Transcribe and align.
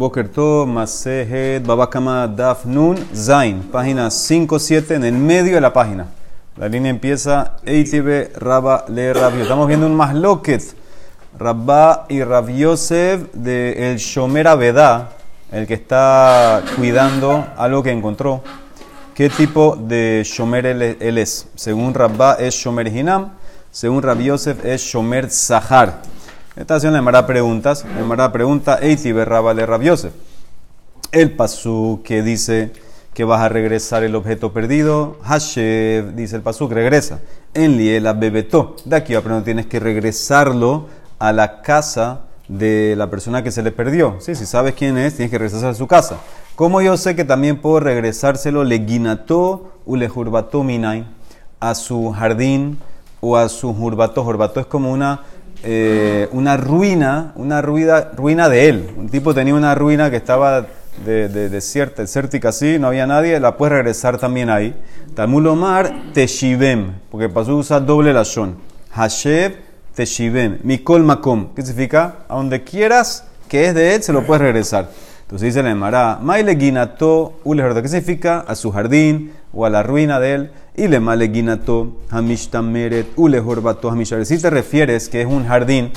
Boker 0.00 0.28
Tov, 0.28 0.66
Masejet, 0.66 1.62
Babakama, 1.62 2.26
Daf 2.26 2.64
Nun, 2.64 2.96
Zain, 3.14 3.60
página 3.70 4.06
5-7, 4.08 4.94
en 4.94 5.04
el 5.04 5.12
medio 5.12 5.56
de 5.56 5.60
la 5.60 5.74
página. 5.74 6.06
La 6.56 6.68
línea 6.68 6.88
empieza 6.88 7.56
Eitibe, 7.66 8.32
Rabba, 8.34 8.86
Le, 8.88 9.12
Rabio. 9.12 9.42
Estamos 9.42 9.68
viendo 9.68 9.84
un 9.84 9.94
masloket, 9.94 10.62
Rabba 11.38 12.06
y 12.08 12.24
Rab 12.24 12.48
Yosef 12.48 13.30
de 13.34 13.92
el 13.92 13.98
Shomer 13.98 14.48
Avedá, 14.48 15.10
el 15.52 15.66
que 15.66 15.74
está 15.74 16.62
cuidando 16.76 17.44
algo 17.58 17.82
que 17.82 17.90
encontró. 17.90 18.42
¿Qué 19.14 19.28
tipo 19.28 19.76
de 19.76 20.22
Shomer 20.24 20.64
él, 20.64 21.18
es? 21.18 21.46
Según 21.56 21.92
Rabba 21.92 22.36
es 22.40 22.54
Shomer 22.54 22.88
Hinam, 22.88 23.32
según 23.70 24.02
Rab 24.02 24.20
Yosef 24.20 24.64
es 24.64 24.80
Shomer 24.80 25.28
Zahar. 25.28 26.00
Esta 26.56 26.74
haciendo 26.74 26.98
la 26.98 27.02
Mara 27.02 27.26
preguntas. 27.26 27.84
La 27.96 28.04
Mara 28.04 28.32
pregunta, 28.32 28.78
Eiti 28.82 29.12
berraba 29.12 29.54
le 29.54 29.66
Rabiose. 29.66 30.10
El 31.12 31.36
pasú 31.36 32.00
que 32.04 32.22
dice 32.22 32.72
que 33.14 33.22
vas 33.22 33.40
a 33.40 33.48
regresar 33.48 34.02
el 34.02 34.16
objeto 34.16 34.52
perdido. 34.52 35.16
Hashev, 35.22 36.14
dice 36.16 36.34
el 36.34 36.42
pasú, 36.42 36.68
regresa. 36.68 37.20
En 37.54 37.76
liela 37.76 38.14
bebetó. 38.14 38.74
De 38.84 38.96
aquí 38.96 39.14
a 39.14 39.20
no 39.20 39.44
tienes 39.44 39.66
que 39.66 39.78
regresarlo 39.78 40.88
a 41.20 41.32
la 41.32 41.62
casa 41.62 42.22
de 42.48 42.94
la 42.96 43.08
persona 43.10 43.44
que 43.44 43.52
se 43.52 43.62
le 43.62 43.70
perdió. 43.70 44.16
Sí, 44.18 44.34
si 44.34 44.44
sabes 44.44 44.74
quién 44.74 44.98
es, 44.98 45.14
tienes 45.14 45.30
que 45.30 45.38
regresar 45.38 45.70
a 45.70 45.74
su 45.74 45.86
casa. 45.86 46.16
Como 46.56 46.82
yo 46.82 46.96
sé 46.96 47.14
que 47.14 47.24
también 47.24 47.60
puedo 47.60 47.78
regresárselo 47.78 48.64
le 48.64 48.78
guinató 48.78 49.72
u 49.86 49.94
le 49.94 50.08
jurbató 50.08 50.64
minay 50.64 51.06
a 51.60 51.76
su 51.76 52.10
jardín 52.10 52.78
o 53.20 53.36
a 53.36 53.48
su 53.48 53.72
jurbató. 53.72 54.24
Jurbató 54.24 54.58
es 54.58 54.66
como 54.66 54.90
una 54.90 55.22
eh, 55.62 56.28
una 56.32 56.56
ruina, 56.56 57.32
una 57.36 57.60
ruina, 57.60 58.10
ruina 58.16 58.48
de 58.48 58.68
él. 58.68 58.90
Un 58.96 59.08
tipo 59.08 59.34
tenía 59.34 59.54
una 59.54 59.74
ruina 59.74 60.10
que 60.10 60.16
estaba 60.16 60.66
de, 61.04 61.28
de, 61.28 61.48
desértica 61.48 62.48
así, 62.48 62.78
no 62.78 62.88
había 62.88 63.06
nadie, 63.06 63.38
la 63.40 63.56
puede 63.56 63.74
regresar 63.74 64.18
también 64.18 64.50
ahí. 64.50 64.74
Talmud 65.14 65.46
Omar, 65.46 65.92
Teshivem, 66.12 66.92
porque 67.10 67.28
pasó 67.28 67.52
a 67.52 67.56
usar 67.56 67.84
doble 67.84 68.12
lashon. 68.12 68.56
Hashev, 68.92 69.56
Teshivem, 69.94 70.58
Mikol 70.62 71.02
Makom. 71.02 71.54
¿Qué 71.54 71.62
significa? 71.62 72.16
A 72.28 72.36
donde 72.36 72.62
quieras 72.64 73.24
que 73.48 73.66
es 73.66 73.74
de 73.74 73.94
él, 73.94 74.02
se 74.02 74.12
lo 74.12 74.24
puedes 74.24 74.42
regresar. 74.42 74.88
Entonces 75.22 75.46
dice 75.46 75.62
la 75.62 75.70
Emara, 75.70 76.18
Maile 76.20 76.56
Ginato, 76.56 77.34
¿qué 77.44 77.88
significa? 77.88 78.44
A 78.46 78.54
su 78.54 78.70
jardín 78.70 79.32
o 79.52 79.66
a 79.66 79.70
la 79.70 79.82
ruina 79.82 80.20
de 80.20 80.34
él 80.34 80.50
y 80.76 80.88
le 80.88 81.00
male 81.00 81.30
ginato 81.30 81.96
hamishtameret 82.10 83.08
ule 83.16 83.40
horbato 83.40 83.90
hamisharet. 83.90 84.24
Si 84.24 84.38
te 84.38 84.50
refieres 84.50 85.08
que 85.08 85.22
es 85.22 85.26
un 85.26 85.46
jardín 85.46 85.92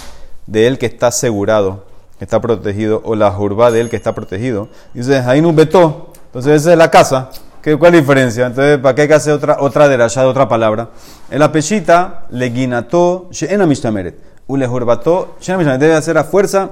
de 0.47 0.67
él 0.67 0.77
que 0.77 0.85
está 0.85 1.07
asegurado, 1.07 1.85
que 2.17 2.25
está 2.25 2.41
protegido, 2.41 3.01
o 3.05 3.15
la 3.15 3.31
jurba 3.31 3.71
de 3.71 3.81
él 3.81 3.89
que 3.89 3.95
está 3.95 4.13
protegido, 4.13 4.69
dices, 4.93 5.25
ahí 5.25 5.41
no 5.41 5.53
beto, 5.53 6.11
entonces 6.27 6.61
esa 6.61 6.71
es 6.71 6.77
la 6.77 6.91
casa. 6.91 7.29
¿Qué, 7.61 7.77
¿Cuál 7.77 7.93
diferencia? 7.93 8.47
Entonces, 8.47 8.77
¿para 8.79 8.93
qué 8.93 9.03
hay 9.03 9.07
que 9.07 9.13
hacer 9.13 9.33
otra, 9.33 9.57
otra 9.61 9.87
de 9.87 9.95
otra 9.95 10.49
palabra? 10.49 10.89
En 11.31 11.39
la 11.39 11.51
pechita, 11.51 12.25
le 12.29 12.49
guinato 12.49 13.29
sheena 13.31 13.65
mishtameret, 13.65 14.19
ule 14.47 14.67
horbato 14.67 15.37
sheena 15.39 15.77
debe 15.77 15.93
hacer 15.93 16.17
a 16.17 16.25
fuerza, 16.25 16.71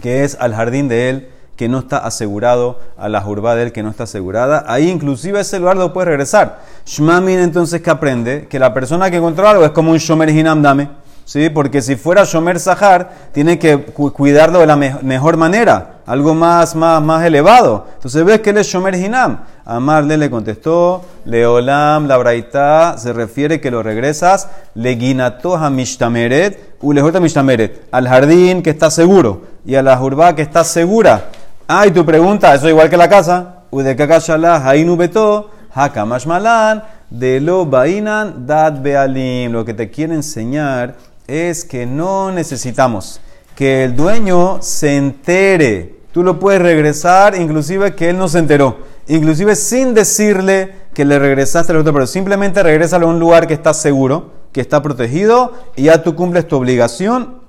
que 0.00 0.22
es 0.22 0.36
al 0.38 0.54
jardín 0.54 0.88
de 0.88 1.10
él 1.10 1.28
que 1.56 1.68
no 1.68 1.80
está 1.80 1.98
asegurado, 1.98 2.78
a 2.98 3.08
la 3.08 3.20
jurba 3.20 3.54
de 3.54 3.64
él 3.64 3.72
que 3.72 3.82
no 3.82 3.90
está 3.90 4.04
asegurada, 4.04 4.64
ahí 4.68 4.88
inclusive 4.90 5.40
ese 5.40 5.58
lugar 5.58 5.76
lo 5.76 5.92
puede 5.92 6.06
regresar. 6.06 6.60
Shmamin 6.84 7.38
entonces 7.38 7.80
que 7.80 7.90
aprende 7.90 8.46
que 8.48 8.58
la 8.58 8.72
persona 8.74 9.10
que 9.10 9.16
encontró 9.16 9.48
algo 9.48 9.64
es 9.64 9.70
como 9.70 9.90
un 9.90 9.98
shomer 9.98 10.28
hinam 10.28 10.62
dame, 10.62 10.90
¿sí? 11.24 11.50
porque 11.50 11.82
si 11.82 11.96
fuera 11.96 12.24
shomer 12.24 12.60
sahar, 12.60 13.10
tiene 13.32 13.58
que 13.58 13.78
cuidarlo 13.78 14.60
de 14.60 14.66
la 14.66 14.76
mejor 14.76 15.36
manera, 15.36 15.96
algo 16.06 16.34
más, 16.34 16.74
más, 16.74 17.02
más 17.02 17.24
elevado. 17.24 17.86
Entonces 17.96 18.24
ves 18.24 18.40
que 18.40 18.50
él 18.50 18.58
es 18.58 18.66
shomer 18.66 18.94
hinam. 18.94 19.40
Amarle 19.64 20.16
le 20.16 20.30
contestó, 20.30 21.04
leolam, 21.24 22.06
la 22.06 22.16
braita, 22.18 22.96
se 22.98 23.12
refiere 23.12 23.60
que 23.60 23.72
lo 23.72 23.82
regresas, 23.82 24.48
le 24.74 24.94
guinato 24.94 25.56
a 25.56 25.68
mishtameret, 25.70 26.76
u 26.80 26.92
mishtameret, 26.92 27.88
al 27.90 28.06
jardín 28.06 28.62
que 28.62 28.70
está 28.70 28.90
seguro 28.90 29.42
y 29.66 29.74
a 29.74 29.82
la 29.82 29.96
jurba 29.96 30.36
que 30.36 30.42
está 30.42 30.62
segura. 30.62 31.30
Ah, 31.68 31.84
y 31.84 31.90
tu 31.90 32.06
pregunta, 32.06 32.54
eso 32.54 32.68
igual 32.68 32.88
que 32.88 32.96
la 32.96 33.08
casa. 33.08 33.64
Udekakashala, 33.72 34.64
hainu 34.64 34.96
beto, 34.96 35.50
hakamashmalan, 35.74 36.84
de 37.10 37.40
lo 37.40 37.66
bainan 37.66 38.46
dad 38.46 38.80
bealim. 38.80 39.50
Lo 39.50 39.64
que 39.64 39.74
te 39.74 39.90
quiere 39.90 40.14
enseñar 40.14 40.94
es 41.26 41.64
que 41.64 41.84
no 41.84 42.30
necesitamos 42.30 43.20
que 43.56 43.82
el 43.82 43.96
dueño 43.96 44.58
se 44.62 44.96
entere. 44.96 45.96
Tú 46.12 46.22
lo 46.22 46.38
puedes 46.38 46.62
regresar, 46.62 47.34
inclusive 47.34 47.96
que 47.96 48.10
él 48.10 48.18
no 48.18 48.28
se 48.28 48.38
enteró. 48.38 48.78
Inclusive 49.08 49.56
sin 49.56 49.92
decirle 49.92 50.72
que 50.94 51.04
le 51.04 51.18
regresaste 51.18 51.72
al 51.72 51.78
otro, 51.78 51.92
pero 51.92 52.06
simplemente 52.06 52.62
regrésalo 52.62 53.08
a 53.08 53.10
un 53.10 53.18
lugar 53.18 53.48
que 53.48 53.54
está 53.54 53.74
seguro, 53.74 54.30
que 54.52 54.60
está 54.60 54.82
protegido, 54.82 55.52
y 55.74 55.84
ya 55.84 56.04
tú 56.04 56.14
cumples 56.14 56.46
tu 56.46 56.54
obligación 56.54 57.45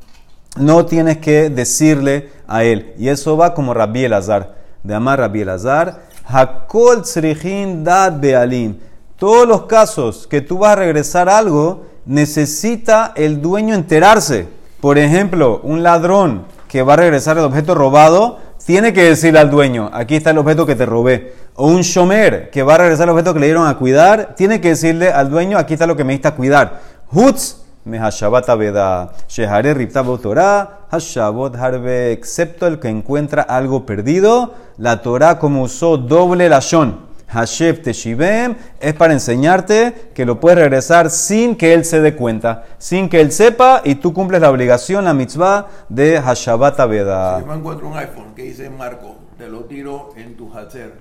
no 0.57 0.85
tienes 0.85 1.18
que 1.18 1.50
decirle 1.50 2.29
a 2.47 2.63
él. 2.63 2.94
Y 2.97 3.09
eso 3.09 3.38
va 3.38 3.53
como 3.53 3.73
Rabbi 3.73 4.06
Elazar. 4.06 4.56
De 4.84 4.94
amar 4.94 5.19
Rabbi 5.19 5.41
Elazar. 5.41 6.01
Hakol 6.25 7.03
tzrichin 7.03 7.84
dad 7.84 8.19
bealim. 8.19 8.78
Todos 9.18 9.47
los 9.47 9.63
casos 9.63 10.28
que 10.28 10.41
tú 10.41 10.59
vas 10.59 10.73
a 10.73 10.75
regresar 10.75 11.29
algo, 11.29 11.85
necesita 12.06 13.13
el 13.16 13.41
dueño 13.41 13.73
enterarse. 13.73 14.47
Por 14.79 14.97
ejemplo, 14.97 15.59
un 15.63 15.81
ladrón 15.81 16.45
que 16.68 16.84
va 16.84 16.94
a 16.94 16.97
regresar 16.97 17.38
el 17.38 17.45
objeto 17.45 17.74
robado, 17.74 18.39
tiene 18.66 18.91
que 18.91 19.03
decirle 19.03 19.39
al 19.39 19.50
dueño, 19.50 19.89
aquí 19.94 20.18
está 20.18 20.31
el 20.31 20.38
objeto 20.38 20.66
que 20.66 20.75
te 20.75 20.85
robé. 20.85 21.34
O 21.56 21.68
un 21.68 21.81
shomer 21.81 22.50
que 22.51 22.63
va 22.63 22.75
a 22.75 22.79
regresar 22.79 23.06
el 23.06 23.12
objeto 23.12 23.34
que 23.34 23.39
le 23.39 23.45
dieron 23.47 23.66
a 23.66 23.78
cuidar, 23.78 24.35
tiene 24.35 24.59
que 24.59 24.69
decirle 24.69 25.09
al 25.09 25.29
dueño, 25.29 25.57
aquí 25.57 25.74
está 25.74 25.88
lo 25.88 25.95
que 25.95 26.03
me 26.03 26.13
diste 26.13 26.28
a 26.28 26.35
cuidar. 26.35 26.81
Hutz 27.12 27.62
Mehashabat 27.88 28.50
Aveda. 28.50 29.14
Shehare 29.28 29.74
Riptabo 29.74 30.20
Torah, 30.20 30.81
Hashabot 30.92 31.56
Harbe, 31.56 32.12
excepto 32.12 32.68
el 32.68 32.80
que 32.80 32.90
encuentra 32.90 33.42
algo 33.42 33.86
perdido. 33.86 34.53
La 34.78 35.02
Torah, 35.02 35.40
como 35.40 35.64
usó 35.64 35.98
doble 35.98 36.50
lashon. 36.50 37.08
Hashev 37.30 37.81
Teshivem 37.81 38.56
es 38.80 38.94
para 38.94 39.12
enseñarte 39.12 40.12
que 40.14 40.25
lo 40.25 40.40
puedes 40.40 40.59
regresar 40.59 41.09
sin 41.09 41.58
que 41.58 41.74
él 41.74 41.84
se 41.84 42.00
dé 42.00 42.16
cuenta, 42.16 42.64
sin 42.78 43.09
que 43.09 43.20
él 43.20 43.34
sepa 43.34 43.81
y 43.84 43.96
tú 43.96 44.14
cumples 44.14 44.40
la 44.40 44.50
obligación, 44.50 45.04
la 45.04 45.14
mitzvah 45.14 45.68
de 45.90 46.19
Hashabat 46.19 46.80
Aveda. 46.80 47.40
Si 47.40 47.46
yo 47.46 47.54
encuentro 47.54 47.90
un 47.90 47.98
iPhone 47.98 48.34
que 48.34 48.44
dice 48.44 48.69
Marco, 48.69 49.18
te 49.38 49.50
lo 49.50 49.66
tiro 49.66 50.14
en 50.16 50.38
tu 50.38 50.58
hacer, 50.58 50.94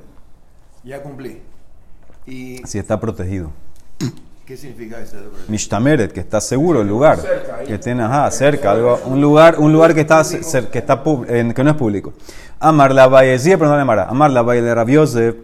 ya 0.82 1.00
cumplí. 1.00 1.42
Y 2.26 2.56
si 2.66 2.78
está 2.78 2.98
protegido. 2.98 3.52
¿Qué 4.46 4.56
significa 4.56 5.00
eso? 5.00 5.16
Mishtameret, 5.48 6.12
que 6.12 6.20
está 6.20 6.40
seguro 6.40 6.82
el 6.82 6.86
lugar. 6.86 7.18
que 7.66 7.78
tiene, 7.78 8.04
ajá, 8.04 8.30
cerca, 8.30 8.70
algo, 8.70 9.00
un 9.06 9.20
lugar, 9.20 9.58
un 9.58 9.72
lugar 9.72 9.92
que 9.92 10.02
está, 10.02 10.22
que 10.70 10.78
está 10.78 11.02
que 11.02 11.64
no 11.64 11.70
es 11.70 11.76
público. 11.76 12.12
Amar 12.60 12.94
la 12.94 13.08
valle, 13.08 13.36
sí, 13.40 13.50
pero 13.50 13.68
no 13.68 13.74
le 13.74 13.82
amara. 13.82 14.04
Amar 14.04 14.30
la 14.30 14.42
valle 14.42 14.62
de 14.62 14.72
Rabiosef, 14.72 15.34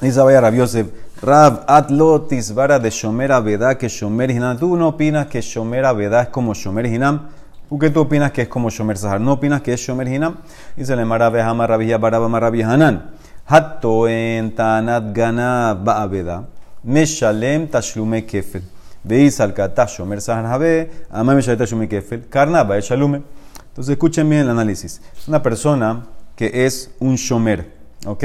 dice 0.00 0.20
vaya 0.20 0.40
Rabiosef, 0.40 0.86
Rab 1.20 1.64
atlotis 1.66 2.54
vara 2.54 2.78
de 2.78 2.88
Shomer 2.88 3.30
Aveda 3.30 3.76
que 3.76 3.88
Shomer 3.88 4.30
Hinam. 4.30 4.56
¿Tú 4.56 4.74
no 4.74 4.88
opinas 4.88 5.26
que 5.26 5.42
Shomer 5.42 5.84
Aveda 5.84 6.22
es 6.22 6.28
como 6.28 6.54
Shomer 6.54 6.86
Hinam? 6.86 7.28
¿Tú 7.68 7.78
qué 7.78 7.90
tú 7.90 8.00
opinas 8.00 8.32
que 8.32 8.42
es 8.42 8.48
como 8.48 8.70
Shomer 8.70 8.96
Sahar? 8.96 9.20
¿No 9.20 9.32
opinas 9.32 9.60
que 9.60 9.74
es 9.74 9.80
Shomer 9.80 10.08
Hinam? 10.08 10.36
Dice 10.76 10.96
le 10.96 11.04
mara 11.04 11.26
Amar 11.26 11.68
Rabia 11.68 11.98
Baraba 11.98 12.28
Marabia 12.30 12.70
Hanan. 12.70 13.10
Hatto 13.46 14.08
en 14.08 14.54
Tanat 14.54 15.14
Gana 15.14 15.74
Ba'aveda. 15.74 16.53
Meshalem 16.84 17.68
Tashlume 17.68 18.24
Kefel. 18.26 18.62
Veis 19.02 19.40
al 19.40 19.54
Shomer 19.54 20.20
Sahanhabe, 20.20 20.90
Amam 21.10 21.36
Meshalem 21.36 21.58
Tashlume 21.58 21.88
Kefel, 21.88 22.28
Karnaba 22.28 22.78
Shalume. 22.80 23.22
Entonces 23.68 23.92
escuchen 23.92 24.28
bien 24.28 24.42
el 24.42 24.50
análisis. 24.50 25.00
Una 25.26 25.42
persona 25.42 26.06
que 26.36 26.64
es 26.64 26.90
un 27.00 27.16
Shomer, 27.16 27.72
¿ok? 28.06 28.24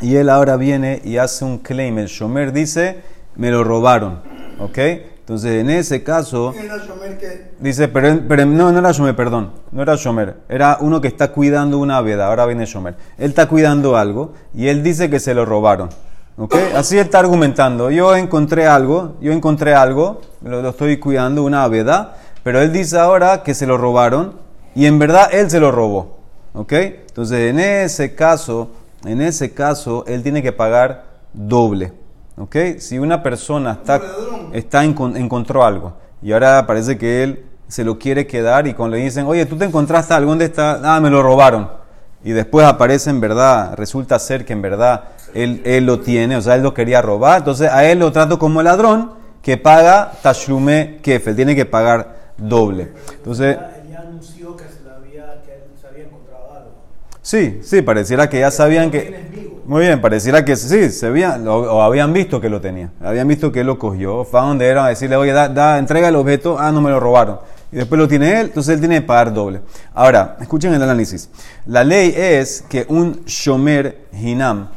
Y 0.00 0.16
él 0.16 0.28
ahora 0.28 0.56
viene 0.56 1.00
y 1.04 1.18
hace 1.18 1.44
un 1.44 1.58
claim. 1.58 1.98
El 1.98 2.06
Shomer 2.06 2.52
dice, 2.52 3.02
me 3.36 3.50
lo 3.50 3.62
robaron, 3.64 4.20
¿ok? 4.58 4.78
Entonces, 4.78 5.60
en 5.60 5.70
ese 5.70 6.02
caso, 6.02 6.52
dice, 7.60 7.86
pero, 7.86 8.22
pero, 8.26 8.44
no, 8.44 8.72
no 8.72 8.78
era 8.80 8.90
Shomer, 8.90 9.14
perdón, 9.14 9.52
no 9.70 9.82
era 9.82 9.94
Shomer, 9.94 10.38
era 10.48 10.78
uno 10.80 11.00
que 11.00 11.06
está 11.06 11.30
cuidando 11.30 11.78
una 11.78 12.00
veda, 12.00 12.26
ahora 12.26 12.44
viene 12.46 12.66
Shomer. 12.66 12.96
Él 13.18 13.30
está 13.30 13.46
cuidando 13.46 13.96
algo 13.96 14.32
y 14.52 14.66
él 14.66 14.82
dice 14.82 15.08
que 15.08 15.20
se 15.20 15.34
lo 15.34 15.44
robaron. 15.44 15.90
¿Okay? 16.36 16.72
Así 16.74 16.98
está 16.98 17.18
argumentando. 17.18 17.90
Yo 17.90 18.16
encontré 18.16 18.66
algo, 18.66 19.16
yo 19.20 19.32
encontré 19.32 19.74
algo, 19.74 20.20
lo, 20.42 20.68
estoy 20.68 20.98
cuidando, 20.98 21.44
una 21.44 21.64
avedad, 21.64 22.14
pero 22.42 22.60
él 22.60 22.72
dice 22.72 22.98
ahora 22.98 23.42
que 23.42 23.54
se 23.54 23.66
lo 23.66 23.76
robaron 23.76 24.34
y 24.74 24.86
en 24.86 24.98
verdad 24.98 25.28
él 25.32 25.50
se 25.50 25.60
lo 25.60 25.70
robó. 25.70 26.18
¿Okay? 26.54 27.04
Entonces, 27.06 27.50
en 27.50 27.60
ese 27.60 28.14
caso, 28.14 28.70
en 29.04 29.20
ese 29.20 29.52
caso, 29.52 30.04
él 30.06 30.22
tiene 30.22 30.42
que 30.42 30.52
pagar 30.52 31.04
doble. 31.32 31.92
¿Okay? 32.36 32.80
Si 32.80 32.98
una 32.98 33.22
persona 33.22 33.72
está, 33.72 34.00
está 34.52 34.84
encontró 34.84 35.64
algo 35.64 35.94
y 36.22 36.32
ahora 36.32 36.66
parece 36.66 36.96
que 36.96 37.22
él 37.22 37.44
se 37.68 37.84
lo 37.84 37.98
quiere 37.98 38.26
quedar 38.26 38.66
y 38.66 38.74
cuando 38.74 38.96
le 38.96 39.02
dicen, 39.02 39.26
oye, 39.26 39.44
tú 39.46 39.56
te 39.56 39.64
encontraste 39.64 40.14
algo, 40.14 40.30
¿dónde 40.30 40.46
está? 40.46 40.80
Ah, 40.82 41.00
me 41.00 41.10
lo 41.10 41.22
robaron. 41.22 41.70
y 42.24 42.30
después 42.32 42.66
aparece 42.66 43.10
en 43.10 43.20
verdad, 43.20 43.74
resulta 43.76 44.18
ser 44.18 44.44
que 44.44 44.52
en 44.52 44.62
verdad 44.62 45.04
él, 45.34 45.62
él 45.64 45.86
lo 45.86 46.00
tiene, 46.00 46.36
o 46.36 46.42
sea, 46.42 46.54
él 46.54 46.62
lo 46.62 46.74
quería 46.74 47.02
robar, 47.02 47.38
entonces 47.38 47.70
a 47.70 47.84
él 47.84 47.98
lo 47.98 48.12
trato 48.12 48.38
como 48.38 48.62
ladrón 48.62 49.12
que 49.42 49.56
paga 49.56 50.12
tashlume 50.22 50.98
kefel, 51.02 51.34
tiene 51.36 51.54
que 51.54 51.66
pagar 51.66 52.32
doble. 52.38 52.92
Entonces, 53.16 53.56
Él 53.56 53.90
ya 53.90 54.00
anunció 54.00 54.56
que 54.56 54.64
se, 54.64 54.88
había, 54.88 55.42
que 55.42 55.54
él 55.54 55.62
se 55.80 55.86
había 55.86 56.04
encontrado 56.04 56.52
algo. 56.54 56.70
sí, 57.20 57.60
sí, 57.62 57.82
pareciera 57.82 58.28
que 58.28 58.40
ya 58.40 58.50
sabían 58.50 58.90
que... 58.90 59.50
Muy 59.64 59.82
bien, 59.82 60.00
pareciera 60.00 60.44
que 60.44 60.56
sí, 60.56 60.90
se 60.90 61.06
habían, 61.06 61.46
o 61.46 61.82
habían 61.82 62.12
visto 62.12 62.40
que 62.40 62.48
lo 62.48 62.60
tenía, 62.60 62.90
habían 63.00 63.28
visto 63.28 63.52
que 63.52 63.60
él 63.60 63.68
lo 63.68 63.78
cogió, 63.78 64.24
fue 64.24 64.40
a 64.40 64.42
donde 64.42 64.66
era 64.66 64.86
a 64.86 64.88
decirle, 64.88 65.14
oye, 65.14 65.32
da, 65.32 65.48
da, 65.48 65.78
entrega 65.78 66.08
el 66.08 66.16
objeto, 66.16 66.56
ah, 66.58 66.72
no 66.72 66.80
me 66.80 66.90
lo 66.90 66.98
robaron. 66.98 67.38
Y 67.70 67.76
después 67.76 67.98
lo 67.98 68.08
tiene 68.08 68.40
él, 68.40 68.46
entonces 68.46 68.74
él 68.74 68.80
tiene 68.80 68.96
que 68.96 69.06
pagar 69.06 69.32
doble. 69.32 69.60
Ahora, 69.94 70.36
escuchen 70.40 70.74
el 70.74 70.82
análisis. 70.82 71.30
La 71.66 71.84
ley 71.84 72.12
es 72.16 72.64
que 72.68 72.84
un 72.88 73.24
shomer 73.24 74.08
hinam, 74.12 74.68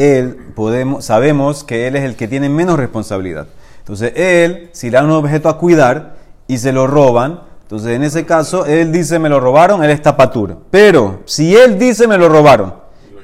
él 0.00 0.36
podemos, 0.54 1.04
sabemos 1.04 1.62
que 1.62 1.86
él 1.86 1.94
es 1.94 2.04
el 2.04 2.16
que 2.16 2.26
tiene 2.26 2.48
menos 2.48 2.78
responsabilidad. 2.78 3.46
Entonces 3.80 4.12
él, 4.16 4.70
si 4.72 4.88
le 4.88 4.96
da 4.96 5.04
un 5.04 5.10
objeto 5.10 5.50
a 5.50 5.58
cuidar 5.58 6.14
y 6.48 6.56
se 6.56 6.72
lo 6.72 6.86
roban, 6.86 7.40
entonces 7.62 7.96
en 7.96 8.02
ese 8.02 8.24
caso 8.24 8.64
él 8.64 8.92
dice 8.92 9.18
me 9.18 9.28
lo 9.28 9.40
robaron, 9.40 9.84
él 9.84 9.90
está 9.90 10.16
patur. 10.16 10.56
Pero 10.70 11.20
si 11.26 11.54
él 11.54 11.78
dice 11.78 12.06
me 12.06 12.16
lo 12.16 12.30
robaron 12.30 12.74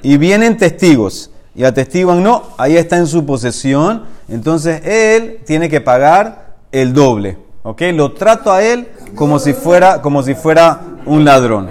y 0.03 0.17
vienen 0.17 0.57
testigos 0.57 1.31
y 1.55 1.63
atestiguan 1.63 2.21
no, 2.21 2.43
ahí 2.57 2.77
está 2.77 2.97
en 2.97 3.07
su 3.07 3.25
posesión, 3.25 4.03
entonces 4.29 4.85
él 4.85 5.39
tiene 5.45 5.69
que 5.69 5.81
pagar 5.81 6.57
el 6.71 6.93
doble. 6.93 7.39
¿Ok? 7.63 7.81
Lo 7.93 8.13
trato 8.13 8.51
a 8.51 8.61
él 8.61 8.87
como 9.15 9.39
si 9.39 9.53
fuera, 9.53 10.01
como 10.01 10.21
si 10.21 10.35
fuera 10.35 10.79
un 11.05 11.25
ladrón. 11.25 11.69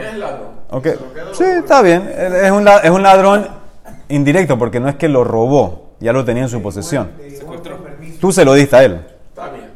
Ok, 0.71 0.89
sí, 1.33 1.45
está 1.45 1.81
bien. 1.81 2.11
Es 2.19 2.51
un, 2.51 2.67
es 2.67 2.91
un 2.91 3.03
ladrón 3.03 3.47
indirecto 4.09 4.59
porque 4.59 4.81
no 4.81 4.89
es 4.89 4.97
que 4.97 5.09
lo 5.09 5.25
robó, 5.25 5.91
ya 6.01 6.13
lo 6.13 6.25
tenía 6.25 6.45
en 6.45 6.49
su 6.49 6.61
posesión. 6.63 7.11
Tú 8.21 8.33
se 8.33 8.45
lo 8.45 8.55
diste 8.55 8.77
a 8.77 8.85
él. 8.85 9.07
Está 9.29 9.49
bien. 9.51 9.67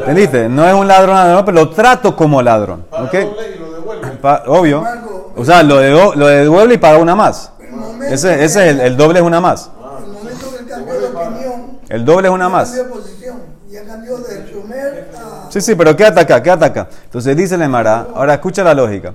¿Entendiste? 0.00 0.48
No 0.48 0.66
es 0.66 0.74
un 0.74 0.86
ladrón, 0.86 1.14
ladrón, 1.16 1.44
pero 1.44 1.54
lo 1.56 1.70
trato 1.70 2.14
como 2.16 2.40
ladrón. 2.42 2.86
Paga 2.90 3.04
¿Ok? 3.04 3.12
doble 3.12 3.26
y 3.54 3.58
lo 3.58 3.72
devuelve. 3.72 4.08
Pa- 4.20 4.42
obvio. 4.46 4.84
O 5.36 5.44
sea, 5.44 5.62
lo, 5.62 5.76
de- 5.78 5.90
lo 5.90 6.26
devuelve 6.26 6.74
y 6.74 6.78
paga 6.78 6.98
una 6.98 7.14
más. 7.14 7.52
Ese, 8.08 8.32
ese 8.44 8.44
es 8.44 8.56
el, 8.56 8.80
el 8.80 8.96
doble 8.96 9.18
es 9.20 9.24
una 9.24 9.40
más. 9.40 9.70
el 10.04 10.12
momento 10.12 10.50
que 10.50 10.58
él 10.62 10.66
cambió 10.68 10.94
de 11.00 11.06
opinión, 11.08 11.78
El 11.88 12.04
doble 12.04 12.28
es 12.28 12.34
una 12.34 12.48
más. 12.48 12.68
cambió 12.70 12.84
de 12.84 12.90
posición, 12.90 13.36
ya 13.70 13.84
cambió 13.84 14.16
de 14.18 14.50
Shomer 14.50 15.10
a... 15.16 15.50
Sí, 15.50 15.60
sí, 15.60 15.74
pero 15.74 15.94
quédate 15.94 16.20
acá, 16.20 16.42
quédate 16.42 16.64
acá. 16.64 16.88
Entonces 17.04 17.36
dice 17.36 17.56
la 17.58 17.66
Emara, 17.66 18.06
ahora 18.14 18.34
escucha 18.34 18.64
la 18.64 18.72
lógica. 18.74 19.12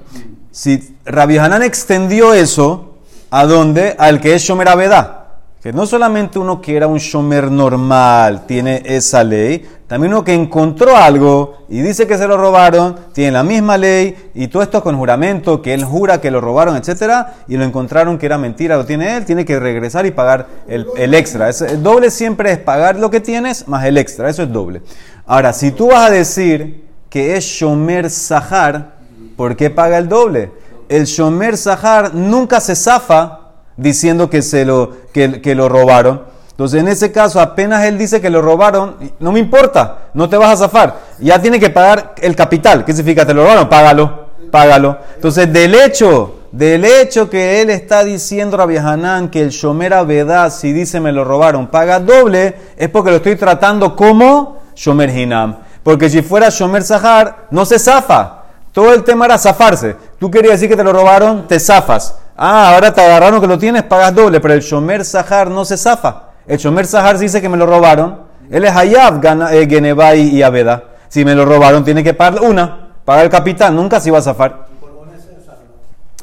Si 0.51 0.97
Rabbi 1.05 1.37
Hanan 1.39 1.63
extendió 1.63 2.33
eso, 2.33 2.92
¿a 3.33 3.47
dónde? 3.47 3.95
Al 3.97 4.21
que 4.21 4.35
es 4.35 4.43
Shomer 4.43 4.69
Abedá. 4.69 5.21
Que 5.59 5.73
no 5.73 5.87
solamente 5.87 6.37
uno 6.37 6.61
que 6.61 6.75
era 6.75 6.85
un 6.85 6.99
Shomer 6.99 7.49
normal 7.49 8.45
tiene 8.45 8.83
esa 8.85 9.23
ley, 9.23 9.65
también 9.87 10.13
uno 10.13 10.23
que 10.23 10.35
encontró 10.35 10.95
algo 10.95 11.65
y 11.67 11.81
dice 11.81 12.05
que 12.05 12.15
se 12.17 12.27
lo 12.27 12.37
robaron, 12.37 12.95
tiene 13.11 13.31
la 13.31 13.41
misma 13.41 13.77
ley 13.77 14.29
y 14.35 14.49
todo 14.49 14.61
esto 14.61 14.83
con 14.83 14.97
juramento, 14.97 15.63
que 15.63 15.73
él 15.73 15.83
jura 15.83 16.21
que 16.21 16.29
lo 16.29 16.41
robaron, 16.41 16.75
etcétera, 16.75 17.37
y 17.47 17.57
lo 17.57 17.63
encontraron 17.63 18.19
que 18.19 18.27
era 18.27 18.37
mentira, 18.37 18.75
lo 18.75 18.85
tiene 18.85 19.15
él, 19.15 19.25
tiene 19.25 19.45
que 19.45 19.59
regresar 19.59 20.05
y 20.05 20.11
pagar 20.11 20.47
el, 20.67 20.85
el 20.95 21.15
extra. 21.15 21.49
El 21.49 21.81
doble 21.81 22.11
siempre 22.11 22.51
es 22.51 22.59
pagar 22.59 22.97
lo 22.97 23.09
que 23.09 23.19
tienes 23.19 23.67
más 23.67 23.83
el 23.85 23.97
extra, 23.97 24.29
eso 24.29 24.43
es 24.43 24.51
doble. 24.51 24.83
Ahora, 25.25 25.53
si 25.53 25.71
tú 25.71 25.87
vas 25.87 26.09
a 26.09 26.11
decir 26.11 26.83
que 27.09 27.35
es 27.35 27.45
Shomer 27.45 28.11
Sahar, 28.11 28.93
¿por 29.35 29.55
qué 29.55 29.71
paga 29.71 29.97
el 29.97 30.07
doble? 30.07 30.51
El 30.93 31.05
Shomer 31.05 31.57
Sahar 31.57 32.13
nunca 32.13 32.59
se 32.59 32.75
zafa 32.75 33.39
diciendo 33.75 34.29
que, 34.29 34.43
se 34.43 34.63
lo, 34.63 34.91
que, 35.11 35.55
lo 35.55 35.67
robaron. 35.67 36.21
Entonces, 36.51 36.81
en 36.81 36.87
ese 36.87 37.11
caso, 37.11 37.39
apenas 37.39 37.83
él 37.85 37.97
dice 37.97 38.21
que 38.21 38.29
lo 38.29 38.43
robaron, 38.43 38.97
no 39.19 39.31
me 39.31 39.39
importa, 39.39 40.09
no 40.13 40.29
te 40.29 40.37
vas 40.37 40.51
a 40.51 40.67
zafar. 40.67 40.99
Ya 41.17 41.41
tiene 41.41 41.59
que 41.59 41.71
pagar 41.71 42.13
el 42.21 42.35
capital. 42.35 42.85
¿Qué 42.85 42.93
significa? 42.93 43.25
¿Te 43.25 43.33
lo 43.33 43.41
robaron? 43.41 43.69
Págalo, 43.69 44.27
págalo. 44.51 44.99
Entonces, 45.15 45.51
del 45.51 45.73
hecho, 45.73 46.41
del 46.51 46.85
hecho 46.85 47.27
que 47.27 47.63
él 47.63 47.71
está 47.71 48.03
diciendo 48.03 48.61
a 48.61 48.63
Hanan 48.63 49.29
que 49.29 49.41
el 49.41 49.49
Shomer 49.49 49.95
Abedá, 49.95 50.51
si 50.51 50.73
dice 50.73 50.99
me 50.99 51.11
lo 51.11 51.23
robaron, 51.23 51.71
paga 51.71 51.99
doble, 51.99 52.53
es 52.77 52.89
porque 52.89 53.09
lo 53.09 53.15
estoy 53.15 53.35
tratando 53.35 53.95
como 53.95 54.59
Shomer 54.75 55.09
Hinam. 55.09 55.57
Porque 55.81 56.07
si 56.07 56.21
fuera 56.21 56.49
Shomer 56.49 56.83
Sahar, 56.83 57.47
no 57.49 57.65
se 57.65 57.79
zafa. 57.79 58.42
Todo 58.73 58.91
el 58.91 59.03
tema 59.03 59.25
era 59.25 59.37
zafarse. 59.37 59.95
Tú 60.19 60.29
querías 60.31 60.53
decir 60.53 60.67
que 60.67 60.75
te 60.75 60.83
lo 60.83 60.91
robaron, 60.91 61.47
te 61.47 61.59
zafas. 61.59 62.17
Ah, 62.35 62.73
ahora 62.73 62.91
te 62.91 63.01
agarraron 63.01 63.39
que 63.39 63.45
lo 63.45 63.59
tienes, 63.59 63.83
pagas 63.83 64.13
doble. 64.15 64.41
Pero 64.41 64.55
el 64.55 64.61
Shomer 64.61 65.05
Sahar 65.05 65.49
no 65.51 65.63
se 65.63 65.77
zafa. 65.77 66.31
El 66.47 66.57
Shomer 66.57 66.87
Sahar 66.87 67.19
dice 67.19 67.39
que 67.39 67.47
me 67.47 67.55
lo 67.55 67.67
robaron. 67.67 68.21
Él 68.49 68.65
es 68.65 68.75
Hayab, 68.75 69.23
eh, 69.51 69.67
Geneva 69.69 70.15
y, 70.15 70.41
Abeda. 70.41 70.85
Si 71.07 71.23
me 71.23 71.35
lo 71.35 71.45
robaron, 71.45 71.85
tiene 71.85 72.03
que 72.03 72.15
pagar 72.15 72.41
una. 72.41 72.95
Pagar 73.05 73.25
el 73.25 73.29
capital, 73.29 73.75
nunca 73.75 73.99
se 73.99 74.09
va 74.09 74.17
a 74.17 74.21
zafar. 74.21 74.67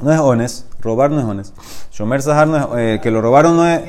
No 0.02 0.12
es 0.12 0.19
honest. 0.19 0.67
Robar 0.81 1.11
no 1.11 1.20
es 1.20 1.26
honest. 1.26 1.56
Shomer 1.93 2.20
Sahar 2.20 2.49
no 2.49 2.56
es, 2.56 2.97
eh, 2.97 3.00
que 3.00 3.12
lo 3.12 3.23
robaron 3.23 3.56
no 3.56 3.67
es. 3.67 3.81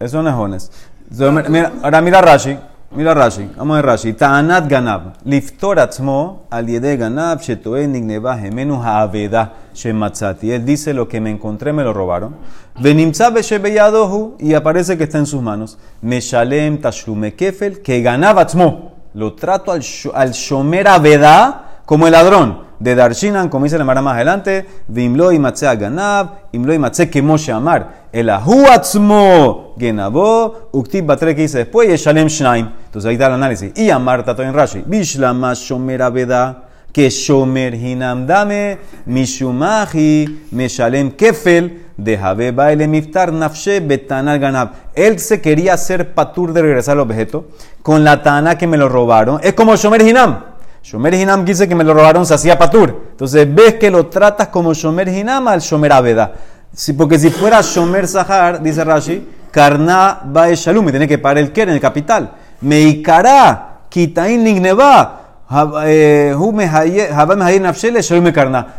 Eso 0.00 0.22
no 0.22 0.54
es. 0.54 0.70
Entonces, 1.10 1.50
mira, 1.50 1.72
ahora 1.82 2.00
mira 2.00 2.22
Rashi. 2.22 2.56
Mira 2.92 3.14
Rashi. 3.14 3.50
Vamos 3.56 3.78
a 3.78 3.82
Rashi. 3.82 4.12
Ta'anat 4.12 4.68
ganab. 4.68 5.14
Liftor 5.24 5.80
atzmo 5.80 6.46
al 6.50 6.68
yede 6.68 6.96
ganab 6.96 7.40
shetoe 7.40 7.86
nigneva 7.86 8.38
gemenu 8.38 8.80
ha'aveda 8.80 9.52
shematzati. 9.74 10.52
Él 10.52 10.64
dice 10.64 10.94
lo 10.94 11.08
que 11.08 11.20
me 11.20 11.30
encontré 11.30 11.72
me 11.72 11.82
lo 11.82 11.92
robaron. 11.92 12.36
Venimtza 12.78 13.30
beshebeyadohu 13.30 14.36
y 14.38 14.54
aparece 14.54 14.96
que 14.96 15.04
está 15.04 15.18
en 15.18 15.26
sus 15.26 15.42
manos. 15.42 15.78
Meshalem 16.00 16.80
tashlume 16.80 17.34
kefel 17.34 17.82
que 17.82 18.02
ganab 18.02 18.38
atzmo. 18.38 18.92
Lo 19.14 19.34
trato 19.34 19.72
al, 19.72 19.82
al 20.14 20.30
shomer 20.32 20.86
aveda 20.86 21.80
como 21.86 22.06
el 22.06 22.12
ladrón 22.12 22.66
de 22.78 22.94
Darshinan, 22.94 23.48
como 23.48 23.64
dice 23.64 23.78
la 23.78 23.84
Mara 23.84 24.02
más 24.02 24.14
adelante, 24.14 24.66
Vimlo 24.88 25.32
y 25.32 25.38
Ganab, 25.38 26.30
Imlo 26.52 26.74
y 26.74 26.78
Matzea 26.78 27.10
que 27.10 27.22
Moshe 27.22 27.52
Amar, 27.52 28.05
el 28.16 28.30
Ahu 28.30 28.66
Atzmo 28.70 29.74
Genabo, 29.78 30.70
Uktib 30.72 31.04
Batre 31.04 31.36
que 31.36 31.42
dice 31.42 31.58
después, 31.58 31.86
y 31.90 31.96
Shalem 31.96 32.28
Shnaim. 32.28 32.70
Entonces 32.86 33.06
ahí 33.10 33.14
está 33.14 33.26
el 33.26 33.34
análisis. 33.34 33.72
Y 33.76 33.90
Amar 33.90 34.24
Tato 34.24 34.42
en 34.42 34.54
Rashi, 34.54 34.82
Bishlama 34.86 35.52
Shomer 35.52 36.00
Aveda, 36.00 36.64
que 36.94 37.10
Shomer 37.10 37.74
Hinam 37.74 38.26
Dame, 38.26 38.78
Mishumahi, 39.04 40.46
Meshalem 40.50 41.10
Kefel, 41.10 41.82
de 41.94 42.16
Jabe 42.16 42.52
Baile 42.52 42.88
Miftar 42.88 43.34
Nafshe 43.34 43.80
Betanal 43.80 44.38
Ganab. 44.38 44.70
Él 44.94 45.18
se 45.18 45.42
quería 45.42 45.74
hacer 45.74 46.14
patur 46.14 46.54
de 46.54 46.62
regresar 46.62 46.92
al 46.92 47.00
objeto 47.00 47.48
con 47.82 48.02
la 48.02 48.22
tana 48.22 48.56
que 48.56 48.66
me 48.66 48.78
lo 48.78 48.88
robaron. 48.88 49.40
Es 49.42 49.52
como 49.52 49.76
Shomer 49.76 50.00
Hinam. 50.00 50.56
Shomer 50.82 51.12
Hinam 51.12 51.44
dice 51.44 51.68
que 51.68 51.74
me 51.74 51.84
lo 51.84 51.92
robaron, 51.92 52.24
se 52.24 52.32
hacía 52.32 52.56
patur. 52.56 53.08
Entonces 53.10 53.52
ves 53.54 53.74
que 53.74 53.90
lo 53.90 54.06
tratas 54.06 54.48
como 54.48 54.72
Shomer 54.72 55.08
Hinam 55.08 55.48
al 55.48 55.60
Shomer 55.60 55.92
Aveda. 55.92 56.32
Sí, 56.76 56.92
porque 56.92 57.18
si 57.18 57.30
fuera 57.30 57.62
Shomer 57.62 58.06
Sahar, 58.06 58.62
dice 58.62 58.84
Rashi, 58.84 59.26
Karna 59.50 60.20
Bae 60.26 60.54
Shalom, 60.54 60.84
me 60.84 60.90
tiene 60.90 61.08
que 61.08 61.16
pagar 61.16 61.38
el 61.38 61.50
Keren, 61.50 61.74
el 61.74 61.80
capital. 61.80 62.30
Meikara, 62.60 63.78
Kitain 63.88 64.44
Nigneva, 64.44 65.22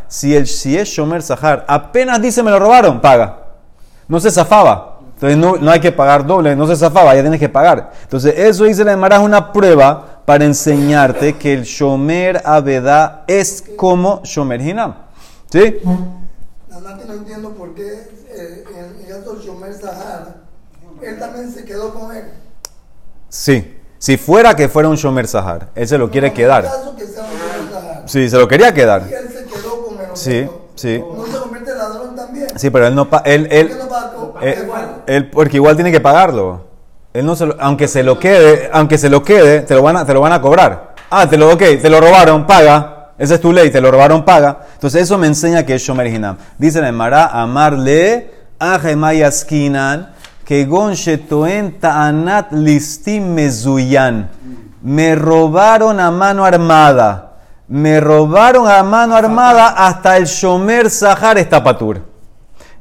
si, 0.08 0.36
el, 0.36 0.46
si 0.46 0.77
es 0.77 0.88
Shomer 0.89 1.24
Sahar, 1.24 1.66
apenas 1.68 2.22
dice 2.22 2.44
me 2.44 2.51
lo 2.51 2.60
robaron, 2.60 3.01
paga. 3.01 3.39
No 4.08 4.20
se 4.20 4.30
zafaba. 4.30 5.00
Entonces 5.16 5.36
no, 5.36 5.56
no 5.56 5.72
hay 5.72 5.80
que 5.80 5.92
pagar 5.92 6.24
doble, 6.24 6.56
no 6.56 6.68
se 6.68 6.75
zafaba, 6.75 7.16
ya 7.16 7.22
tienes 7.22 7.39
que 7.39 7.50
pagar. 7.50 7.94
Entonces 8.04 8.36
eso 8.38 8.66
dice 8.66 8.84
la 8.84 8.92
Emara 8.92 9.16
es 9.16 9.24
una 9.24 9.51
prueba 9.51 10.22
para 10.24 10.46
enseñarte 10.46 11.34
que 11.34 11.51
el 11.51 11.63
Shomer 11.63 12.44
Abedá 12.46 13.24
es 13.25 13.63
como 13.75 14.22
Shomer 14.24 14.62
Hinam. 14.62 14.94
¿Sí? 15.50 15.77
Que 16.78 17.06
no 17.06 17.14
entiendo 17.14 17.50
por 17.52 17.74
qué 17.74 18.08
eh, 18.30 18.64
el 19.08 19.24
de 19.24 19.44
Shomer 19.46 19.74
Sahara, 19.74 20.36
él 21.02 21.20
también 21.20 21.52
se 21.52 21.66
quedó 21.66 21.94
con 21.94 22.16
él. 22.16 22.26
Sí. 23.30 23.74
Si 24.00 24.16
fuera 24.18 24.56
que 24.56 24.70
fuera 24.70 24.88
un 24.90 24.96
Shomer 24.96 25.28
Sahar, 25.28 25.70
él 25.76 25.88
se 25.88 25.98
lo 25.98 26.10
quiere 26.12 26.28
En 26.28 26.34
el 26.34 26.38
quedar. 26.38 26.64
caso 26.66 26.96
que 26.96 27.06
sea 27.08 27.24
un 27.24 28.08
Sí, 28.08 28.30
se 28.30 28.38
lo 28.38 28.48
quería 28.48 28.74
quedar. 28.74 29.04
y 29.10 29.14
él 29.14 29.28
se 29.30 29.46
quedó 29.46 29.86
con 29.86 30.00
el 30.00 30.08
Sí, 30.16 30.48
sí. 30.76 31.00
¿No 31.16 31.26
se 31.26 31.38
convierte 31.40 31.72
en 31.72 31.78
ladrón 31.78 32.16
también? 32.16 32.48
Sí, 32.60 32.70
pero 32.70 32.88
él 32.88 32.96
no 32.96 33.10
pa- 33.10 33.24
él, 33.26 33.42
¿Por 33.42 33.50
qué 33.50 33.60
él, 33.60 33.78
no 33.80 33.88
pagó? 33.90 34.36
él, 34.42 34.66
Bueno, 34.68 34.88
él- 35.08 35.30
porque 35.32 35.58
igual 35.58 35.76
tiene 35.76 35.92
que 35.92 36.00
pagarlo. 36.00 36.62
Él 37.14 37.26
no 37.26 37.36
se 37.36 37.48
lo- 37.48 37.56
aunque 37.60 37.88
se 37.88 38.04
lo 38.04 38.20
quede, 38.20 38.70
aunque 38.72 38.98
se 39.00 39.10
lo 39.10 39.24
quede, 39.24 39.62
te 39.62 39.74
lo 39.74 39.82
van 39.82 39.98
a, 39.98 40.06
te 40.06 40.14
lo 40.14 40.22
van 40.22 40.34
a 40.34 40.42
cobrar. 40.42 40.94
Ah, 41.10 41.28
te 41.28 41.38
lo, 41.38 41.52
ok, 41.52 41.60
te 41.82 41.90
lo 41.90 42.00
robaron, 42.00 42.46
paga. 42.46 42.97
Esa 43.18 43.36
es 43.36 43.42
tu 43.42 43.52
ley, 43.52 43.72
te 43.72 43.82
lo 43.82 43.90
robaron, 43.90 44.24
paga. 44.24 44.60
Entonces 44.74 45.02
eso 45.04 45.18
me 45.18 45.28
enseña 45.28 45.66
que 45.66 45.76
es 45.76 45.82
Shomer 45.82 46.08
Hinam. 46.08 46.38
Dice 46.58 46.82
la 46.82 46.90
Emara, 46.90 47.28
amarle 47.28 48.32
Skinan, 49.32 50.14
que 50.46 50.66
gon 50.66 50.94
shetoen 50.94 51.80
ta'anat 51.80 52.52
listim 52.52 53.34
mezuyan. 53.34 54.30
Me 54.82 55.16
robaron 55.16 56.00
a 56.00 56.12
mano 56.12 56.46
armada. 56.46 57.24
Me 57.68 58.00
robaron 58.00 58.70
a 58.70 58.82
mano 58.84 59.16
armada 59.16 59.70
hasta 59.70 60.16
el 60.16 60.26
Shomer 60.26 60.90
Sahar 60.90 61.38
está 61.38 61.64
patur. 61.64 62.02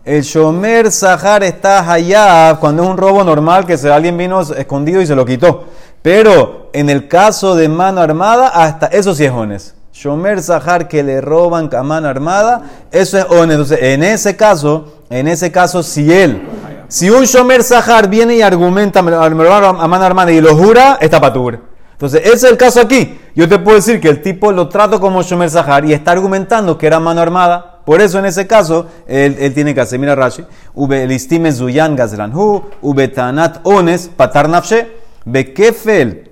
El 0.05 0.23
Shomer 0.23 0.93
Sahar 0.93 1.43
está 1.43 1.90
allá 1.90 2.57
cuando 2.61 2.85
es 2.85 2.88
un 2.88 2.97
robo 2.97 3.25
normal 3.25 3.66
que 3.66 3.75
alguien 3.90 4.16
vino 4.16 4.40
escondido 4.43 5.00
y 5.00 5.07
se 5.07 5.16
lo 5.16 5.25
quitó. 5.25 5.64
Pero 6.02 6.71
en 6.73 6.90
el 6.90 7.09
caso 7.09 7.57
de 7.57 7.69
mano 7.69 8.00
armada, 8.00 8.49
hasta 8.49 8.87
eso 8.87 9.14
sí 9.14 9.25
es. 9.25 9.75
Shomer 9.99 10.43
Sahar 10.43 10.88
que 10.88 11.03
le 11.03 11.23
roban 11.23 11.71
a 11.75 11.83
mano 11.83 12.07
armada, 12.07 12.61
eso 12.93 13.17
es 13.17 13.25
ones. 13.31 13.53
Entonces, 13.55 13.79
en 13.81 14.03
ese 14.03 14.37
caso, 14.37 14.93
en 15.09 15.26
ese 15.26 15.50
caso, 15.50 15.83
si 15.83 16.12
él, 16.12 16.43
si 16.87 17.09
un 17.09 17.25
Shomer 17.25 17.62
Sahar 17.62 18.07
viene 18.07 18.37
y 18.37 18.43
argumenta, 18.43 19.00
me 19.00 19.11
robaron 19.11 19.81
a 19.81 19.88
mano 19.88 20.05
armada 20.05 20.31
y 20.31 20.43
lo 20.43 20.55
jura, 20.55 20.99
está 21.00 21.19
patur. 21.19 21.61
Entonces, 21.93 22.21
ese 22.26 22.35
es 22.35 22.45
el 22.45 22.59
caso 22.59 22.79
aquí. 22.83 23.19
Yo 23.35 23.49
te 23.49 23.59
puedo 23.59 23.76
decir 23.76 23.99
que 23.99 24.11
el 24.11 24.21
tipo 24.21 24.53
lo 24.53 24.69
trato 24.69 25.00
como 25.00 25.23
Shomer 25.23 25.49
Sahar 25.49 25.87
y 25.87 25.95
está 25.95 26.11
argumentando 26.11 26.76
que 26.76 26.87
era 26.87 27.00
mano 27.00 27.23
armada. 27.23 27.81
Por 27.87 28.03
eso, 28.03 28.19
en 28.19 28.26
ese 28.26 28.47
caso, 28.47 28.88
él, 29.07 29.35
él 29.41 29.55
tiene 29.55 29.75
que 29.75 29.81
hacer, 29.81 29.99
mira 29.99 30.15
Rashi, 30.15 30.45
ube 30.75 31.07
listime 31.07 31.53
zuyan 31.53 31.97
gazranhu, 31.97 32.65
ube 32.83 33.09
tanat 33.09 33.61
ones, 33.62 34.11
patar 34.15 34.47
nafshe, 34.47 34.88
bekefel, 35.25 36.25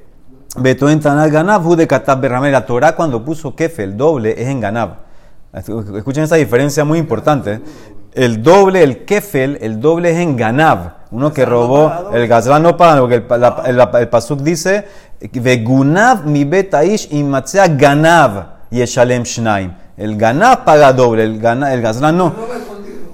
betoen 0.57 1.01
tanat 1.01 1.31
ganav, 1.31 1.65
hu 1.67 1.77
de 1.77 1.87
katab 1.87 2.21
berramel. 2.21 2.53
La 2.53 2.65
Torah 2.67 2.95
cuando 2.95 3.25
puso 3.25 3.55
kefel, 3.55 3.97
doble, 3.97 4.33
es 4.41 4.49
en 4.49 4.61
ganav. 4.61 4.97
Escuchen 5.53 6.25
esa 6.25 6.37
diferencia 6.37 6.85
muy 6.85 6.99
importante. 6.99 7.61
El 8.13 8.43
doble, 8.43 8.83
el 8.83 9.05
kefel, 9.05 9.59
el 9.61 9.81
doble 9.81 10.11
es 10.13 10.19
en 10.19 10.37
ganav. 10.37 10.95
Uno 11.11 11.33
que 11.33 11.45
robó, 11.45 12.11
el 12.13 12.27
gazlan 12.27 12.63
no 12.63 12.77
paga, 12.77 13.01
porque 13.01 13.17
el, 13.17 13.41
la- 13.41 13.63
el- 13.67 13.81
el 14.01 14.09
pasuk 14.09 14.41
dice, 14.41 14.85
vegunav 15.33 16.25
mi 16.27 16.45
betaish 16.45 17.09
imatzea 17.13 17.69
ganav 17.69 18.47
yeshalem 18.71 19.23
shnaim. 19.25 19.73
El 19.97 20.17
ganav 20.17 20.65
paga 20.65 20.93
doble, 20.93 21.23
el, 21.25 21.45
el 21.45 21.83
gazlan 21.83 22.17
no. 22.17 22.33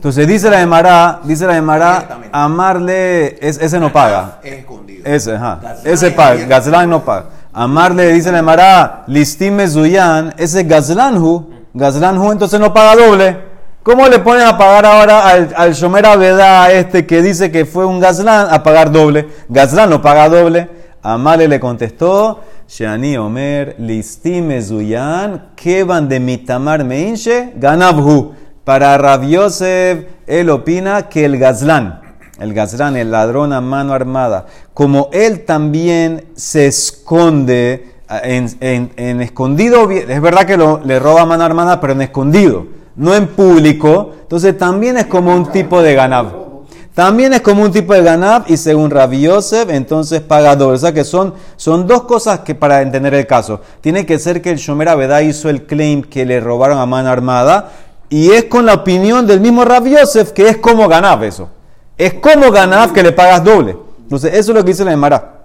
Entonces 0.00 0.26
dice 0.26 0.48
la 0.48 0.62
Emara, 0.62 1.20
dice 1.24 1.46
la 1.46 1.58
Emara, 1.58 2.20
amarle, 2.32 3.36
es- 3.46 3.58
ese 3.60 3.78
no 3.78 3.92
paga. 3.92 4.38
Es 4.42 4.54
escondido. 4.60 5.02
Ese, 5.04 5.34
ajá. 5.34 5.60
Ese 5.84 6.06
es 6.08 6.14
paga. 6.14 6.42
Gazlan 6.46 6.88
no 6.88 7.04
paga. 7.04 7.26
Amarle, 7.52 8.10
dice 8.10 8.32
la 8.32 8.38
Emara, 8.38 9.04
listime 9.08 9.68
zuyan, 9.68 10.32
ese 10.38 10.62
Gazlanhu, 10.64 11.50
Gazlanhu 11.74 12.32
entonces 12.32 12.58
no 12.58 12.72
paga 12.72 12.96
doble. 12.96 13.36
¿Cómo 13.82 14.08
le 14.08 14.20
ponen 14.20 14.46
a 14.46 14.56
pagar 14.56 14.86
ahora 14.86 15.28
al, 15.28 15.52
al 15.54 15.74
Shomer 15.74 16.06
Abedá 16.06 16.72
este 16.72 17.04
que 17.04 17.20
dice 17.20 17.50
que 17.52 17.66
fue 17.66 17.84
un 17.84 18.00
Gazlan 18.00 18.46
a 18.50 18.62
pagar 18.62 18.90
doble? 18.90 19.28
Gazlan 19.50 19.90
no 19.90 20.00
paga 20.00 20.30
doble. 20.30 20.66
Amarle 21.02 21.46
le 21.46 21.60
contestó, 21.60 22.40
Shani 22.66 23.18
Omer, 23.18 23.76
listime 23.78 24.62
zuyan, 24.62 25.50
kevan 25.56 26.08
de 26.08 26.20
mitamar 26.20 26.84
meinche, 26.84 27.52
ganabhu. 27.56 28.32
Para 28.64 28.96
Rav 28.98 29.22
Yosef, 29.24 30.04
él 30.26 30.50
opina 30.50 31.08
que 31.08 31.24
el 31.24 31.38
Gazlán, 31.38 32.00
el 32.38 32.54
Gazlán, 32.54 32.96
el 32.96 33.10
ladrón 33.10 33.52
a 33.52 33.60
mano 33.60 33.92
armada, 33.92 34.46
como 34.74 35.08
él 35.12 35.44
también 35.44 36.26
se 36.36 36.66
esconde 36.66 37.86
ah, 38.08 38.20
en, 38.22 38.90
en- 38.96 39.20
escondido, 39.22 39.90
es 39.90 40.20
verdad 40.20 40.46
que 40.46 40.56
le 40.86 40.98
roba 40.98 41.22
a 41.22 41.26
mano 41.26 41.44
armada, 41.44 41.80
pero 41.80 41.94
en 41.94 42.02
escondido, 42.02 42.66
no 42.96 43.14
en 43.14 43.28
público, 43.28 44.12
entonces 44.22 44.56
también 44.56 44.98
es 44.98 45.06
como 45.06 45.34
un 45.34 45.50
tipo 45.50 45.82
de 45.82 45.94
ganab. 45.94 46.50
También 46.94 47.32
es 47.32 47.40
como 47.40 47.62
un 47.62 47.70
tipo 47.72 47.94
de 47.94 48.02
ganab 48.02 48.44
y 48.48 48.56
según 48.56 48.90
Rabbi 48.90 49.22
Yosef, 49.22 49.70
entonces 49.70 50.20
paga 50.20 50.54
doble. 50.56 50.74
O 50.74 50.78
sea 50.78 50.92
que 50.92 51.04
son, 51.04 51.34
son 51.56 51.86
dos 51.86 52.02
cosas 52.02 52.40
que 52.40 52.54
para 52.54 52.82
entender 52.82 53.14
el 53.14 53.26
caso. 53.26 53.60
Tiene 53.80 54.04
que 54.04 54.18
ser 54.18 54.42
que 54.42 54.50
el 54.50 54.58
Shomer 54.58 54.88
Abedá 54.88 55.22
hizo 55.22 55.48
el 55.48 55.62
claim 55.64 56.02
que 56.02 56.26
le 56.26 56.40
robaron 56.40 56.78
a 56.78 56.86
mano 56.86 57.08
armada 57.08 57.70
y 58.10 58.32
es 58.32 58.44
con 58.44 58.66
la 58.66 58.74
opinión 58.74 59.26
del 59.26 59.40
mismo 59.40 59.64
Rabbi 59.64 59.92
Yosef 59.92 60.32
que 60.32 60.48
es 60.48 60.56
como 60.58 60.88
ganab 60.88 61.22
eso. 61.22 61.48
Es 61.96 62.14
como 62.14 62.50
ganab 62.50 62.92
que 62.92 63.02
le 63.02 63.12
pagas 63.12 63.42
doble. 63.42 63.76
Entonces 64.02 64.34
eso 64.34 64.50
es 64.50 64.58
lo 64.58 64.64
que 64.64 64.72
dice 64.72 64.84
la 64.84 64.92
Emara. 64.92 65.36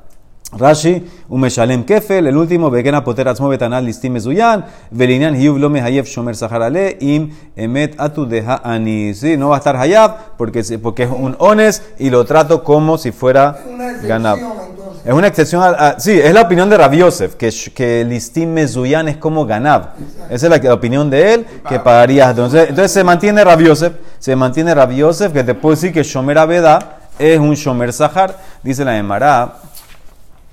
Rashi, 0.51 1.05
Umeshalem 1.27 1.83
Kefel, 1.83 2.27
el 2.27 2.37
último, 2.37 2.69
Begena 2.69 3.03
Poter 3.03 3.27
Atzmo 3.27 3.49
Betanal 3.49 3.83
Listim 3.83 4.13
Mezuyan, 4.13 4.65
Velinian 4.89 5.35
Hiyuv 5.35 5.57
Lo 5.57 5.69
Mehayev 5.69 6.05
Shomer 6.05 6.35
Sahar 6.35 6.63
Ale, 6.63 6.97
Im 7.01 7.31
Emet 7.55 7.95
Atu 7.97 8.25
Deha 8.25 8.61
Ani. 8.63 9.13
Sí, 9.13 9.37
no 9.37 9.49
va 9.49 9.55
a 9.55 9.57
estar 9.57 9.75
Hayab 9.75 10.37
porque, 10.37 10.63
porque 10.81 11.03
es 11.03 11.09
un 11.11 11.35
ones 11.39 11.83
y 11.99 12.09
lo 12.09 12.25
trato 12.25 12.63
como 12.63 12.97
si 12.97 13.11
fuera 13.11 13.57
Es 14.01 14.07
Es 15.05 15.13
una 15.13 15.27
excepción, 15.27 15.61
a, 15.63 15.99
sí, 15.99 16.19
es 16.19 16.33
la 16.33 16.41
opinión 16.41 16.67
de 16.67 16.77
Rabbi 16.77 16.97
Yosef, 16.97 17.35
que, 17.35 17.53
que 17.75 18.03
Listim 18.03 18.51
Mezuyan 18.51 19.07
es 19.07 19.17
como 19.17 19.45
ganab. 19.45 19.89
Esa 20.31 20.47
es 20.47 20.63
la, 20.63 20.73
opinión 20.73 21.11
de 21.11 21.35
él, 21.35 21.45
que 21.69 21.79
pagarías. 21.79 22.31
Entonces, 22.31 22.69
entonces 22.69 22.91
se 22.91 23.03
mantiene 23.03 23.43
Rabbi 23.43 23.65
Yosef, 23.65 23.93
se 24.17 24.35
mantiene 24.35 24.73
Rabbi 24.73 24.95
Yosef, 24.95 25.31
que 25.31 25.43
te 25.43 25.53
puedo 25.53 25.75
decir 25.75 25.93
que 25.93 26.01
Shomer 26.01 26.39
Abeda 26.39 26.97
es 27.19 27.37
un 27.37 27.53
Shomer 27.53 27.93
Sahar, 27.93 28.35
dice 28.63 28.83
la 28.83 28.97
Emara. 28.97 29.57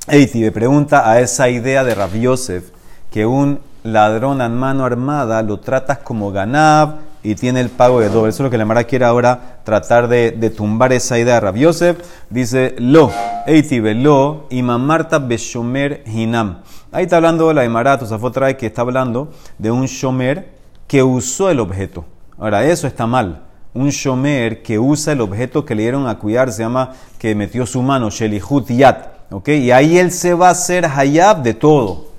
Eiti 0.06 0.40
me 0.40 0.52
pregunta 0.52 1.10
a 1.10 1.18
esa 1.20 1.48
idea 1.48 1.82
de 1.82 1.94
Rabbi 1.94 2.20
Yosef, 2.20 2.64
que 3.10 3.24
un 3.24 3.58
ladrón 3.84 4.42
a 4.42 4.50
mano 4.50 4.84
armada 4.84 5.40
lo 5.42 5.60
tratas 5.60 5.98
como 5.98 6.30
ganab 6.30 7.11
y 7.22 7.34
tiene 7.34 7.60
el 7.60 7.68
pago 7.68 8.00
de 8.00 8.08
doble. 8.08 8.30
Eso 8.30 8.42
es 8.42 8.44
lo 8.44 8.50
que 8.50 8.56
la 8.56 8.64
Emara 8.64 8.84
quiere 8.84 9.04
ahora 9.04 9.60
tratar 9.64 10.08
de, 10.08 10.32
de 10.32 10.50
tumbar 10.50 10.92
esa 10.92 11.18
idea 11.18 11.34
de 11.34 11.40
Rabbi 11.40 11.60
Yosef. 11.60 11.98
Dice, 12.30 12.74
lo, 12.78 13.10
Eiti 13.46 13.80
lo, 13.80 14.46
y 14.50 14.62
mamarta 14.62 15.18
beshomer 15.18 16.02
hinam. 16.06 16.58
Ahí 16.90 17.04
está 17.04 17.16
hablando 17.16 17.52
la 17.52 17.64
Emara, 17.64 17.98
Tosafot 17.98 18.34
trae 18.34 18.56
que 18.56 18.66
está 18.66 18.82
hablando 18.82 19.30
de 19.58 19.70
un 19.70 19.86
shomer 19.86 20.52
que 20.86 21.02
usó 21.02 21.48
el 21.48 21.60
objeto. 21.60 22.04
Ahora, 22.38 22.64
eso 22.66 22.86
está 22.86 23.06
mal. 23.06 23.44
Un 23.72 23.88
shomer 23.88 24.62
que 24.62 24.78
usa 24.78 25.14
el 25.14 25.20
objeto 25.20 25.64
que 25.64 25.74
le 25.74 25.82
dieron 25.82 26.06
a 26.06 26.18
cuidar 26.18 26.52
se 26.52 26.62
llama 26.62 26.92
que 27.18 27.34
metió 27.34 27.64
su 27.64 27.80
mano, 27.82 28.10
shelihut 28.10 28.68
yat. 28.68 29.12
¿ok? 29.30 29.48
Y 29.48 29.70
ahí 29.70 29.98
él 29.98 30.10
se 30.10 30.34
va 30.34 30.48
a 30.48 30.50
hacer 30.50 30.84
hayab 30.84 31.42
de 31.42 31.54
todo. 31.54 32.11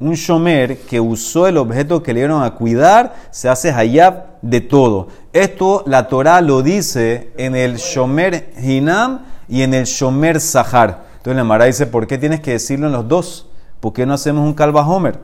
Un 0.00 0.14
shomer 0.14 0.78
que 0.78 1.00
usó 1.00 1.46
el 1.46 1.56
objeto 1.56 2.02
que 2.02 2.12
le 2.12 2.20
dieron 2.20 2.42
a 2.42 2.50
cuidar 2.54 3.14
se 3.30 3.48
hace 3.48 3.70
hayab 3.70 4.26
de 4.42 4.60
todo. 4.60 5.08
Esto 5.32 5.82
la 5.86 6.08
Torah 6.08 6.40
lo 6.40 6.62
dice 6.62 7.30
en 7.36 7.56
el 7.56 7.76
shomer 7.76 8.52
hinam 8.60 9.20
y 9.48 9.62
en 9.62 9.74
el 9.74 9.84
shomer 9.84 10.40
sahar. 10.40 11.04
Entonces 11.16 11.36
la 11.36 11.44
Mara 11.44 11.66
dice, 11.66 11.86
¿por 11.86 12.06
qué 12.06 12.18
tienes 12.18 12.40
que 12.40 12.52
decirlo 12.52 12.86
en 12.86 12.92
los 12.92 13.08
dos? 13.08 13.46
¿Por 13.80 13.92
qué 13.92 14.04
no 14.04 14.14
hacemos 14.14 14.44
un 14.44 14.54
kalva 14.54 14.86
homer? 14.86 15.18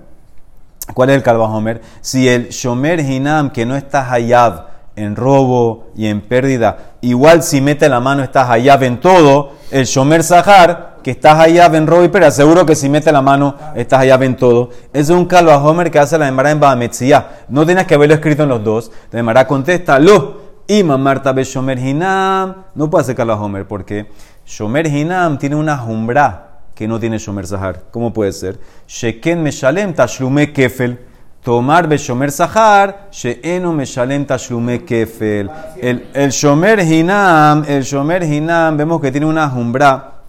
¿Cuál 0.95 1.11
es 1.11 1.17
el 1.17 1.23
Kalva 1.23 1.45
Homer? 1.45 1.81
Si 2.01 2.29
el 2.29 2.49
Shomer 2.49 3.01
Hinam, 3.01 3.51
que 3.51 3.67
no 3.67 3.77
está 3.77 4.11
Hayab 4.11 4.69
en 4.97 5.17
robo 5.17 5.91
y 5.97 6.07
en 6.07 6.21
pérdida, 6.21 6.95
igual 7.01 7.43
si 7.43 7.61
mete 7.61 7.89
la 7.89 8.01
mano 8.01 8.23
está 8.23 8.51
Hayab 8.51 8.83
en 8.83 9.01
todo, 9.01 9.53
el 9.71 9.85
Shomer 9.85 10.23
Sahar, 10.23 10.90
que 11.03 11.13
está 11.13 11.41
Hayab 11.41 11.75
en 11.75 11.87
robo 11.87 12.05
y 12.05 12.09
pérdida, 12.09 12.31
seguro 12.31 12.67
que 12.67 12.75
si 12.75 12.89
mete 12.89 13.11
la 13.13 13.23
mano 13.23 13.55
está 13.75 13.99
Hayab 13.99 14.23
en 14.23 14.37
todo. 14.37 14.71
Es 14.93 15.11
un 15.11 15.27
Kalva 15.27 15.59
Homer 15.59 15.91
que 15.91 15.99
hace 15.99 16.19
la 16.19 16.29
Emara 16.29 16.51
en 16.51 16.61
Bahametzia. 16.61 17.45
No 17.49 17.65
tienes 17.67 17.87
que 17.87 17.95
haberlo 17.95 18.15
escrito 18.15 18.43
en 18.43 18.49
los 18.49 18.63
dos. 18.63 18.93
La 19.11 19.21
Emara 19.21 19.47
contesta, 19.47 19.99
lo. 19.99 20.51
Y 20.67 20.85
Marta 20.85 21.33
be 21.33 21.43
Shomer 21.43 21.79
Hinam. 21.79 22.55
No 22.75 22.89
puede 22.89 23.03
hacer 23.03 23.17
Kalva 23.17 23.35
Homer 23.35 23.67
porque 23.67 24.07
Shomer 24.47 24.87
Hinam 24.87 25.39
tiene 25.39 25.57
una 25.57 25.77
jumbra 25.77 26.61
que 26.75 26.87
no 26.87 27.01
tiene 27.01 27.19
Shomer 27.19 27.47
Sahar. 27.47 27.85
¿Cómo 27.91 28.13
puede 28.13 28.33
ser? 28.33 28.59
Sheken 28.87 29.43
Meshalem 29.43 29.95
Tashlume 29.95 30.53
Kefel. 30.53 31.07
Tomar 31.43 31.89
Beshomer 31.89 32.31
Sahar, 32.31 33.09
Sheeno 33.11 33.73
Meshalem 33.73 34.27
Tashlume 34.27 34.85
Kefel. 34.85 35.51
El, 35.81 36.07
el 36.13 36.31
Shomer 36.31 36.81
Hinam, 36.81 37.65
el 37.67 37.83
Shomer 37.83 38.23
Hinam, 38.23 38.77
vemos 38.77 39.01
que 39.01 39.11
tiene 39.11 39.27
una 39.27 39.49
jumbra 39.49 40.20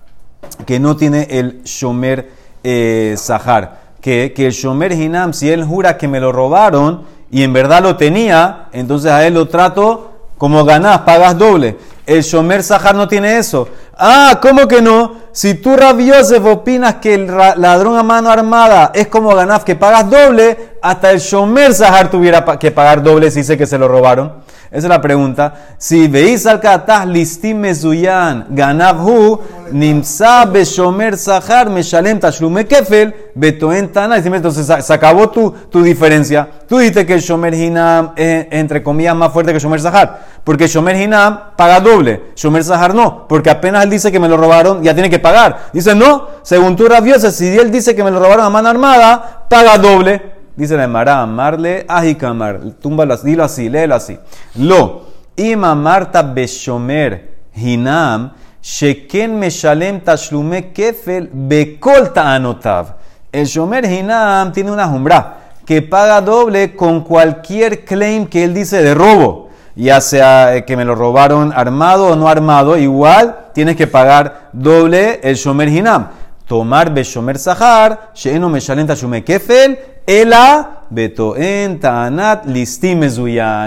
que 0.66 0.80
no 0.80 0.96
tiene 0.96 1.28
el 1.30 1.64
Shomer 1.64 2.32
eh, 2.64 3.16
Sahar. 3.18 3.82
Que, 4.02 4.34
que 4.36 4.48
el 4.48 4.52
Shomer 4.52 4.92
Hinam, 4.94 5.34
si 5.34 5.50
él 5.50 5.64
jura 5.64 5.98
que 5.98 6.08
me 6.08 6.20
lo 6.20 6.32
robaron 6.32 7.04
y 7.30 7.44
en 7.44 7.54
verdad 7.54 7.84
lo 7.84 7.98
tenía, 7.98 8.68
entonces 8.72 9.12
a 9.12 9.26
él 9.28 9.36
lo 9.36 9.48
trato 9.48 10.12
como 10.38 10.66
ganás, 10.66 11.02
pagas 11.02 11.38
doble. 11.38 11.78
El 12.06 12.24
Shomer 12.24 12.64
Sahar 12.64 12.96
no 12.96 13.08
tiene 13.08 13.38
eso. 13.38 13.68
Ah, 13.96 14.40
¿cómo 14.42 14.68
que 14.68 14.82
no? 14.82 15.18
Si 15.32 15.54
tú, 15.54 15.78
Rabbi 15.78 16.08
Yosef, 16.08 16.44
opinas 16.44 16.96
que 16.96 17.14
el 17.14 17.28
ladrón 17.28 17.96
a 17.96 18.02
mano 18.02 18.32
armada 18.32 18.92
es 18.96 19.06
como 19.08 19.36
ganás, 19.36 19.64
que 19.64 19.76
pagas 19.76 20.10
doble, 20.10 20.78
hasta 20.82 21.12
el 21.12 21.20
Shomer 21.20 21.76
Sahar 21.76 22.10
tuviera 22.10 22.44
que 22.58 22.72
pagar 22.72 23.04
doble 23.04 23.30
si 23.30 23.42
dice 23.42 23.56
que 23.56 23.68
se 23.68 23.78
lo 23.78 23.88
robaron. 23.88 24.34
Esa 24.72 24.88
es 24.88 24.90
la 24.90 25.02
pregunta. 25.02 25.54
Si 25.78 26.08
veis 26.08 26.46
al 26.46 26.62
katah 26.62 27.06
listim 27.06 27.58
mezuyan 27.60 28.46
ganabhu 28.52 29.42
nimsa 29.70 30.46
beshomer 30.46 31.18
sahar 31.18 31.70
meshalem 31.70 32.20
tashlume 32.22 32.66
kefel 32.66 33.14
betoen 33.36 33.92
tana. 33.92 34.16
Entonces 34.18 34.66
se- 34.66 34.94
acabó 34.94 35.30
tu, 35.30 35.52
tu 35.70 35.84
diferencia. 35.84 36.48
Tú 36.70 36.78
dices 36.78 37.06
que 37.06 37.16
el 37.16 37.20
shomer 37.22 37.54
hinam 37.54 38.14
es 38.16 38.48
entre 38.52 38.82
comillas 38.82 39.14
más 39.14 39.34
fuerte 39.34 39.52
que 39.52 39.60
shomer 39.60 39.82
sahar. 39.82 40.22
Porque 40.46 40.70
shomer 40.70 40.96
hinam 40.96 41.38
paga 41.58 41.82
doble. 41.82 42.32
Shomer 42.36 42.64
sahar 42.64 42.96
no. 42.96 43.28
Porque 43.28 43.50
apenas 43.50 43.84
él 43.84 43.90
dice 43.90 44.10
que 44.10 44.22
me 44.22 44.30
lo 44.30 44.38
robaron 44.38 44.82
ya 44.84 44.94
tiene 44.94 45.10
que 45.10 45.20
pagar. 45.20 45.64
Dice 45.74 45.94
no. 45.96 46.28
Según 46.44 46.78
tú 46.78 46.88
rabiosa 46.88 47.30
si 47.32 47.46
él 47.58 47.72
dice 47.72 47.94
que 47.94 48.06
me 48.06 48.12
lo 48.12 48.20
robaron 48.22 48.46
a 48.46 48.50
mano 48.50 48.70
armada 48.70 49.46
paga 49.50 49.78
doble. 49.78 50.40
Dice 50.62 50.78
la 50.78 50.84
Emara, 50.84 51.24
amarle, 51.24 51.88
ajikamar. 51.90 52.60
Túmbalo 52.80 53.16
así, 53.16 53.26
dilo 53.26 53.44
así, 53.44 53.68
léelo 53.68 53.96
así. 53.96 54.20
Lo, 54.54 55.08
ima 55.36 55.74
marta 55.74 56.22
beshomer 56.22 57.32
hinam, 57.56 58.34
sheken 58.62 59.40
meshalem 59.40 60.02
tashlume 60.02 60.72
kefel 60.72 61.32
bekol 61.34 62.14
ta'anotav. 62.14 62.94
El 63.32 63.48
shomer 63.48 63.86
hinam 63.86 64.52
tiene 64.52 64.72
una 64.72 64.88
jumbra 64.88 65.38
que 65.66 65.82
paga 65.82 66.22
doble 66.22 66.76
con 66.76 67.02
cualquier 67.02 67.84
claim 67.84 68.28
que 68.28 68.44
él 68.44 68.54
dice 68.54 68.84
de 68.84 68.94
robo. 68.94 69.50
Ya 69.76 70.00
sea 70.00 70.56
eh, 70.56 70.64
que 70.64 70.78
me 70.78 70.86
lo 70.86 70.94
robaron 70.94 71.52
armado 71.56 72.10
o 72.10 72.16
no 72.16 72.28
armado, 72.28 72.78
igual 72.78 73.48
tienes 73.56 73.76
que 73.76 73.88
pagar 73.88 74.50
doble 74.54 75.22
el 75.24 75.38
shomer 75.38 75.70
hinam. 75.70 76.10
Tomar 76.52 76.94
beshomer 76.94 77.38
sahar, 77.38 78.12
sheeno 78.14 78.50
meshalem 78.50 78.86
tashume 78.86 79.24
kefel, 79.24 79.80
ela 80.06 80.84
betoen 80.92 81.80
ta'anat 81.80 82.46
listim. 82.46 83.00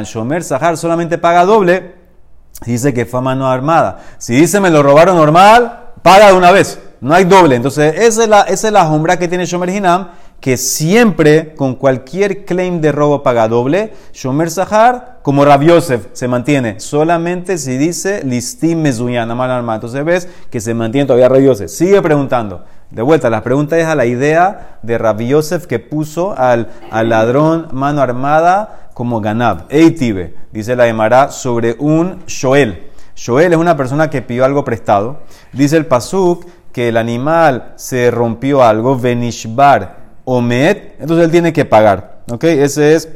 Shomer 0.05 0.43
sahar 0.43 0.77
solamente 0.77 1.17
paga 1.17 1.47
doble. 1.47 1.95
Dice 2.67 2.93
que 2.93 3.07
fue 3.07 3.21
a 3.21 3.23
mano 3.23 3.49
armada. 3.49 4.01
Si 4.19 4.35
dice 4.35 4.61
me 4.61 4.69
lo 4.69 4.83
robaron 4.83 5.17
normal, 5.17 5.93
paga 6.03 6.27
de 6.27 6.35
una 6.35 6.53
vez. 6.53 6.79
No 7.01 7.15
hay 7.15 7.25
doble. 7.25 7.57
Entonces, 7.57 7.95
esa 7.97 8.23
es 8.23 8.29
la, 8.29 8.43
esa 8.43 9.19
que 9.19 9.29
tiene 9.29 9.47
Shomer 9.47 9.71
Hinam, 9.71 10.09
que 10.45 10.59
siempre 10.59 11.55
con 11.55 11.75
cualquier 11.75 12.45
claim 12.45 12.83
de 12.83 12.93
robo 12.93 13.23
paga 13.23 13.49
doble. 13.49 13.95
Shomer 14.13 14.51
Sahar, 14.51 15.21
como 15.23 15.43
Rav 15.43 15.63
Yosef, 15.63 16.09
se 16.13 16.29
mantiene 16.29 16.81
solamente 16.81 17.57
si 17.57 17.79
dice 17.79 18.23
listim 18.25 18.83
mezuyan, 18.83 19.31
a 19.31 19.35
mano 19.35 19.55
armada. 19.55 19.77
Entonces 19.77 20.05
ves 20.05 20.29
que 20.51 20.61
se 20.61 20.75
mantiene 20.75 21.07
todavía 21.07 21.31
Rav 21.31 21.41
Yosef. 21.41 21.71
Sigue 21.71 22.03
preguntando. 22.03 22.63
De 22.91 23.01
vuelta, 23.01 23.31
la 23.31 23.43
pregunta 23.43 23.79
es 23.79 23.87
a 23.87 23.95
la 23.95 24.05
idea 24.05 24.79
de 24.83 24.99
Rav 24.99 25.19
Yosef 25.21 25.67
que 25.67 25.79
puso 25.79 26.37
al, 26.37 26.69
al 26.91 27.09
ladrón 27.09 27.69
mano 27.73 28.03
armada 28.03 28.91
como 28.93 29.23
Ganab. 29.23 29.65
Eitibe, 29.71 30.35
dice 30.53 30.77
la 30.77 30.87
Emara, 30.89 31.31
sobre 31.31 31.75
un 31.79 32.23
Shoel. 32.27 32.91
Shoel 33.17 33.53
es 33.53 33.59
una 33.59 33.79
persona 33.79 34.11
que 34.11 34.21
pidió 34.21 34.45
algo 34.45 34.63
prestado. 34.63 35.21
Dice 35.55 35.79
el 35.79 35.87
Pasuk 35.87 36.45
que 36.71 36.89
el 36.89 36.99
animal 36.99 37.73
se 37.77 38.11
rompió 38.11 38.63
algo, 38.63 38.99
Venishbar 38.99 40.04
Omet, 40.25 40.97
entonces 41.01 41.27
él 41.27 41.31
tiene 41.31 41.53
que 41.53 41.65
pagar. 41.65 42.23
¿Ok? 42.31 42.45
Ese 42.45 42.95
es 42.95 43.09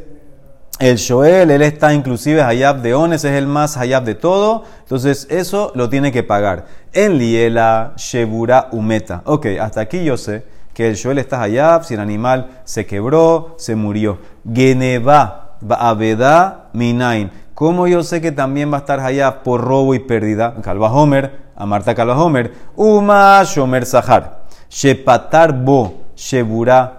el 0.79 0.95
Shoel, 0.95 1.51
él 1.51 1.61
está 1.61 1.93
inclusive 1.93 2.41
Hayab 2.41 2.81
de 2.81 2.93
Ones, 2.93 3.25
es 3.25 3.33
el 3.33 3.47
más 3.47 3.75
Hayab 3.75 4.03
de 4.03 4.15
todo. 4.15 4.63
Entonces 4.79 5.27
eso 5.29 5.71
lo 5.75 5.89
tiene 5.89 6.11
que 6.11 6.23
pagar. 6.23 6.65
En 6.93 7.17
Liela, 7.17 7.93
Shebura, 7.97 8.69
Umeta. 8.71 9.21
Ok, 9.25 9.47
hasta 9.59 9.81
aquí 9.81 10.03
yo 10.03 10.15
sé 10.17 10.45
que 10.73 10.87
el 10.87 10.95
Shoel 10.95 11.17
está 11.17 11.41
Hayab, 11.41 11.83
si 11.83 11.95
el 11.95 11.99
animal 11.99 12.61
se 12.63 12.85
quebró, 12.85 13.55
se 13.57 13.75
murió. 13.75 14.19
Geneva, 14.51 15.57
Abeda, 15.69 16.69
Minain. 16.71 17.31
¿Cómo 17.53 17.87
yo 17.87 18.01
sé 18.03 18.21
que 18.21 18.31
también 18.31 18.71
va 18.71 18.77
a 18.77 18.79
estar 18.79 19.01
Hayab 19.01 19.43
por 19.43 19.59
robo 19.59 19.93
y 19.93 19.99
pérdida? 19.99 20.55
Calva 20.63 20.89
Homer, 20.93 21.41
a 21.57 21.65
Marta 21.65 21.93
Calva 21.93 22.17
Homer. 22.17 22.53
Uma, 22.77 23.43
Shomer 23.43 23.85
Sahar. 23.85 24.43
Shepatar 24.69 25.51
Bo, 25.51 26.05
Shebura, 26.15 26.98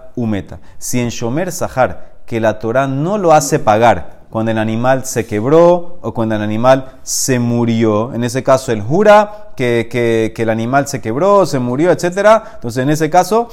Si 0.77 0.99
en 0.99 1.09
Shomer 1.09 1.51
Sahar 1.51 2.11
que 2.25 2.39
la 2.39 2.59
Torah 2.59 2.87
no 2.87 3.17
lo 3.17 3.33
hace 3.33 3.59
pagar 3.59 4.21
cuando 4.29 4.51
el 4.51 4.57
animal 4.57 5.05
se 5.05 5.25
quebró 5.25 5.99
o 6.01 6.13
cuando 6.13 6.35
el 6.35 6.41
animal 6.41 6.93
se 7.03 7.39
murió. 7.39 8.13
En 8.13 8.23
ese 8.23 8.43
caso, 8.43 8.71
él 8.71 8.81
jura 8.81 9.49
que 9.55 10.33
el 10.35 10.49
animal 10.49 10.87
se 10.87 11.01
quebró, 11.01 11.45
se 11.45 11.59
murió, 11.59 11.91
etc. 11.91 12.41
Entonces, 12.55 12.83
en 12.83 12.89
ese 12.89 13.09
caso, 13.09 13.49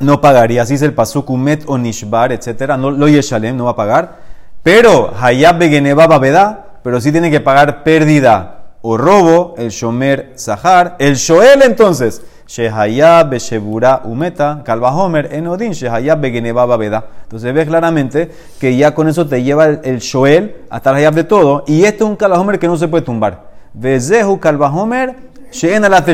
no 0.00 0.20
pagaría. 0.20 0.62
Así 0.62 0.74
es 0.74 0.82
el 0.82 0.92
pasuk 0.92 1.30
umet 1.30 1.64
o 1.66 1.78
nishbar, 1.78 2.32
etc. 2.32 2.76
No, 2.76 2.90
lo 2.90 3.08
yeshalem, 3.08 3.56
no 3.56 3.64
va 3.64 3.70
a 3.72 3.76
pagar. 3.76 4.16
Pero 4.62 5.12
hayab 5.20 5.58
begeneba 5.58 6.06
babeda, 6.06 6.80
pero 6.82 7.00
sí 7.00 7.12
tiene 7.12 7.30
que 7.30 7.40
pagar 7.40 7.84
pérdida 7.84 8.74
o 8.82 8.96
robo, 8.96 9.54
el 9.56 9.70
shomer 9.70 10.32
sahar. 10.34 10.96
El 10.98 11.14
shoel, 11.14 11.62
entonces, 11.62 12.22
Shehayab 12.46 13.30
Beshebura 13.30 14.02
Umeta, 14.04 14.62
Kalva 14.64 14.90
Homer, 14.94 15.32
Enodin, 15.32 15.72
Shehayab 15.72 16.20
Begeneba 16.20 16.66
Babeda. 16.66 17.04
Entonces 17.22 17.52
ves 17.54 17.66
claramente 17.66 18.30
que 18.60 18.76
ya 18.76 18.94
con 18.94 19.08
eso 19.08 19.26
te 19.26 19.42
lleva 19.42 19.66
el, 19.66 19.80
el 19.84 19.98
Shoel 19.98 20.56
hasta 20.70 20.90
el 20.90 20.96
Hayab 20.96 21.14
de 21.14 21.24
todo. 21.24 21.64
Y 21.66 21.84
este 21.84 22.04
es 22.04 22.10
un 22.10 22.16
Kalva 22.16 22.38
Homer 22.38 22.58
que 22.58 22.66
no 22.66 22.76
se 22.76 22.88
puede 22.88 23.04
tumbar. 23.04 23.44
Bezehu 23.72 24.38
Kalva 24.38 24.68
Homer, 24.70 25.16
Sheen 25.50 25.82
la. 25.82 26.04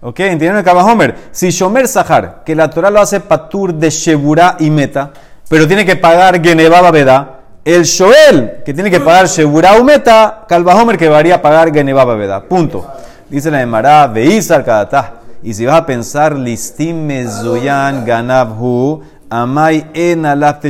¿Ok? 0.00 0.20
¿Entienden 0.20 0.58
el 0.58 0.64
Kalva 0.64 0.84
Homer? 0.84 1.14
Si 1.32 1.50
Shomer 1.50 1.88
Sahar, 1.88 2.42
que 2.44 2.54
la 2.54 2.70
Torah 2.70 2.90
lo 2.90 3.00
hace 3.00 3.20
patur 3.20 3.74
de 3.74 3.90
Shebura 3.90 4.56
y 4.60 4.70
Meta, 4.70 5.12
pero 5.48 5.66
tiene 5.66 5.84
que 5.84 5.96
pagar 5.96 6.42
Geneba 6.42 6.80
Babeda. 6.80 7.34
El 7.64 7.82
Shoel, 7.82 8.62
que 8.64 8.72
tiene 8.72 8.90
que 8.90 9.00
pagar 9.00 9.26
Shebura 9.26 9.74
Umeta, 9.74 10.44
Kalva 10.48 10.74
Homer, 10.76 10.96
que 10.96 11.08
varía 11.08 11.36
a 11.36 11.42
pagar 11.42 11.72
Geneba 11.72 12.04
Babeda. 12.04 12.42
Punto. 12.42 12.86
Dice 13.28 13.50
la 13.50 13.60
Emara, 13.60 14.06
Veizar 14.06 14.64
Kadatah. 14.64 15.17
Y 15.42 15.54
si 15.54 15.66
vas 15.66 15.80
a 15.80 15.86
pensar, 15.86 16.36
listim 16.36 17.06
mezoyan 17.06 18.04
ganabhu, 18.04 19.02
amai 19.30 19.86
en 19.94 20.26
alaf 20.26 20.64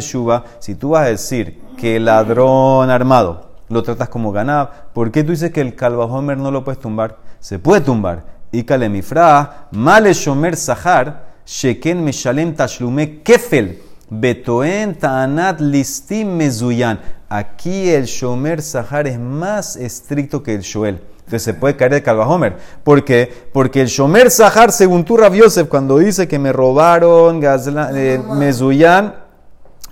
si 0.58 0.74
tú 0.74 0.90
vas 0.90 1.06
a 1.06 1.10
decir 1.10 1.58
que 1.76 1.96
el 1.96 2.04
ladrón 2.04 2.90
armado 2.90 3.48
lo 3.68 3.82
tratas 3.82 4.08
como 4.08 4.32
ganab, 4.32 4.92
¿por 4.92 5.10
qué 5.10 5.22
tú 5.24 5.30
dices 5.30 5.52
que 5.52 5.60
el 5.60 5.74
calvajomer 5.74 6.36
no 6.38 6.50
lo 6.50 6.64
puedes 6.64 6.80
tumbar? 6.80 7.18
Se 7.40 7.58
puede 7.58 7.82
tumbar. 7.82 8.24
Y 8.50 8.64
kalemifra, 8.64 9.68
male 9.70 10.12
shomer 10.14 10.56
sahar, 10.56 11.26
sheken 11.46 12.02
meshalem 12.02 12.54
tashlume 12.54 13.22
kefel, 13.22 13.78
betoen 14.10 14.94
ta'anat 14.94 15.60
listim 15.60 16.36
mezuyan. 16.36 16.98
Aquí 17.28 17.90
el 17.90 18.04
shomer 18.06 18.62
sahar 18.62 19.06
es 19.06 19.18
más 19.18 19.76
estricto 19.76 20.42
que 20.42 20.54
el 20.54 20.62
shoel. 20.62 21.00
Entonces 21.28 21.42
se 21.42 21.52
puede 21.52 21.76
caer 21.76 21.92
de 21.92 22.02
Calvajomer. 22.02 22.56
¿Por 22.82 23.04
qué? 23.04 23.30
Porque 23.52 23.82
el 23.82 23.88
Shomer 23.88 24.30
Sahar, 24.30 24.72
según 24.72 25.04
tú, 25.04 25.18
Rav 25.18 25.34
Yosef, 25.34 25.68
cuando 25.68 25.98
dice 25.98 26.26
que 26.26 26.38
me 26.38 26.54
robaron 26.54 27.38
Gazla, 27.38 27.90
eh, 27.94 28.18
Mezuyan, 28.34 29.14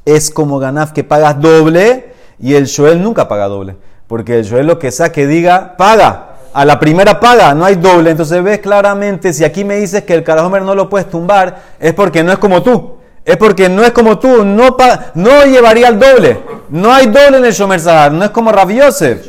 es 0.06 0.30
como 0.30 0.58
Ganaf 0.58 0.92
que 0.92 1.04
pagas 1.04 1.38
doble 1.38 2.14
y 2.40 2.54
el 2.54 2.64
Shoel 2.64 3.02
nunca 3.02 3.28
paga 3.28 3.48
doble. 3.48 3.76
Porque 4.06 4.38
el 4.38 4.44
Shoel 4.44 4.66
lo 4.66 4.78
que 4.78 4.90
sea 4.90 5.12
que 5.12 5.26
diga, 5.26 5.76
paga. 5.76 6.36
A 6.54 6.64
la 6.64 6.80
primera 6.80 7.20
paga, 7.20 7.52
no 7.52 7.66
hay 7.66 7.74
doble. 7.74 8.12
Entonces 8.12 8.42
ves 8.42 8.60
claramente, 8.60 9.34
si 9.34 9.44
aquí 9.44 9.62
me 9.62 9.76
dices 9.76 10.04
que 10.04 10.14
el 10.14 10.24
Calvajomer 10.24 10.62
no 10.62 10.74
lo 10.74 10.88
puedes 10.88 11.10
tumbar, 11.10 11.60
es 11.78 11.92
porque 11.92 12.24
no 12.24 12.32
es 12.32 12.38
como 12.38 12.62
tú. 12.62 12.94
Es 13.26 13.36
porque 13.36 13.68
no 13.68 13.82
es 13.84 13.90
como 13.90 14.18
tú, 14.18 14.42
no, 14.42 14.74
pa- 14.74 15.06
no 15.14 15.44
llevaría 15.44 15.88
el 15.88 15.98
doble. 15.98 16.40
No 16.70 16.94
hay 16.94 17.06
doble 17.08 17.38
en 17.38 17.44
el 17.44 17.52
Shomer 17.52 17.80
Sahar, 17.80 18.12
no 18.12 18.24
es 18.24 18.30
como 18.30 18.52
Rav 18.52 18.70
Yosef. 18.70 19.26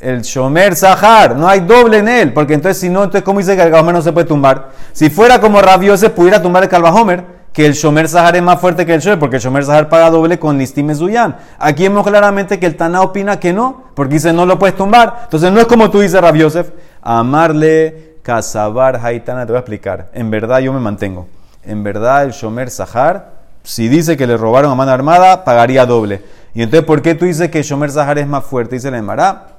El 0.00 0.22
Shomer 0.22 0.76
Sahar, 0.76 1.34
no 1.36 1.48
hay 1.48 1.60
doble 1.60 1.98
en 1.98 2.08
él, 2.08 2.32
porque 2.32 2.54
entonces 2.54 2.80
si 2.80 2.88
no, 2.88 3.02
entonces 3.02 3.22
¿cómo 3.22 3.40
dice 3.40 3.56
que 3.56 3.62
el 3.62 3.68
Calvajomer 3.68 3.94
no 3.94 4.02
se 4.02 4.12
puede 4.12 4.26
tumbar? 4.26 4.70
Si 4.92 5.10
fuera 5.10 5.40
como 5.40 5.60
Rabiose 5.60 6.10
pudiera 6.10 6.40
tumbar 6.40 6.62
el 6.62 6.68
Calvajomer, 6.68 7.38
que 7.52 7.66
el 7.66 7.72
Shomer 7.72 8.08
Sahar 8.08 8.36
es 8.36 8.42
más 8.42 8.60
fuerte 8.60 8.86
que 8.86 8.94
el 8.94 9.00
Shomer, 9.00 9.18
porque 9.18 9.36
el 9.36 9.42
Shomer 9.42 9.64
Sahar 9.64 9.88
paga 9.88 10.10
doble 10.10 10.38
con 10.38 10.56
Listim 10.56 10.94
Zuyan. 10.94 11.36
Aquí 11.58 11.82
vemos 11.82 12.06
claramente 12.06 12.60
que 12.60 12.66
el 12.66 12.76
Taná 12.76 13.02
opina 13.02 13.40
que 13.40 13.52
no, 13.52 13.82
porque 13.94 14.14
dice 14.14 14.32
no 14.32 14.46
lo 14.46 14.58
puedes 14.58 14.76
tumbar. 14.76 15.22
Entonces 15.24 15.50
no 15.50 15.58
es 15.58 15.66
como 15.66 15.90
tú 15.90 15.98
dices 15.98 16.20
Rabiosef, 16.20 16.70
amarle, 17.02 18.18
cazabar, 18.22 19.00
haitana, 19.02 19.44
te 19.44 19.52
voy 19.52 19.56
a 19.56 19.60
explicar. 19.60 20.08
En 20.12 20.30
verdad 20.30 20.60
yo 20.60 20.72
me 20.72 20.78
mantengo. 20.78 21.26
En 21.64 21.82
verdad 21.82 22.22
el 22.22 22.30
Shomer 22.30 22.70
Sahar, 22.70 23.32
si 23.64 23.88
dice 23.88 24.16
que 24.16 24.28
le 24.28 24.36
robaron 24.36 24.70
a 24.70 24.74
mano 24.76 24.92
armada, 24.92 25.44
pagaría 25.44 25.84
doble. 25.84 26.22
Y 26.54 26.62
entonces, 26.62 26.86
¿por 26.86 27.02
qué 27.02 27.16
tú 27.16 27.24
dices 27.24 27.50
que 27.50 27.58
el 27.58 27.64
Shomer 27.64 27.90
Sahar 27.90 28.18
es 28.18 28.26
más 28.28 28.44
fuerte? 28.44 28.76
Dice 28.76 28.90
la 28.90 28.98
Emara. 28.98 29.57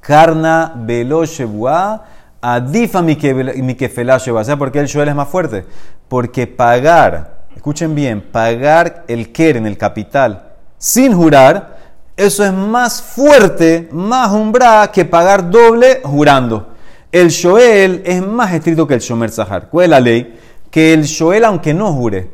Karna 0.00 0.72
velo 0.76 1.24
shebua, 1.24 2.04
adifa 2.40 3.02
mi 3.02 3.16
kefela 3.16 4.18
shebua. 4.18 4.44
¿Sabes 4.44 4.58
por 4.58 4.72
qué 4.72 4.80
el 4.80 4.86
Shoel 4.86 5.08
es 5.08 5.14
más 5.14 5.28
fuerte? 5.28 5.64
Porque 6.08 6.46
pagar, 6.46 7.44
escuchen 7.54 7.94
bien, 7.94 8.20
pagar 8.32 9.04
el 9.08 9.32
keren, 9.32 9.66
el 9.66 9.76
capital, 9.76 10.52
sin 10.78 11.14
jurar, 11.14 11.76
eso 12.16 12.44
es 12.44 12.52
más 12.52 13.00
fuerte, 13.00 13.88
más 13.92 14.32
umbra 14.32 14.90
que 14.92 15.04
pagar 15.04 15.50
doble 15.50 16.00
jurando. 16.02 16.68
El 17.12 17.28
Shoel 17.28 18.02
es 18.04 18.20
más 18.20 18.52
estricto 18.52 18.86
que 18.86 18.94
el 18.94 19.00
Shomer 19.00 19.30
Sahar. 19.30 19.68
¿Cuál 19.68 19.84
es 19.84 19.90
la 19.90 20.00
ley? 20.00 20.38
Que 20.70 20.92
el 20.92 21.04
Shoel, 21.04 21.44
aunque 21.44 21.72
no 21.72 21.92
jure, 21.92 22.30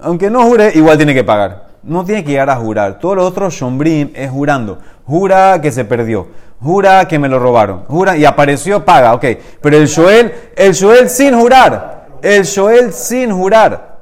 aunque 0.00 0.30
no 0.30 0.44
jure, 0.44 0.72
igual 0.74 0.96
tiene 0.96 1.14
que 1.14 1.22
pagar. 1.22 1.68
No 1.82 2.04
tiene 2.04 2.24
que 2.24 2.30
llegar 2.30 2.50
a 2.50 2.56
jurar. 2.56 2.98
Todos 2.98 3.16
los 3.16 3.26
otros 3.26 3.54
Shombrim 3.54 4.10
es 4.14 4.30
jurando. 4.30 4.78
Jura 5.06 5.60
que 5.60 5.70
se 5.70 5.84
perdió. 5.84 6.28
Jura 6.62 7.08
que 7.08 7.18
me 7.18 7.28
lo 7.28 7.38
robaron. 7.38 7.84
Jura 7.86 8.16
y 8.16 8.24
apareció, 8.24 8.84
paga, 8.84 9.14
ok. 9.14 9.24
Pero 9.62 9.76
el 9.76 9.86
Shoel, 9.86 10.32
el 10.56 10.72
Shoel 10.72 11.08
sin 11.08 11.38
jurar. 11.38 12.08
El 12.22 12.44
Shoel 12.44 12.92
sin 12.92 13.32
jurar. 13.32 13.98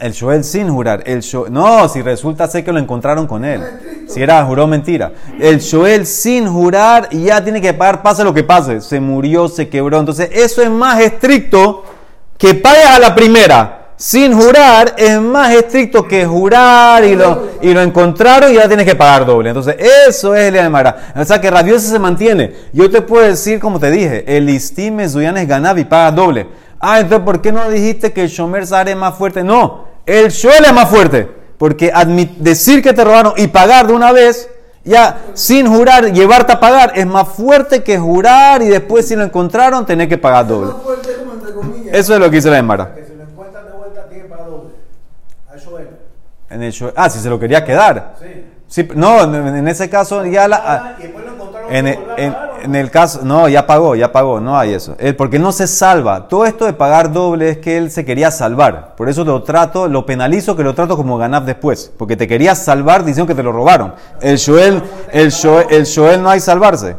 El 0.00 0.12
Shoel 0.12 0.42
sin 0.42 0.68
jurar. 0.68 1.02
El 1.06 1.20
Shoel, 1.20 1.52
no, 1.52 1.88
si 1.88 2.02
resulta 2.02 2.48
ser 2.48 2.64
que 2.64 2.72
lo 2.72 2.80
encontraron 2.80 3.26
con 3.26 3.44
él. 3.44 3.62
Si 4.08 4.20
era 4.20 4.44
juró 4.44 4.66
mentira. 4.66 5.12
El 5.38 5.60
Shoel 5.60 6.04
sin 6.06 6.48
jurar 6.48 7.10
ya 7.10 7.42
tiene 7.42 7.60
que 7.60 7.72
pagar, 7.74 8.02
pase 8.02 8.24
lo 8.24 8.34
que 8.34 8.42
pase. 8.42 8.80
Se 8.80 8.98
murió, 8.98 9.48
se 9.48 9.68
quebró. 9.68 10.00
Entonces, 10.00 10.30
eso 10.32 10.62
es 10.62 10.70
más 10.70 11.00
estricto 11.00 11.84
que 12.36 12.54
pagues 12.54 12.86
a 12.86 12.98
la 12.98 13.14
primera 13.14 13.77
sin 13.98 14.32
jurar 14.32 14.94
es 14.96 15.20
más 15.20 15.52
estricto 15.52 16.08
que 16.08 16.24
jurar 16.24 17.04
y 17.04 17.14
lo, 17.14 17.48
y 17.60 17.74
lo 17.74 17.82
encontraron 17.82 18.50
y 18.50 18.54
ya 18.54 18.66
tienes 18.66 18.86
que 18.86 18.94
pagar 18.94 19.26
doble. 19.26 19.50
Entonces, 19.50 19.76
eso 20.08 20.34
es 20.34 20.48
el 20.48 20.56
Emara. 20.56 21.12
O 21.14 21.24
sea 21.24 21.38
que 21.38 21.50
rabioso 21.50 21.88
se 21.88 21.98
mantiene. 21.98 22.54
Yo 22.72 22.90
te 22.90 23.02
puedo 23.02 23.26
decir, 23.26 23.60
como 23.60 23.78
te 23.78 23.90
dije, 23.90 24.24
el 24.26 24.48
istime 24.48 25.06
zuyan 25.06 25.36
es 25.36 25.46
ganar 25.46 25.78
y 25.78 25.84
paga 25.84 26.12
doble. 26.12 26.46
Ah, 26.80 27.00
entonces, 27.00 27.24
¿por 27.26 27.42
qué 27.42 27.52
no 27.52 27.68
dijiste 27.68 28.12
que 28.12 28.22
el 28.22 28.28
Shomer 28.28 28.66
Sahar 28.66 28.88
es 28.88 28.96
más 28.96 29.16
fuerte? 29.16 29.42
No, 29.44 29.88
el 30.06 30.30
Shoel 30.30 30.64
es 30.64 30.72
más 30.72 30.88
fuerte. 30.88 31.28
Porque 31.58 31.92
decir 32.38 32.82
que 32.82 32.92
te 32.92 33.02
robaron 33.02 33.34
y 33.36 33.48
pagar 33.48 33.88
de 33.88 33.92
una 33.92 34.12
vez, 34.12 34.48
ya 34.84 35.18
sin 35.34 35.66
jurar, 35.66 36.12
llevarte 36.12 36.52
a 36.52 36.60
pagar, 36.60 36.92
es 36.94 37.04
más 37.04 37.28
fuerte 37.28 37.82
que 37.82 37.98
jurar 37.98 38.62
y 38.62 38.68
después 38.68 39.08
si 39.08 39.16
lo 39.16 39.24
encontraron, 39.24 39.84
tener 39.84 40.08
que 40.08 40.16
pagar 40.16 40.46
doble. 40.46 40.72
Eso 41.90 42.14
es 42.14 42.20
lo 42.20 42.30
que 42.30 42.36
dice 42.36 42.48
la 42.48 42.58
Emara. 42.58 42.94
Que 42.94 43.04
si 43.04 43.14
lo 43.14 43.24
encuentran 43.24 43.66
de 43.66 43.72
vuelta, 43.72 44.08
tiene 44.08 44.22
que 44.22 44.28
pagar 44.28 44.46
doble. 44.46 44.70
A 45.50 45.56
eso 45.56 45.78
es. 45.80 45.86
En 46.50 46.62
el 46.62 46.72
Shoel- 46.72 46.92
ah, 46.96 47.10
si 47.10 47.18
se 47.20 47.28
lo 47.28 47.38
quería 47.38 47.64
quedar. 47.64 48.14
Sí. 48.20 48.44
Sí, 48.70 48.86
no, 48.94 49.22
en, 49.22 49.34
en 49.56 49.68
ese 49.68 49.88
caso 49.88 50.26
ya 50.26 50.46
la... 50.46 50.62
ah, 50.62 50.94
y 50.98 51.04
después 51.04 51.24
lo 51.24 51.32
encontraron. 51.32 51.74
En 52.60 52.74
el, 52.74 52.90
caso, 52.90 53.20
no, 53.22 53.48
ya 53.48 53.66
pagó, 53.66 53.94
ya 53.94 54.12
pagó, 54.12 54.40
no 54.40 54.58
hay 54.58 54.74
eso. 54.74 54.94
Eh, 54.98 55.14
porque 55.14 55.38
no 55.38 55.52
se 55.52 55.66
salva. 55.66 56.28
Todo 56.28 56.44
esto 56.44 56.66
de 56.66 56.74
pagar 56.74 57.12
doble 57.12 57.50
es 57.50 57.58
que 57.58 57.78
él 57.78 57.90
se 57.90 58.04
quería 58.04 58.30
salvar. 58.30 58.94
Por 58.96 59.08
eso 59.08 59.24
lo 59.24 59.42
trato, 59.42 59.88
lo 59.88 60.04
penalizo 60.04 60.54
que 60.54 60.64
lo 60.64 60.74
trato 60.74 60.96
como 60.98 61.16
ganar 61.16 61.44
después. 61.46 61.90
Porque 61.96 62.16
te 62.16 62.26
querías 62.28 62.58
salvar 62.58 63.04
diciendo 63.04 63.26
que 63.26 63.34
te 63.34 63.42
lo 63.42 63.52
robaron. 63.52 63.94
El 64.20 64.38
Joel, 64.44 64.82
el 65.12 65.32
Joel, 65.32 65.66
el 65.70 65.86
Joel 65.94 66.22
no 66.22 66.28
hay 66.28 66.40
salvarse. 66.40 66.96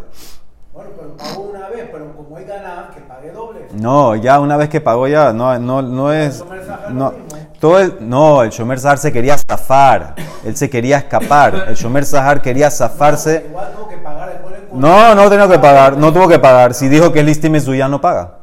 Bueno, 0.73 0.89
pero 0.97 1.17
pagó 1.17 1.41
una 1.49 1.69
vez, 1.69 1.85
pero 1.91 2.15
como 2.15 2.37
hay 2.37 2.45
ganar, 2.45 2.91
que 2.95 3.01
pague 3.01 3.31
doble. 3.31 3.67
No, 3.73 4.15
ya 4.15 4.39
una 4.39 4.57
vez 4.57 4.69
que 4.69 4.81
pagó 4.81 5.07
ya, 5.07 5.33
no, 5.33 5.57
no, 5.59 5.81
no 5.83 6.11
es. 6.13 6.43
No. 6.89 7.13
Todo 7.59 7.79
el, 7.79 7.97
no, 7.99 8.41
el 8.43 8.49
Shomer 8.49 8.79
Sahar 8.79 8.97
se 8.97 9.11
quería 9.11 9.37
zafar. 9.37 10.15
Él 10.45 10.55
se 10.55 10.69
quería 10.69 10.97
escapar. 10.97 11.65
El 11.67 11.75
Shomer 11.75 12.05
Sahar 12.05 12.41
quería 12.41 12.71
zafarse. 12.71 13.45
Igual 13.49 13.73
tuvo 13.75 13.89
que 13.89 13.97
pagar. 13.97 14.41
No, 14.73 15.15
no 15.15 15.29
tenía 15.29 15.47
que 15.47 15.59
pagar, 15.59 15.97
no 15.97 16.13
tuvo 16.13 16.27
que 16.27 16.39
pagar. 16.39 16.73
Si 16.73 16.87
dijo 16.87 17.11
que 17.11 17.21
el 17.21 17.25
listime 17.25 17.59
suya 17.59 17.87
no 17.87 17.99
paga. 17.99 18.35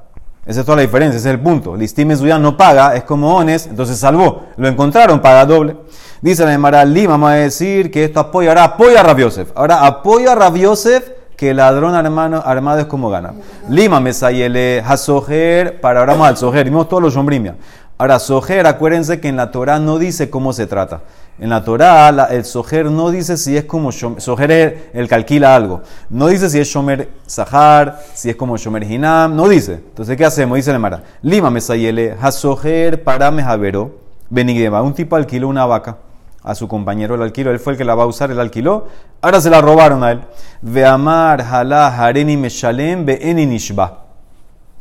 Esa 0.45 0.61
es 0.61 0.67
toda 0.67 0.77
la 0.77 0.83
diferencia, 0.83 1.19
ese 1.19 1.29
es 1.29 1.35
el 1.35 1.41
punto. 1.41 1.77
Listime 1.77 2.15
suya 2.17 2.39
no 2.39 2.57
paga, 2.57 2.95
es 2.95 3.05
como 3.05 3.35
Ones, 3.35 3.67
entonces 3.67 3.99
salvó. 3.99 4.45
Lo 4.57 4.69
encontraron, 4.69 5.21
paga 5.21 5.45
doble. 5.45 5.77
Dice 6.21 6.45
la 6.45 6.53
Emara 6.53 6.85
Lima, 6.85 7.13
vamos 7.13 7.31
a 7.31 7.35
decir 7.35 7.91
que 7.91 8.05
esto 8.05 8.21
apoya, 8.21 8.51
ahora 8.51 8.65
apoya 8.65 9.01
a 9.01 9.03
Rabiosef. 9.03 9.51
Ahora 9.55 9.87
apoya 9.87 10.33
a 10.33 10.35
Rabiosef 10.35 11.11
que 11.37 11.51
el 11.51 11.59
ladrón 11.59 11.95
hermano, 11.95 12.43
armado 12.45 12.81
es 12.81 12.87
como 12.87 13.11
gana. 13.11 13.35
Lima 13.69 14.01
mesayele 14.01 14.83
hasojer, 14.87 15.81
para 15.81 16.01
ahora 16.01 16.15
más 16.15 16.31
al 16.31 16.37
sojer, 16.37 16.65
vimos 16.65 16.89
todos 16.89 17.03
los 17.03 17.15
sombrimia. 17.15 17.57
Ahora, 17.99 18.19
sojer, 18.19 18.67
acuérdense 18.67 19.21
que 19.21 19.29
en 19.29 19.37
la 19.37 19.51
Torah 19.51 19.79
no 19.79 19.99
dice 19.99 20.29
cómo 20.29 20.53
se 20.53 20.67
trata. 20.67 21.01
En 21.39 21.49
la 21.51 21.65
Torah, 21.65 22.29
el 22.31 22.45
sojer 22.45 22.91
no 22.91 23.11
dice 23.11 23.37
si 23.39 23.57
es 23.57 23.65
como 23.65 23.91
shom- 23.91 24.19
sojer 24.21 24.51
es 24.51 24.75
el 24.93 25.09
que 25.09 25.15
alquila 25.15 25.55
algo. 25.57 25.83
No 26.11 26.29
dice 26.29 26.51
si 26.51 26.59
es 26.59 26.69
shomer 26.69 27.09
sahar, 27.27 27.99
si 28.15 28.29
es 28.31 28.37
como 28.37 28.57
shomer 28.59 28.83
hinam, 28.85 29.35
no 29.35 29.49
dice. 29.49 29.75
Entonces, 29.75 30.17
¿qué 30.17 30.25
hacemos? 30.27 30.57
Dice 30.57 30.73
la 30.73 30.79
Mara. 30.79 31.03
Lima 31.23 31.51
mesayele 31.51 32.17
hasojer 32.21 33.03
para 33.03 33.31
mejavero 33.31 33.97
benigdema. 34.29 34.83
Un 34.83 34.93
tipo 34.95 35.17
alquiló 35.17 35.49
una 35.49 35.65
vaca 35.65 35.97
a 36.43 36.55
su 36.55 36.69
compañero, 36.69 37.15
el 37.15 37.23
alquiló. 37.23 37.51
Él 37.51 37.59
fue 37.61 37.73
el 37.75 37.79
que 37.79 37.85
la 37.85 37.95
va 37.95 38.03
a 38.05 38.07
usar, 38.07 38.31
él 38.31 38.41
alquiló. 38.41 38.89
Ahora 39.23 39.41
se 39.41 39.49
la 39.51 39.61
robaron 39.63 40.05
a 40.05 40.13
él. 40.13 40.21
Veamar 40.61 41.41
halá 41.41 41.89
hareni 41.89 42.37
meshalem 42.37 43.07
beeni 43.07 43.47
nishba 43.47 44.03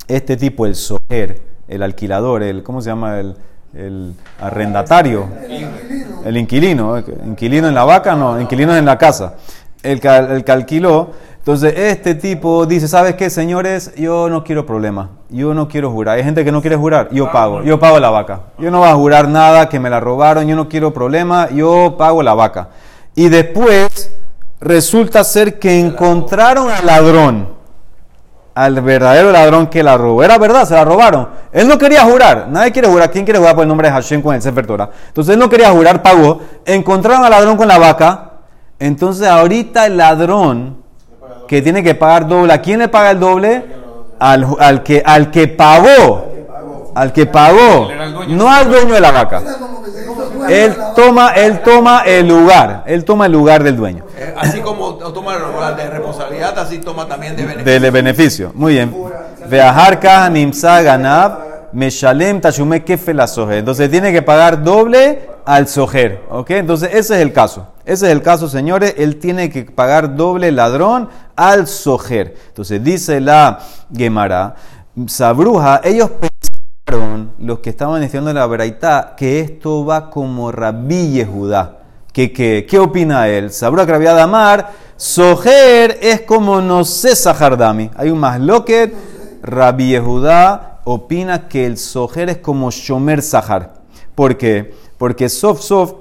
este 0.08 0.38
tipo, 0.38 0.66
el 0.66 0.76
soher, 0.76 1.42
el 1.68 1.84
alquilador, 1.84 2.44
el, 2.44 2.64
¿cómo 2.64 2.82
se 2.82 2.90
llama? 2.90 3.20
El, 3.20 3.36
el 3.76 4.14
arrendatario, 4.40 5.28
el 6.24 6.38
inquilino, 6.38 6.98
¿eh? 6.98 7.04
inquilino 7.26 7.68
en 7.68 7.76
la 7.76 7.84
vaca, 7.84 8.16
no, 8.16 8.40
inquilino 8.40 8.76
en 8.76 8.86
la 8.86 8.98
casa, 8.98 9.36
el 9.84 10.00
que, 10.00 10.08
el 10.08 10.44
que 10.44 10.52
alquiló. 10.52 11.12
Entonces, 11.38 11.74
este 11.78 12.16
tipo 12.16 12.66
dice, 12.66 12.88
¿sabes 12.88 13.16
qué, 13.16 13.30
señores? 13.30 13.94
Yo 13.96 14.30
no 14.30 14.44
quiero 14.44 14.66
problema, 14.66 15.12
yo 15.30 15.54
no 15.54 15.68
quiero 15.68 15.92
jurar. 15.92 16.18
Hay 16.18 16.24
gente 16.24 16.44
que 16.44 16.52
no 16.52 16.62
quiere 16.62 16.76
jurar, 16.76 17.10
yo 17.12 17.32
pago, 17.32 17.62
yo 17.64 17.80
pago 17.80 18.00
la 18.00 18.10
vaca. 18.10 18.42
Yo 18.58 18.72
no 18.72 18.80
voy 18.80 18.90
a 18.90 18.96
jurar 18.96 19.28
nada, 19.28 19.70
que 19.70 19.80
me 19.80 19.90
la 19.90 20.00
robaron, 20.00 20.48
yo 20.48 20.56
no 20.56 20.70
quiero 20.70 20.94
problema, 20.94 21.50
yo 21.52 21.96
pago 21.98 22.24
la 22.24 22.34
vaca. 22.34 22.70
Y 23.14 23.30
después 23.30 24.12
resulta 24.60 25.24
ser 25.24 25.60
que 25.60 25.80
encontraron 25.80 26.70
al 26.72 26.86
ladrón 26.86 27.55
al 28.56 28.82
verdadero 28.82 29.32
ladrón 29.32 29.68
que 29.68 29.84
la 29.84 29.98
robó. 29.98 30.24
Era 30.24 30.38
verdad, 30.38 30.66
se 30.66 30.74
la 30.74 30.86
robaron. 30.86 31.28
Él 31.52 31.68
no 31.68 31.78
quería 31.78 32.04
jurar. 32.04 32.48
Nadie 32.50 32.72
quiere 32.72 32.88
jurar. 32.88 33.12
¿Quién 33.12 33.26
quiere 33.26 33.38
jurar 33.38 33.54
por 33.54 33.64
el 33.64 33.68
nombre 33.68 33.90
de 33.90 33.94
Hashem 33.94 34.22
con 34.22 34.34
el 34.34 34.42
Sefer 34.42 34.66
Torah? 34.66 34.90
Entonces 35.08 35.34
él 35.34 35.40
no 35.40 35.50
quería 35.50 35.70
jurar, 35.72 36.02
pagó. 36.02 36.40
Encontraron 36.66 37.26
al 37.26 37.32
ladrón 37.32 37.58
con 37.58 37.68
la 37.68 37.78
vaca. 37.78 38.32
Entonces 38.80 39.28
ahorita 39.28 39.86
el 39.86 39.98
ladrón 39.98 40.78
que 41.50 41.62
tiene 41.62 41.84
que 41.84 41.96
pagar 41.96 42.28
doble. 42.28 42.54
¿A 42.54 42.62
quién 42.62 42.80
le 42.80 42.88
paga 42.88 43.12
el 43.12 43.20
doble? 43.20 43.66
Al, 44.20 44.48
al 44.58 44.84
que, 44.84 45.04
al 45.06 45.32
que 45.32 45.50
pagó. 45.50 46.26
Al 46.96 47.12
que 47.12 47.26
pagó. 47.26 47.90
No 48.30 48.50
al 48.50 48.70
dueño 48.70 48.94
de 48.94 49.02
la 49.02 49.12
vaca. 49.12 49.44
Él 50.50 50.74
de 50.74 50.78
toma, 50.96 51.30
él 51.32 51.62
toma 51.62 52.04
el 52.06 52.28
lugar. 52.28 52.84
Él 52.86 53.04
toma 53.04 53.26
el 53.26 53.32
lugar 53.32 53.64
del 53.64 53.76
dueño. 53.76 54.04
Eh, 54.18 54.34
así 54.38 54.60
como 54.62 54.96
toma 54.96 55.38
de 55.72 55.90
responsabilidad, 55.90 56.58
así 56.58 56.80
toma 56.80 57.08
también 57.08 57.36
de 57.36 57.44
beneficio. 57.44 57.72
Del 57.82 57.92
beneficio. 57.92 58.52
Muy 58.54 58.74
bien. 58.74 58.96
Veajarka 59.50 60.30
nimsa 60.30 60.82
ganab 60.82 61.72
meshalem 61.74 62.42
tashume 62.42 62.84
kefel. 62.84 63.20
Entonces 63.52 63.92
tiene 63.92 64.12
que 64.12 64.22
pagar 64.22 64.64
doble 64.64 65.30
al 65.46 65.68
sojer. 65.68 66.24
¿Ok? 66.30 66.52
Entonces 66.52 66.90
ese 66.94 67.16
es 67.16 67.22
el 67.22 67.34
caso. 67.34 67.68
Ese 67.86 68.08
es 68.08 68.12
el 68.12 68.22
caso, 68.22 68.50
señores. 68.50 68.96
Él 68.98 69.18
tiene 69.18 69.50
que 69.50 69.64
pagar 69.64 70.16
doble 70.16 70.52
ladrón 70.52 71.10
al 71.36 71.68
sojer. 71.68 72.36
Entonces 72.48 72.84
dice 72.84 73.20
la 73.22 73.60
Gemara, 73.96 74.56
Sabruja, 75.08 75.82
ellos 75.84 76.10
los 77.40 77.60
que 77.60 77.72
estaban 77.72 78.04
estudiando 78.04 78.32
la 78.32 78.46
Beraitá, 78.46 79.16
que 79.18 79.40
esto 79.40 79.86
va 79.86 80.10
como 80.10 80.52
Rabí 80.52 81.14
Yehudá. 81.14 81.80
¿Qué, 82.14 82.32
qué, 82.32 82.66
qué 82.70 82.80
opina 82.80 83.28
él? 83.28 83.52
Sabruja 83.52 83.86
que 83.86 83.92
Rabí 83.92 84.06
Adamar, 84.06 84.72
Sojer 84.96 85.98
es 86.02 86.22
como 86.22 86.62
no 86.62 86.86
sé 86.86 87.16
Sahardami. 87.16 87.90
Hay 87.96 88.10
un 88.10 88.20
masloquet, 88.20 88.94
Rabí 89.42 89.90
Yehudá 89.90 90.80
opina 90.84 91.48
que 91.48 91.66
el 91.66 91.78
Sojer 91.78 92.30
es 92.30 92.38
como 92.38 92.70
Shomer 92.70 93.22
Sahar. 93.22 93.74
¿Por 94.14 94.38
qué? 94.38 94.74
Porque 94.98 95.28
Sof 95.28 95.62
Sof 95.62 95.94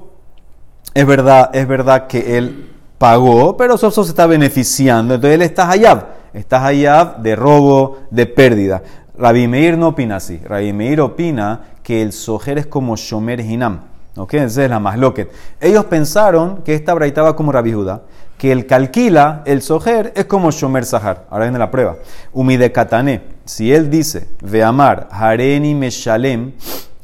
es 0.93 1.05
verdad, 1.05 1.49
es 1.53 1.67
verdad 1.67 2.07
que 2.07 2.37
él 2.37 2.71
pagó, 2.97 3.57
pero 3.57 3.77
Sof 3.77 3.93
se 3.93 4.01
está 4.03 4.27
beneficiando. 4.27 5.15
Entonces 5.15 5.35
él 5.35 5.41
está 5.41 5.69
hayab. 5.69 6.05
Está 6.33 6.65
hayab 6.65 7.17
de 7.21 7.35
robo, 7.35 7.97
de 8.11 8.25
pérdida. 8.25 8.83
Rabbi 9.17 9.47
Meir 9.47 9.77
no 9.77 9.89
opina 9.89 10.17
así. 10.17 10.39
Rabbi 10.43 10.73
Meir 10.73 11.01
opina 11.01 11.61
que 11.83 12.01
el 12.01 12.11
sojer 12.11 12.57
es 12.57 12.67
como 12.67 12.95
Shomer 12.95 13.39
Hinam. 13.39 13.81
¿Ok? 14.17 14.35
Esa 14.35 14.63
es 14.63 14.69
la 14.69 14.79
más 14.79 14.97
loquet. 14.97 15.29
Ellos 15.59 15.85
pensaron 15.85 16.61
que 16.63 16.73
esta 16.73 16.93
braitaba 16.93 17.35
como 17.35 17.51
Rabbi 17.51 17.73
Judá, 17.73 18.03
que 18.37 18.51
el 18.51 18.65
que 18.65 18.73
alquila, 18.73 19.41
el 19.45 19.61
sojer, 19.61 20.13
es 20.15 20.25
como 20.25 20.51
Shomer 20.51 20.85
Sahar. 20.85 21.25
Ahora 21.29 21.45
viene 21.45 21.59
la 21.59 21.69
prueba. 21.69 21.97
Umide 22.33 22.71
Katané. 22.71 23.21
Si 23.43 23.73
él 23.73 23.89
dice, 23.89 24.29
Veamar, 24.41 25.09
Hareni 25.11 25.75
Meshalem, 25.75 26.53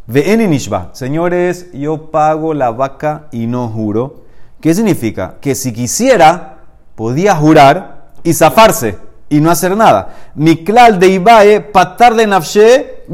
Ve'eni 0.08 0.48
Nishba. 0.48 0.90
Señores, 0.94 1.72
yo 1.74 2.12
pago 2.12 2.54
la 2.54 2.72
vaca 2.72 3.28
y 3.32 3.46
no 3.46 3.68
juro. 3.68 4.24
¿Qué 4.62 4.74
significa? 4.74 5.36
Que 5.42 5.54
si 5.54 5.74
quisiera, 5.74 6.60
podía 6.96 7.36
jurar 7.36 8.10
y 8.24 8.34
zafarse 8.34 8.98
y 9.32 9.40
no 9.40 9.50
hacer 9.50 9.76
nada. 9.76 10.10
Miklal 10.36 11.00
de 11.00 11.08
Ibae, 11.08 11.62
patar 11.62 12.14
de 12.14 12.28
Nafshe, 12.28 13.06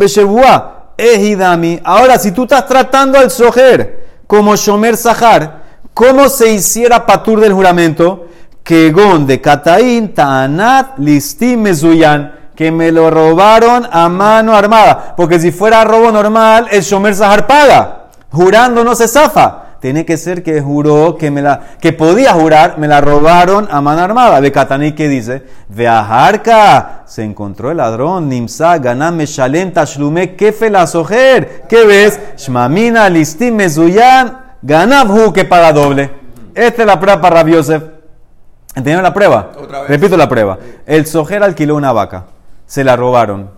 Ejidami. 0.97 1.79
Ahora, 1.83 2.17
si 2.17 2.31
tú 2.31 2.43
estás 2.43 2.65
tratando 2.65 3.19
al 3.19 3.29
sojer 3.29 4.07
como 4.25 4.55
Shomer 4.55 4.97
Sahar, 4.97 5.63
¿cómo 5.93 6.27
se 6.27 6.51
hiciera 6.51 7.05
patur 7.05 7.39
del 7.39 7.53
juramento? 7.53 8.25
Que 8.63 8.91
gon 8.91 9.27
de 9.27 9.39
Kataín, 9.39 10.13
Tanat, 10.15 10.97
Listim, 10.97 11.61
Mezuyan 11.61 12.33
que 12.55 12.71
me 12.71 12.91
lo 12.91 13.11
robaron 13.11 13.87
a 13.91 14.09
mano 14.09 14.55
armada. 14.55 15.13
Porque 15.15 15.39
si 15.39 15.51
fuera 15.51 15.83
robo 15.83 16.11
normal, 16.11 16.67
el 16.71 16.81
Shomer 16.81 17.13
Sahar 17.13 17.45
paga. 17.45 18.07
Jurando 18.31 18.83
no 18.83 18.95
se 18.95 19.07
zafa. 19.07 19.66
Tiene 19.79 20.05
que 20.05 20.17
ser 20.17 20.43
que 20.43 20.61
juró 20.61 21.17
que 21.17 21.29
me 21.31 21.41
la 21.41 21.61
que 21.79 21.93
podía 21.93 22.33
jurar, 22.33 22.77
me 22.77 22.87
la 22.87 23.01
robaron 23.01 23.67
a 23.69 23.81
mano 23.81 24.01
armada. 24.01 24.39
Bekatani 24.39 24.93
que 24.93 25.07
dice, 25.07 25.43
Veajarka, 25.69 27.03
se 27.05 27.23
encontró 27.23 27.71
el 27.71 27.77
ladrón, 27.77 28.29
Nimsa, 28.29 28.77
Ganam, 28.79 29.15
Meshalem, 29.15 29.71
Tashlume, 29.71 30.35
Kefe 30.35 30.69
la 30.69 30.87
sojer. 30.87 31.63
¿Qué 31.69 31.85
ves? 31.85 32.19
Shmamina, 32.37 33.09
Listim, 33.09 33.55
Mezuyan, 33.55 34.37
Ganabhu, 34.61 35.33
que 35.33 35.45
paga 35.45 35.73
doble. 35.73 36.11
Esta 36.55 36.81
es 36.81 36.87
la 36.87 36.99
prueba 36.99 37.21
para 37.21 37.43
Yosef. 37.43 37.83
¿Entendieron 38.69 39.03
la 39.03 39.13
prueba? 39.13 39.51
Otra 39.57 39.81
vez. 39.81 39.89
Repito 39.89 40.17
la 40.17 40.27
prueba. 40.29 40.57
El 40.85 41.05
sojer 41.05 41.43
alquiló 41.43 41.75
una 41.75 41.91
vaca. 41.91 42.25
Se 42.65 42.83
la 42.83 42.95
robaron. 42.95 43.51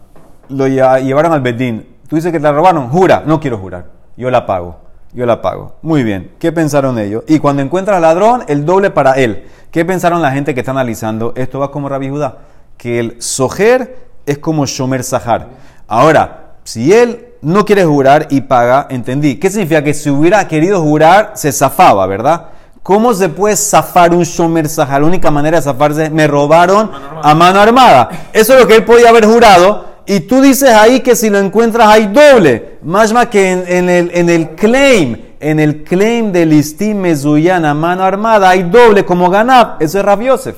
Lo 0.49 0.67
llevaron 0.67 1.34
al 1.34 1.41
Bedín. 1.41 1.99
Tú 2.10 2.15
dices 2.15 2.32
que 2.32 2.39
te 2.39 2.43
la 2.43 2.51
robaron, 2.51 2.89
jura, 2.89 3.21
no 3.23 3.39
quiero 3.39 3.60
jurar, 3.60 3.86
yo 4.17 4.32
la 4.32 4.47
pago, 4.47 4.79
yo 5.13 5.26
la 5.26 5.41
pago. 5.41 5.76
Muy 5.82 6.04
bien, 6.04 6.32
¿qué 6.39 6.52
pensaron 6.52 7.00
ellos? 7.00 7.24
Y 7.28 7.39
cuando 7.39 7.62
encuentra 7.62 7.95
al 7.95 8.02
ladrón, 8.04 8.43
el 8.48 8.65
doble 8.65 8.91
para 8.91 9.13
él. 9.13 9.45
¿Qué 9.72 9.86
pensaron 9.86 10.22
la 10.22 10.32
gente 10.32 10.54
que 10.54 10.62
está 10.62 10.72
analizando? 10.72 11.34
Esto 11.36 11.60
va 11.60 11.72
como 11.72 11.89
Rabbi 11.89 12.10
Judá, 12.10 12.38
que 12.78 13.00
el 13.00 13.22
sojer 13.22 13.98
es 14.26 14.38
como 14.38 14.65
Shomer 14.65 15.04
Sahar. 15.04 15.48
Ahora, 15.88 16.56
si 16.63 16.93
él 16.93 17.30
no 17.41 17.65
quiere 17.65 17.86
jurar 17.86 18.28
y 18.30 18.41
paga, 18.41 18.88
entendí. 18.89 19.36
¿Qué 19.36 19.50
significa? 19.50 19.84
Que 19.84 19.93
si 19.93 20.10
hubiera 20.10 20.48
querido 20.48 20.82
jurar, 20.82 21.32
se 21.36 21.52
zafaba, 21.52 22.06
¿verdad? 22.06 22.48
¿Cómo 22.84 23.13
se 23.13 23.30
puede 23.30 23.56
zafar 23.56 24.13
un 24.13 24.24
Shomer 24.24 24.67
Sahar? 24.67 25.02
La 25.02 25.08
única 25.08 25.32
manera 25.32 25.58
de 25.58 25.63
zafarse 25.63 26.06
es, 26.06 26.12
me 26.12 26.28
robaron 26.28 26.91
a 27.22 27.36
mano 27.36 27.60
armada. 27.60 28.10
Eso 28.34 28.54
es 28.54 28.62
lo 28.62 28.67
que 28.67 28.76
él 28.76 28.86
podía 28.86 29.10
haber 29.10 29.26
jurado. 29.26 29.88
Y 30.10 30.22
tú 30.22 30.41
dices 30.41 30.72
ahí 30.72 31.02
que 31.02 31.15
si 31.15 31.30
lo 31.30 31.38
encuentras 31.38 31.88
hay 31.88 32.08
doble. 32.08 32.80
Más 32.82 33.13
más 33.13 33.28
que 33.28 33.52
en, 33.52 33.88
el, 33.91 34.10
en 34.12 34.28
el 34.28 34.50
claim, 34.56 35.15
en 35.39 35.60
el 35.60 35.84
claim 35.84 36.32
de 36.32 36.48
listim 36.48 36.98
mezuyan 36.98 37.63
a 37.63 37.76
mano 37.76 38.04
armada 38.04 38.50
hay 38.50 38.63
doble 38.63 39.06
como 39.06 39.30
ganar. 39.30 39.78
Eso 39.80 40.00
es 40.00 40.06
Rabiosef. 40.06 40.56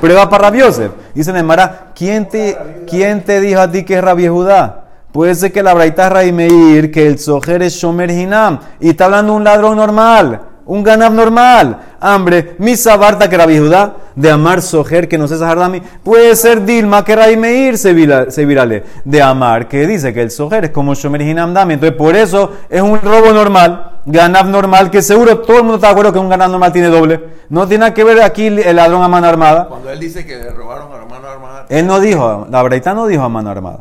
Prueba 0.00 0.30
para 0.30 0.44
Rabiosef. 0.44 0.92
Dice 1.16 1.32
Nemara, 1.32 1.90
¿quién 1.96 2.28
te, 2.28 2.56
¿quién 2.88 3.24
te 3.24 3.40
dijo 3.40 3.60
a 3.60 3.68
ti 3.68 3.84
que 3.84 3.94
es 3.96 4.04
Rabbi 4.04 4.28
Judá? 4.28 4.84
Puede 5.10 5.34
ser 5.34 5.50
que 5.50 5.64
la 5.64 5.74
braita 5.74 6.08
Meir, 6.32 6.92
que 6.92 7.04
el 7.04 7.18
sojer 7.18 7.60
es 7.62 7.72
Shomer 7.72 8.08
Hinam. 8.08 8.60
Y 8.78 8.90
está 8.90 9.06
hablando 9.06 9.34
un 9.34 9.42
ladrón 9.42 9.78
normal. 9.78 10.42
Un 10.66 10.82
ganab 10.82 11.12
normal. 11.12 11.78
Hambre, 12.00 12.54
misa 12.58 12.96
barta 12.96 13.28
que 13.28 13.36
Rabbi 13.36 13.58
Judá, 13.58 13.94
de 14.14 14.30
amar 14.30 14.60
sojer 14.62 15.08
que 15.08 15.18
no 15.18 15.26
se 15.28 15.38
sahardami. 15.38 15.80
Puede 16.02 16.34
ser 16.36 16.64
Dilma 16.64 17.04
que 17.04 17.14
Rabbi 17.16 17.36
Meir 17.36 17.78
se, 17.78 17.92
vira- 17.92 18.30
se 18.30 18.44
virale. 18.44 18.84
De 19.04 19.20
amar, 19.22 19.68
que 19.68 19.86
dice 19.86 20.12
que 20.12 20.22
el 20.22 20.30
sojer 20.30 20.64
es 20.66 20.70
como 20.70 20.94
Shomer 20.94 21.22
Hinam 21.22 21.52
Dami. 21.54 21.74
Entonces, 21.74 21.96
por 21.96 22.14
eso 22.16 22.52
es 22.70 22.80
un 22.82 23.00
robo 23.00 23.32
normal. 23.32 23.90
Ganab 24.04 24.46
normal, 24.48 24.90
que 24.90 25.00
seguro 25.02 25.38
todo 25.38 25.58
el 25.58 25.62
mundo 25.62 25.76
está 25.76 25.88
de 25.88 25.92
acuerdo 25.92 26.12
que 26.12 26.18
un 26.18 26.28
ganab 26.28 26.50
normal 26.50 26.72
tiene 26.72 26.88
doble. 26.88 27.20
No 27.48 27.66
tiene 27.68 27.82
nada 27.82 27.94
que 27.94 28.02
ver 28.04 28.20
aquí 28.22 28.46
el 28.46 28.74
ladrón 28.76 29.02
a 29.02 29.08
mano 29.08 29.26
armada. 29.28 29.66
Cuando 29.68 29.90
él 29.90 30.00
dice 30.00 30.26
que 30.26 30.36
le 30.38 30.50
robaron 30.50 30.92
a 30.92 30.96
la 30.98 31.04
mano 31.06 31.28
armada, 31.28 31.66
Él 31.68 31.86
no 31.86 32.00
dijo, 32.00 32.46
la 32.50 32.62
braita 32.62 32.94
no 32.94 33.06
dijo 33.06 33.22
a 33.22 33.28
mano 33.28 33.50
armada. 33.50 33.80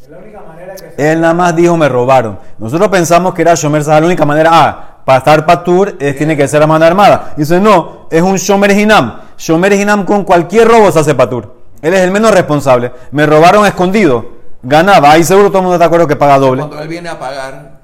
Es 0.00 0.08
la 0.08 0.18
única 0.18 0.40
manera 0.46 0.74
que 0.74 0.78
se 0.96 1.12
Él 1.12 1.20
nada 1.20 1.34
más 1.34 1.56
dijo 1.56 1.76
me 1.76 1.88
robaron. 1.88 2.38
Nosotros 2.58 2.88
pensamos 2.90 3.34
que 3.34 3.42
era 3.42 3.54
Shomer 3.54 3.82
Sahar. 3.82 4.02
La 4.02 4.06
única 4.06 4.24
manera, 4.24 4.50
ah, 4.52 4.89
para 5.10 5.18
estar 5.18 5.44
patur 5.44 5.96
eh, 5.98 6.12
tiene 6.12 6.36
que 6.36 6.46
ser 6.46 6.62
a 6.62 6.68
mano 6.68 6.84
armada. 6.84 7.32
Dice, 7.36 7.58
no, 7.58 8.06
es 8.12 8.22
un 8.22 8.36
Shomer 8.36 8.70
Hinam. 8.70 9.22
Shomer 9.36 9.72
Hinam 9.72 10.04
con 10.04 10.22
cualquier 10.22 10.68
robo 10.68 10.92
se 10.92 11.00
hace 11.00 11.16
patur. 11.16 11.52
Él 11.82 11.92
es 11.94 12.00
el 12.02 12.12
menos 12.12 12.30
responsable. 12.32 12.92
Me 13.10 13.26
robaron 13.26 13.66
escondido. 13.66 14.24
Ganaba. 14.62 15.10
Ahí 15.10 15.24
seguro 15.24 15.48
todo 15.48 15.58
el 15.58 15.62
mundo 15.64 15.74
está 15.74 15.86
de 15.86 15.86
acuerdo 15.86 16.06
que 16.06 16.14
paga 16.14 16.38
doble. 16.38 16.62
cuando 16.62 16.80
él 16.80 16.86
viene 16.86 17.08
a 17.08 17.18
pagar, 17.18 17.80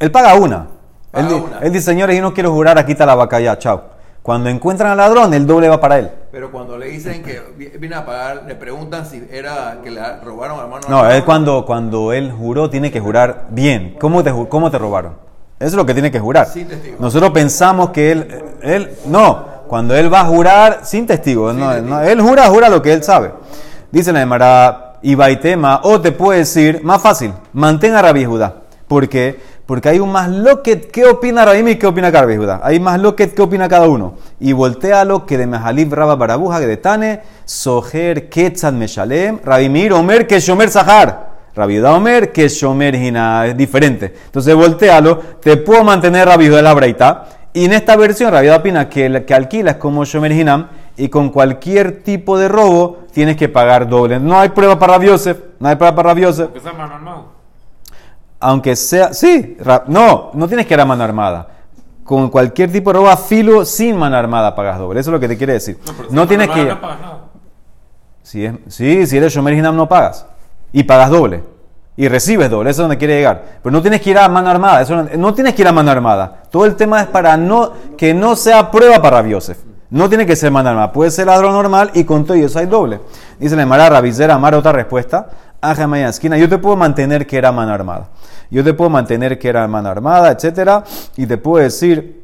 Él 0.00 0.10
paga 0.10 0.34
una. 0.34 0.66
Paga 1.12 1.28
él, 1.28 1.32
di- 1.32 1.40
una. 1.40 1.58
él 1.60 1.72
dice, 1.72 1.84
señores, 1.84 2.16
yo 2.16 2.22
no 2.22 2.34
quiero 2.34 2.50
jurar, 2.50 2.76
aquí 2.76 2.90
está 2.92 3.06
la 3.06 3.14
vaca 3.14 3.38
ya, 3.38 3.56
chao. 3.56 3.82
Cuando 4.20 4.48
encuentran 4.50 4.90
al 4.90 4.96
ladrón, 4.96 5.32
el 5.32 5.46
doble 5.46 5.68
va 5.68 5.78
para 5.78 6.00
él. 6.00 6.10
pero 6.32 6.50
cuando 6.50 6.76
le 6.76 6.86
dicen 6.86 7.22
que 7.22 7.40
vi- 7.56 7.70
viene 7.78 7.94
a 7.94 8.04
pagar, 8.04 8.42
le 8.48 8.56
preguntan 8.56 9.06
si 9.06 9.24
era 9.30 9.78
que 9.84 9.90
le 9.92 10.00
robaron 10.24 10.58
a 10.58 10.66
mano 10.66 10.86
No, 10.88 11.08
él 11.08 11.24
cuando, 11.24 11.64
cuando 11.64 12.12
él 12.12 12.32
juró 12.36 12.68
tiene 12.70 12.90
que 12.90 12.98
jurar 12.98 13.46
bien. 13.50 13.94
¿Cómo 14.00 14.24
te, 14.24 14.32
cómo 14.48 14.68
te 14.68 14.78
robaron? 14.78 15.29
Eso 15.60 15.68
es 15.68 15.74
lo 15.74 15.86
que 15.86 15.92
tiene 15.92 16.10
que 16.10 16.18
jurar. 16.18 16.48
Sin 16.48 16.66
testigo. 16.66 16.96
Nosotros 16.98 17.30
pensamos 17.30 17.90
que 17.90 18.10
él, 18.10 18.44
él, 18.62 18.90
no, 19.06 19.44
cuando 19.68 19.94
él 19.94 20.12
va 20.12 20.22
a 20.22 20.24
jurar 20.24 20.80
sin 20.84 21.06
testigo, 21.06 21.52
no, 21.52 21.70
testigo. 21.70 21.94
no, 21.94 22.00
él 22.00 22.20
jura, 22.20 22.46
jura 22.48 22.68
lo 22.70 22.80
que 22.80 22.92
él 22.94 23.04
sabe. 23.04 23.32
Dice 23.92 24.10
la 24.12 24.22
Emara, 24.22 24.94
y 25.02 25.14
Baitema, 25.14 25.80
o 25.84 26.00
te 26.00 26.12
puede 26.12 26.40
decir, 26.40 26.80
más 26.82 27.02
fácil, 27.02 27.32
mantén 27.52 27.94
a 27.94 28.02
Rabbi 28.02 28.24
Judá. 28.24 28.54
¿Por 28.88 29.08
qué? 29.08 29.38
Porque 29.66 29.88
hay 29.88 30.00
un 30.00 30.10
más 30.10 30.28
loquet, 30.28 30.90
¿qué 30.90 31.04
opina 31.06 31.44
Rabbi 31.44 31.70
y 31.70 31.76
qué 31.76 31.86
opina 31.86 32.10
Rabbi 32.10 32.36
Judá? 32.36 32.60
Hay 32.62 32.80
más 32.80 32.98
loquet, 32.98 33.34
¿qué 33.34 33.42
opina 33.42 33.68
cada 33.68 33.86
uno? 33.86 34.14
Y 34.40 34.52
voltealo 34.52 35.26
que 35.26 35.38
de 35.38 35.46
Mehalib 35.46 35.92
Rabba 35.92 36.16
Barabuja, 36.16 36.58
que 36.58 36.66
de 36.66 36.76
Tane, 36.76 37.22
Soher 37.44 38.28
Ketzad 38.28 38.72
Meshalem, 38.72 39.38
Rabbi 39.44 39.68
Mir 39.68 39.92
Omer, 39.92 40.26
que 40.26 40.40
Shomer 40.40 40.70
Sahar. 40.70 41.29
Rabbi 41.54 41.78
Judá 41.78 41.94
Omer, 41.94 42.32
que 42.32 42.48
Shomer 42.48 42.94
Hina, 42.94 43.46
es 43.46 43.56
diferente. 43.56 44.14
Entonces 44.26 44.54
voltealo, 44.54 45.18
te 45.40 45.56
puedo 45.56 45.82
mantener 45.84 46.26
Rabbi 46.28 46.48
Judá 46.48 46.62
la 46.62 46.74
Braita. 46.74 47.26
Y 47.52 47.64
en 47.64 47.72
esta 47.72 47.96
versión, 47.96 48.30
Rabbi 48.32 48.46
Judá 48.46 48.58
opina 48.58 48.88
que 48.88 49.06
el 49.06 49.24
que 49.24 49.34
alquila 49.34 49.72
es 49.72 49.76
como 49.78 50.04
Shomer 50.04 50.32
Hinam, 50.32 50.68
y 50.96 51.08
con 51.08 51.30
cualquier 51.30 52.02
tipo 52.02 52.38
de 52.38 52.46
robo 52.48 52.98
tienes 53.12 53.36
que 53.36 53.48
pagar 53.48 53.88
doble. 53.88 54.20
No 54.20 54.38
hay 54.38 54.50
prueba 54.50 54.78
para 54.78 54.92
Rabbi 54.94 55.06
Yosef, 55.06 55.38
no 55.58 55.68
hay 55.68 55.76
prueba 55.76 55.96
para 55.96 56.10
Rabbi 56.10 56.22
Yosef. 56.22 56.50
Que 56.52 56.60
sea 56.60 56.72
mano 56.72 56.94
armada. 56.94 57.22
Aunque 58.38 58.76
sea, 58.76 59.12
sí, 59.12 59.56
ra- 59.60 59.84
no, 59.86 60.30
no 60.34 60.46
tienes 60.48 60.66
que 60.66 60.74
ir 60.74 60.80
a 60.80 60.84
mano 60.84 61.02
armada. 61.04 61.48
Con 62.04 62.28
cualquier 62.28 62.70
tipo 62.72 62.90
de 62.92 62.98
robo 62.98 63.08
a 63.10 63.16
filo 63.16 63.64
sin 63.64 63.96
mano 63.96 64.16
armada 64.16 64.54
pagas 64.54 64.78
doble. 64.78 65.00
Eso 65.00 65.10
es 65.10 65.12
lo 65.12 65.20
que 65.20 65.28
te 65.28 65.36
quiere 65.36 65.54
decir. 65.54 65.78
No, 66.10 66.26
tienes 66.26 66.48
que. 66.48 66.64
No 66.64 66.80
pagas 66.80 67.00
nada. 67.00 67.18
Si 68.22 68.44
es, 68.44 68.52
sí, 68.68 69.06
si 69.06 69.16
eres 69.16 69.32
Shomer 69.32 69.54
Hinam 69.54 69.76
no 69.76 69.88
pagas. 69.88 70.26
Y 70.72 70.84
pagas 70.84 71.10
doble. 71.10 71.42
Y 71.96 72.08
recibes 72.08 72.50
doble. 72.50 72.70
Eso 72.70 72.82
es 72.82 72.84
donde 72.84 72.98
quiere 72.98 73.16
llegar. 73.16 73.44
Pero 73.62 73.72
no 73.72 73.82
tienes 73.82 74.00
que 74.00 74.10
ir 74.10 74.18
a 74.18 74.28
mano 74.28 74.50
armada. 74.50 74.80
Eso 74.80 75.02
no, 75.16 75.34
tienes 75.34 75.54
que 75.54 75.62
ir 75.62 75.68
a 75.68 75.72
mano 75.72 75.90
armada. 75.90 76.42
Todo 76.50 76.64
el 76.64 76.76
tema 76.76 77.00
es 77.00 77.08
para 77.08 77.36
no, 77.36 77.72
que 77.96 78.14
no 78.14 78.36
sea 78.36 78.70
prueba 78.70 79.02
para 79.02 79.26
Yosef. 79.26 79.58
No 79.90 80.08
tiene 80.08 80.24
que 80.24 80.36
ser 80.36 80.50
mano 80.50 80.70
armada. 80.70 80.92
Puede 80.92 81.10
ser 81.10 81.26
ladrón 81.26 81.52
normal 81.52 81.90
y 81.94 82.04
con 82.04 82.24
todo 82.24 82.36
eso 82.36 82.58
hay 82.58 82.66
doble. 82.66 83.00
Dice 83.38 83.56
la 83.56 83.66
Mara 83.66 83.88
Rabizera 83.88 84.34
Amar 84.34 84.54
otra 84.54 84.72
respuesta. 84.72 85.28
Aja 85.60 85.86
Maya 85.86 86.08
esquina. 86.08 86.38
Yo 86.38 86.48
te 86.48 86.58
puedo 86.58 86.76
mantener 86.76 87.26
que 87.26 87.36
era 87.36 87.52
mano 87.52 87.72
armada. 87.72 88.08
Yo 88.50 88.64
te 88.64 88.72
puedo 88.72 88.88
mantener 88.88 89.38
que 89.38 89.48
era 89.48 89.66
mano 89.68 89.88
armada, 89.88 90.30
etcétera. 90.30 90.84
Y 91.16 91.26
te 91.26 91.36
puedo 91.36 91.62
decir 91.62 92.22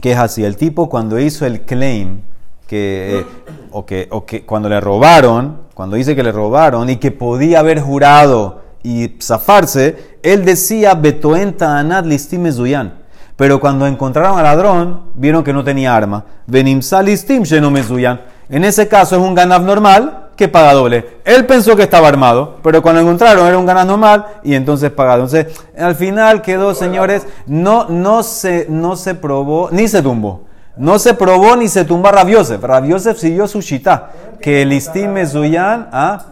que 0.00 0.12
es 0.12 0.18
así. 0.18 0.44
El 0.44 0.56
tipo 0.56 0.88
cuando 0.88 1.18
hizo 1.18 1.44
el 1.44 1.62
claim, 1.62 2.20
que, 2.66 3.18
eh, 3.18 3.26
o, 3.70 3.84
que, 3.84 4.08
o 4.10 4.24
que 4.24 4.46
cuando 4.46 4.68
le 4.68 4.80
robaron, 4.80 5.62
cuando 5.74 5.96
dice 5.96 6.14
que 6.14 6.22
le 6.22 6.32
robaron 6.32 6.90
y 6.90 6.96
que 6.96 7.10
podía 7.10 7.60
haber 7.60 7.80
jurado 7.80 8.62
y 8.82 9.16
zafarse, 9.20 10.16
él 10.22 10.44
decía 10.44 10.94
Betoenta 10.94 11.78
Anad 11.78 12.04
Listim 12.04 12.42
Mezuyan. 12.42 13.02
Pero 13.36 13.58
cuando 13.60 13.86
encontraron 13.86 14.38
al 14.38 14.44
ladrón, 14.44 15.12
vieron 15.14 15.42
que 15.42 15.52
no 15.52 15.64
tenía 15.64 15.96
arma. 15.96 16.24
Venimsa 16.46 17.02
Listim 17.02 17.42
Sheno 17.42 17.70
Mezuyan. 17.70 18.20
En 18.48 18.64
ese 18.64 18.86
caso 18.86 19.16
es 19.16 19.22
un 19.22 19.34
ganaf 19.34 19.62
normal 19.62 20.30
que 20.36 20.48
paga 20.48 20.74
doble. 20.74 21.20
Él 21.24 21.46
pensó 21.46 21.74
que 21.74 21.82
estaba 21.82 22.08
armado, 22.08 22.58
pero 22.62 22.82
cuando 22.82 23.00
encontraron 23.00 23.46
era 23.46 23.56
un 23.56 23.64
ganaf 23.64 23.86
normal 23.86 24.26
y 24.42 24.54
entonces 24.54 24.90
paga. 24.90 25.14
Entonces, 25.14 25.46
al 25.78 25.94
final 25.94 26.42
quedó, 26.42 26.74
señores, 26.74 27.26
no, 27.46 27.88
no, 27.88 28.22
se, 28.22 28.66
no 28.68 28.96
se 28.96 29.14
probó, 29.14 29.70
ni 29.70 29.88
se 29.88 30.02
tumbó. 30.02 30.42
No 30.76 30.98
se 30.98 31.14
probó 31.14 31.56
ni 31.56 31.68
se 31.68 31.84
tumba 31.84 32.10
Rabiosef. 32.10 32.62
Rabiosef 32.62 33.18
siguió 33.18 33.46
su 33.46 33.60
shita. 33.60 34.10
Que 34.40 34.62
el 34.62 34.72
istim 34.72 35.12
mezuyan, 35.12 35.88
¿ah? 35.92 36.24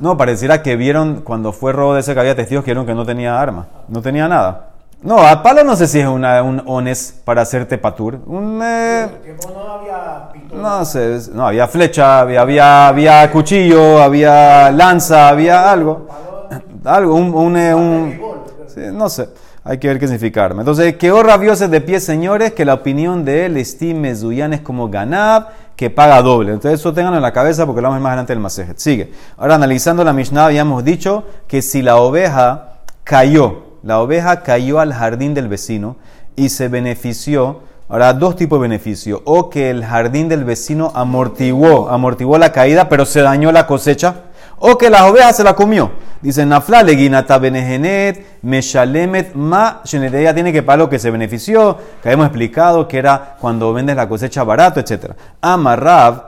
No, 0.00 0.16
pareciera 0.16 0.62
que 0.62 0.76
vieron 0.76 1.22
cuando 1.22 1.52
fue 1.52 1.72
robo 1.72 1.94
de 1.94 2.00
ese 2.00 2.14
que 2.14 2.20
había 2.20 2.36
testigos 2.36 2.64
que 2.64 2.70
vieron 2.70 2.86
que 2.86 2.94
no 2.94 3.04
tenía 3.04 3.40
arma. 3.40 3.66
No 3.88 4.02
tenía 4.02 4.28
nada. 4.28 4.70
No, 5.02 5.18
a 5.18 5.42
palo 5.42 5.62
no 5.62 5.76
sé 5.76 5.86
si 5.86 6.00
es 6.00 6.06
una, 6.06 6.42
un 6.42 6.62
ones 6.66 7.20
para 7.24 7.42
hacerte 7.42 7.78
patur. 7.78 8.18
Un, 8.26 8.60
eh, 8.62 9.08
no 10.52 10.84
sé, 10.84 11.18
no, 11.32 11.46
había 11.46 11.68
flecha, 11.68 12.20
había, 12.20 12.88
había, 12.88 13.30
cuchillo, 13.30 14.02
había 14.02 14.70
lanza, 14.72 15.28
había 15.28 15.70
algo. 15.70 16.08
Algo, 16.84 17.14
un, 17.14 17.34
un, 17.34 17.56
eh, 18.76 18.90
no 18.92 19.08
sé, 19.08 19.28
hay 19.66 19.78
que 19.78 19.88
ver 19.88 19.98
qué 19.98 20.06
significa 20.06 20.44
arma. 20.44 20.62
Entonces, 20.62 20.96
quedó 20.96 21.24
rabioso 21.24 21.66
de 21.66 21.80
pie, 21.80 21.98
señores, 21.98 22.52
que 22.52 22.64
la 22.64 22.74
opinión 22.74 23.24
de 23.24 23.46
él, 23.46 23.56
estime 23.56 24.14
Zuyan, 24.14 24.52
es 24.52 24.60
como 24.60 24.88
Ganab, 24.88 25.48
que 25.74 25.90
paga 25.90 26.22
doble. 26.22 26.52
Entonces, 26.52 26.78
eso 26.78 26.94
tenganlo 26.94 27.16
en 27.16 27.22
la 27.22 27.32
cabeza 27.32 27.66
porque 27.66 27.82
lo 27.82 27.88
vamos 27.88 27.96
a 27.96 27.98
ver 27.98 28.02
más 28.04 28.10
adelante 28.10 28.32
del 28.32 28.40
Masejet. 28.40 28.78
Sigue. 28.78 29.12
Ahora, 29.36 29.56
analizando 29.56 30.04
la 30.04 30.12
Mishnah, 30.12 30.46
habíamos 30.46 30.84
dicho 30.84 31.24
que 31.48 31.62
si 31.62 31.82
la 31.82 31.96
oveja 31.96 32.78
cayó, 33.02 33.64
la 33.82 34.00
oveja 34.00 34.42
cayó 34.44 34.78
al 34.78 34.94
jardín 34.94 35.34
del 35.34 35.48
vecino 35.48 35.96
y 36.36 36.50
se 36.50 36.68
benefició. 36.68 37.62
Ahora, 37.88 38.12
dos 38.12 38.36
tipos 38.36 38.60
de 38.60 38.68
beneficio. 38.68 39.22
O 39.24 39.50
que 39.50 39.70
el 39.70 39.84
jardín 39.84 40.28
del 40.28 40.44
vecino 40.44 40.92
amortiguó, 40.94 41.88
amortiguó 41.88 42.38
la 42.38 42.52
caída, 42.52 42.88
pero 42.88 43.04
se 43.04 43.20
dañó 43.20 43.50
la 43.50 43.66
cosecha. 43.66 44.25
O 44.58 44.78
que 44.78 44.90
la 44.90 45.06
oveja 45.06 45.32
se 45.32 45.44
la 45.44 45.54
comió. 45.54 45.90
Dice 46.20 46.46
Nafla 46.46 46.82
leginata 46.82 47.38
benegenet, 47.38 48.40
meshalemet 48.42 49.34
ma 49.34 49.82
shenet. 49.84 50.14
Ella 50.14 50.34
tiene 50.34 50.52
que 50.52 50.62
pagar 50.62 50.78
lo 50.78 50.90
que 50.90 50.98
se 50.98 51.10
benefició, 51.10 51.76
que 52.02 52.08
habíamos 52.08 52.26
explicado 52.26 52.88
que 52.88 52.98
era 52.98 53.36
cuando 53.40 53.72
vendes 53.72 53.96
la 53.96 54.08
cosecha 54.08 54.42
barato, 54.42 54.80
etc. 54.80 55.12
Amarrab, 55.40 56.24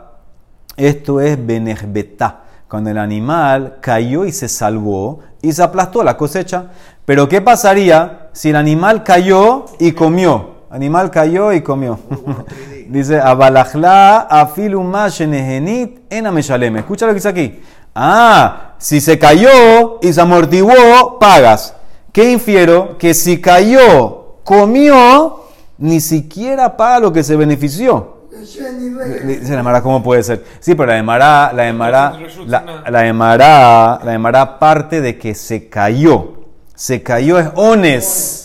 esto 0.77 1.21
es 1.21 1.45
benejbetá. 1.45 2.41
Cuando 2.69 2.91
el 2.91 2.99
animal 2.99 3.79
cayó 3.81 4.27
y 4.27 4.33
se 4.33 4.47
salvó 4.47 5.21
y 5.41 5.53
se 5.53 5.63
aplastó 5.63 6.05
la 6.05 6.19
cosecha. 6.19 6.67
Pero 7.07 7.27
¿qué 7.29 7.41
pasaría 7.41 8.29
si 8.33 8.51
el 8.51 8.57
animal 8.57 9.03
cayó 9.03 9.65
y 9.79 9.93
comió? 9.93 10.59
Animal 10.71 11.11
cayó 11.11 11.53
y 11.55 11.63
comió. 11.63 11.99
dice, 12.89 13.19
abalajla 13.19 14.21
afiluma 14.29 15.09
shenehenit 15.09 16.01
en 16.11 16.27
ameshalem. 16.27 16.77
Escucha 16.77 17.07
lo 17.07 17.13
que 17.13 17.17
dice 17.17 17.29
aquí. 17.29 17.61
Ah, 17.95 18.75
si 18.79 19.01
se 19.01 19.19
cayó 19.19 19.99
y 20.01 20.13
se 20.13 20.21
amortiguó, 20.21 21.19
pagas. 21.19 21.75
¿Qué 22.13 22.31
infiero? 22.31 22.97
Que 22.99 23.15
si 23.15 23.41
cayó, 23.41 24.37
comió, 24.45 25.45
ni 25.79 26.01
siquiera 26.01 26.77
paga 26.77 27.01
lo 27.01 27.13
que 27.13 27.23
se 27.23 27.37
benefició. 27.37 28.19
Dice 28.41 29.53
la 29.53 29.61
Emara, 29.61 29.83
¿cómo 29.83 30.03
puede 30.03 30.23
ser? 30.23 30.45
Sí, 30.61 30.75
pero 30.75 30.93
la 30.93 30.99
Emara, 30.99 31.53
la 31.53 31.69
Emara, 31.69 32.19
la, 32.47 32.83
la 32.89 33.07
Emara, 33.07 34.01
la 34.05 34.15
Emara 34.15 34.59
parte 34.59 35.01
de 35.01 35.19
que 35.19 35.35
se 35.35 35.69
cayó. 35.69 36.35
Se 36.75 37.03
cayó 37.03 37.39
es 37.39 37.49
ones. 37.57 38.45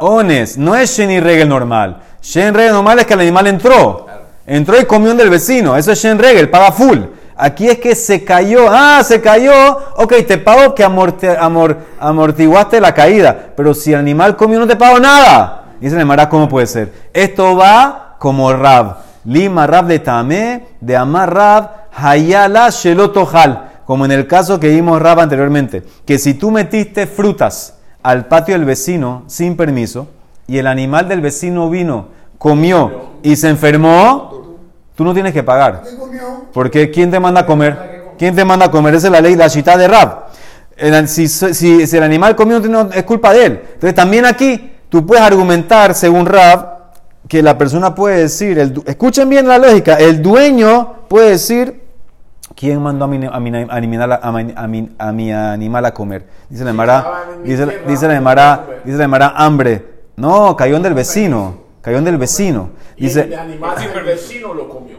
Ones, 0.00 0.56
no 0.56 0.74
es 0.74 0.90
Shen 0.90 1.22
Regel 1.22 1.48
normal. 1.48 2.02
Shen 2.22 2.54
Regel 2.54 2.72
normal 2.72 2.98
es 2.98 3.06
que 3.06 3.14
el 3.14 3.20
animal 3.20 3.46
entró. 3.46 4.06
Entró 4.46 4.80
y 4.80 4.84
comió 4.84 5.14
del 5.14 5.30
vecino. 5.30 5.76
Eso 5.76 5.92
es 5.92 6.02
Shen 6.02 6.18
Regel, 6.18 6.50
paga 6.50 6.72
full. 6.72 6.98
Aquí 7.40 7.68
es 7.68 7.78
que 7.78 7.94
se 7.94 8.22
cayó. 8.24 8.66
Ah, 8.70 9.02
se 9.04 9.20
cayó. 9.20 9.52
Ok, 9.96 10.14
te 10.28 10.38
pago 10.38 10.74
que 10.74 10.84
amor- 10.84 11.16
amortiguaste 11.98 12.80
la 12.80 12.92
caída. 12.94 13.52
Pero 13.56 13.74
si 13.74 13.92
el 13.92 13.98
animal 13.98 14.36
comió, 14.36 14.58
no 14.58 14.66
te 14.66 14.76
pago 14.76 14.98
nada. 15.00 15.64
Dice 15.80 15.96
la 15.96 16.02
Emara, 16.02 16.28
¿cómo 16.28 16.48
puede 16.48 16.66
ser? 16.66 16.92
Esto 17.12 17.56
va 17.56 18.16
como 18.18 18.52
Rab. 18.52 18.96
Lima 19.24 19.66
Rab 19.66 19.86
de 19.86 19.98
Tamé, 19.98 20.66
de 20.80 20.96
Amar 20.96 21.32
Rab, 21.34 21.70
Hayala 21.94 22.68
Shelotohal. 22.70 23.70
Como 23.86 24.04
en 24.04 24.12
el 24.12 24.26
caso 24.26 24.60
que 24.60 24.68
vimos 24.68 25.00
Rab 25.00 25.20
anteriormente. 25.20 25.82
Que 26.06 26.18
si 26.18 26.34
tú 26.34 26.50
metiste 26.50 27.06
frutas 27.06 27.78
al 28.02 28.26
patio 28.26 28.54
del 28.54 28.64
vecino 28.64 29.24
sin 29.26 29.56
permiso 29.56 30.08
y 30.46 30.58
el 30.58 30.66
animal 30.66 31.08
del 31.08 31.20
vecino 31.20 31.68
vino, 31.70 32.08
comió 32.38 33.10
y 33.22 33.36
se 33.36 33.48
enfermó, 33.48 34.49
tú 35.00 35.04
no 35.04 35.14
tienes 35.14 35.32
que 35.32 35.42
pagar. 35.42 35.82
Porque 36.52 36.90
¿quién 36.90 37.10
te 37.10 37.18
manda 37.18 37.40
a 37.40 37.46
comer? 37.46 38.02
¿Quién 38.18 38.36
te 38.36 38.44
manda 38.44 38.66
a 38.66 38.70
comer? 38.70 38.94
Esa 38.96 39.06
es 39.06 39.12
la 39.14 39.22
ley, 39.22 39.34
la 39.34 39.48
chita 39.48 39.78
de 39.78 39.88
Rab. 39.88 40.26
El- 40.76 41.08
Si, 41.08 41.26
si- 41.26 41.86
si 41.86 41.96
el 41.96 42.02
animal 42.02 42.36
comió, 42.36 42.60
no- 42.60 42.90
es 42.92 43.02
culpa 43.04 43.32
de 43.32 43.46
él. 43.46 43.60
Entonces 43.76 43.94
también 43.94 44.26
aquí 44.26 44.72
tú 44.90 45.06
puedes 45.06 45.24
argumentar, 45.24 45.94
según 45.94 46.26
Rab, 46.26 46.80
que 47.26 47.42
la 47.42 47.56
persona 47.56 47.94
puede 47.94 48.18
decir, 48.18 48.58
el 48.58 48.82
escuchen 48.84 49.26
bien 49.30 49.48
la 49.48 49.56
lógica, 49.56 49.94
el 49.94 50.20
dueño 50.20 50.96
puede 51.08 51.30
decir, 51.30 51.80
¿quién 52.54 52.82
mandó 52.82 53.06
a 53.06 53.08
mi, 53.08 53.24
a 53.24 53.40
mi 53.40 53.56
animal, 53.70 54.20
a, 54.22 54.32
mi- 54.32 54.52
a 54.54 54.66
mi- 54.66 54.90
a 54.98 55.12
mi 55.12 55.32
animal 55.32 55.86
a 55.86 55.94
comer? 55.94 56.26
Dice 56.50 56.62
la 56.62 56.70
Emara, 56.72 57.06
dice, 57.42 57.64
la 58.06 58.16
Emara, 58.16 58.66
dice 58.84 58.98
la 58.98 59.04
Emara, 59.04 59.32
hambre. 59.34 59.82
No, 60.16 60.54
cayó 60.56 60.76
en 60.76 60.82
del 60.82 60.92
vecino, 60.92 61.54
cayó 61.80 61.96
en 61.96 62.04
del 62.04 62.18
vecino. 62.18 62.70
Dice, 62.98 63.22
el 63.22 63.38
animal 63.38 63.76
del 63.94 64.04
vecino 64.04 64.52
lo 64.52 64.68
comió. 64.68 64.89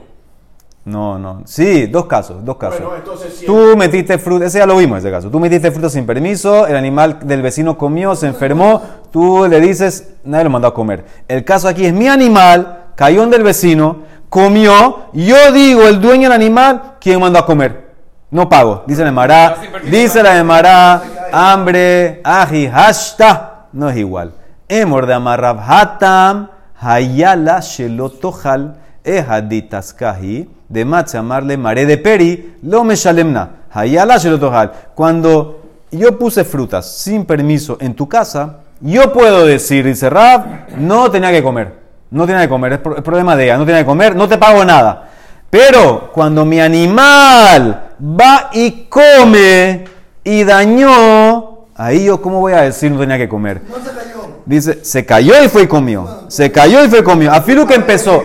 No, 0.92 1.18
no. 1.18 1.42
Sí, 1.46 1.88
dos 1.88 2.06
casos, 2.06 2.44
dos 2.44 2.58
casos. 2.58 2.82
Bueno, 2.82 2.98
entonces 2.98 3.34
sí. 3.40 3.46
Tú 3.46 3.76
metiste 3.78 4.18
fruta, 4.18 4.46
ese 4.46 4.60
ya 4.60 4.66
lo 4.66 4.78
vimos, 4.78 5.00
ese 5.00 5.10
caso. 5.10 5.30
Tú 5.30 5.40
metiste 5.40 5.72
fruta 5.72 5.90
sin 5.90 6.06
permiso, 6.06 6.68
el 6.68 6.76
animal 6.76 7.20
del 7.24 7.42
vecino 7.42 7.78
comió, 7.78 8.16
se 8.16 8.28
enfermó, 8.28 8.82
tú 9.12 9.48
le 9.48 9.60
dices, 9.62 10.16
nadie 10.24 10.44
lo 10.44 10.50
mandó 10.50 10.68
a 10.68 10.74
comer. 10.74 11.06
El 11.28 11.46
caso 11.46 11.68
aquí 11.68 11.86
es 11.86 11.94
mi 11.94 12.08
animal, 12.08 12.90
cayó 12.96 13.24
en 13.24 13.30
del 13.30 13.44
vecino, 13.44 14.04
comió, 14.30 15.06
yo 15.14 15.52
digo, 15.52 15.88
el 15.88 16.02
dueño 16.02 16.24
del 16.24 16.34
animal, 16.34 16.96
¿quién 17.00 17.20
mandó 17.20 17.40
a 17.40 17.46
comer? 17.46 17.92
No 18.30 18.48
pago. 18.48 18.84
Dice 18.88 19.04
la 19.04 19.10
Emara, 19.10 19.58
dice 19.90 20.24
la 20.24 20.38
Emara, 20.38 21.02
hambre, 21.32 22.22
aji, 22.24 22.68
hashta, 22.68 23.68
no 23.74 23.90
es 23.90 23.98
igual. 23.98 24.34
Emor 24.68 25.06
de 25.06 25.14
amarrab 25.14 25.60
hatam, 25.60 26.50
hayala 26.80 27.60
shelotohal, 27.60 28.78
ehaditas 29.04 29.94
kahi, 29.94 30.50
de 30.70 30.86
matze 30.86 31.18
amarle 31.18 31.58
mare 31.58 31.86
de 31.86 31.98
peri, 31.98 32.58
lo 32.64 32.84
me 32.84 32.96
shalemna, 32.96 33.50
hayala 33.72 34.18
shelotohal. 34.18 34.72
Cuando 34.96 35.62
yo 35.92 36.18
puse 36.18 36.44
frutas 36.44 36.90
sin 36.90 37.26
permiso 37.26 37.78
en 37.80 37.94
tu 37.94 38.08
casa, 38.08 38.60
yo 38.80 39.14
puedo 39.14 39.46
decir, 39.46 39.86
dice 39.86 40.10
Rab, 40.10 40.70
no 40.78 41.12
tenía 41.12 41.32
que 41.32 41.44
comer. 41.44 41.82
No 42.10 42.26
tenía 42.26 42.42
que 42.42 42.50
comer, 42.50 42.74
es 42.74 42.80
problema 42.80 43.38
de 43.38 43.46
ella, 43.46 43.58
no 43.58 43.66
tenía 43.66 43.82
que 43.82 43.86
comer, 43.86 44.16
no 44.16 44.28
te 44.28 44.38
pago 44.38 44.66
nada. 44.66 45.10
Pero 45.50 46.12
cuando 46.14 46.44
mi 46.46 46.60
animal 46.60 47.92
va 48.02 48.50
y 48.54 48.86
come 48.90 49.86
y 50.24 50.44
dañó, 50.44 51.68
ahí 51.76 52.06
yo, 52.06 52.22
¿cómo 52.22 52.40
voy 52.40 52.54
a 52.54 52.62
decir 52.62 52.92
no 52.92 53.00
tenía 53.00 53.18
que 53.18 53.30
comer? 53.30 53.62
No 53.70 53.76
se 53.76 53.92
cayó. 53.92 54.12
Dice, 54.46 54.84
se 54.84 55.06
cayó 55.06 55.44
y 55.44 55.48
fue 55.48 55.64
y 55.64 55.68
comió. 55.68 56.26
Se 56.28 56.52
cayó 56.52 56.84
y 56.84 56.90
fue 56.90 57.00
y 57.00 57.04
comió. 57.04 57.32
Afilu 57.32 57.66
que 57.66 57.76
empezó. 57.76 58.24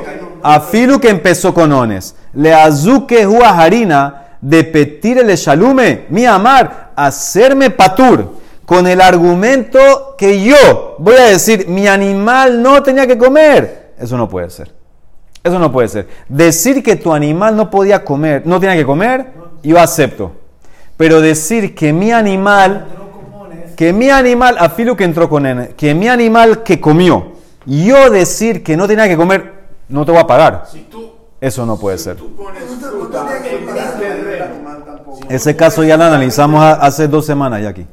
Afilu 0.54 1.00
que 1.00 1.08
empezó 1.08 1.52
con 1.52 1.72
ones. 1.72 2.14
Le 2.34 2.54
azuque 2.54 3.26
hua 3.26 3.68
de 4.40 4.64
petir 4.64 5.18
el 5.18 5.34
shalume, 5.34 6.04
mi 6.08 6.24
amar, 6.24 6.92
hacerme 6.94 7.70
patur. 7.70 8.34
Con 8.64 8.86
el 8.86 9.00
argumento 9.00 10.14
que 10.16 10.42
yo 10.42 10.96
voy 10.98 11.16
a 11.16 11.26
decir, 11.26 11.66
mi 11.68 11.88
animal 11.88 12.62
no 12.62 12.82
tenía 12.82 13.06
que 13.06 13.18
comer. 13.18 13.94
Eso 13.98 14.16
no 14.16 14.28
puede 14.28 14.50
ser. 14.50 14.72
Eso 15.42 15.58
no 15.58 15.72
puede 15.72 15.88
ser. 15.88 16.08
Decir 16.28 16.82
que 16.82 16.96
tu 16.96 17.12
animal 17.12 17.56
no 17.56 17.70
podía 17.70 18.04
comer, 18.04 18.42
no 18.44 18.60
tenía 18.60 18.76
que 18.76 18.86
comer, 18.86 19.26
yo 19.62 19.80
acepto. 19.80 20.32
Pero 20.96 21.20
decir 21.20 21.74
que 21.74 21.92
mi 21.92 22.12
animal 22.12 22.86
que 23.76 23.92
mi 23.92 24.08
animal, 24.08 24.56
afilo 24.58 24.96
que 24.96 25.04
entró 25.04 25.28
con 25.28 25.44
él, 25.44 25.74
que 25.76 25.94
mi 25.94 26.08
animal 26.08 26.62
que 26.62 26.80
comió, 26.80 27.32
yo 27.66 28.08
decir 28.08 28.64
que 28.64 28.74
no 28.74 28.88
tenía 28.88 29.06
que 29.06 29.18
comer, 29.18 29.55
no 29.88 30.04
te 30.04 30.12
voy 30.12 30.20
a 30.20 30.26
pagar. 30.26 30.64
Si 30.70 30.80
tú, 30.90 31.12
Eso 31.40 31.66
no 31.66 31.76
puede 31.78 31.98
ser. 31.98 32.16
tú 32.16 32.34
pones 32.34 32.62
No 32.70 33.06
te- 33.08 33.54
en 33.56 33.66
terreno, 33.66 34.46
Ese 35.28 35.54
caso 35.56 35.84
ya 35.84 35.96
lo 35.96 36.04
analizamos 36.04 36.62
a- 36.62 36.74
hace 36.74 37.08
dos 37.08 37.26
semanas 37.26 37.62
ya 37.62 37.68
aquí. 37.70 37.86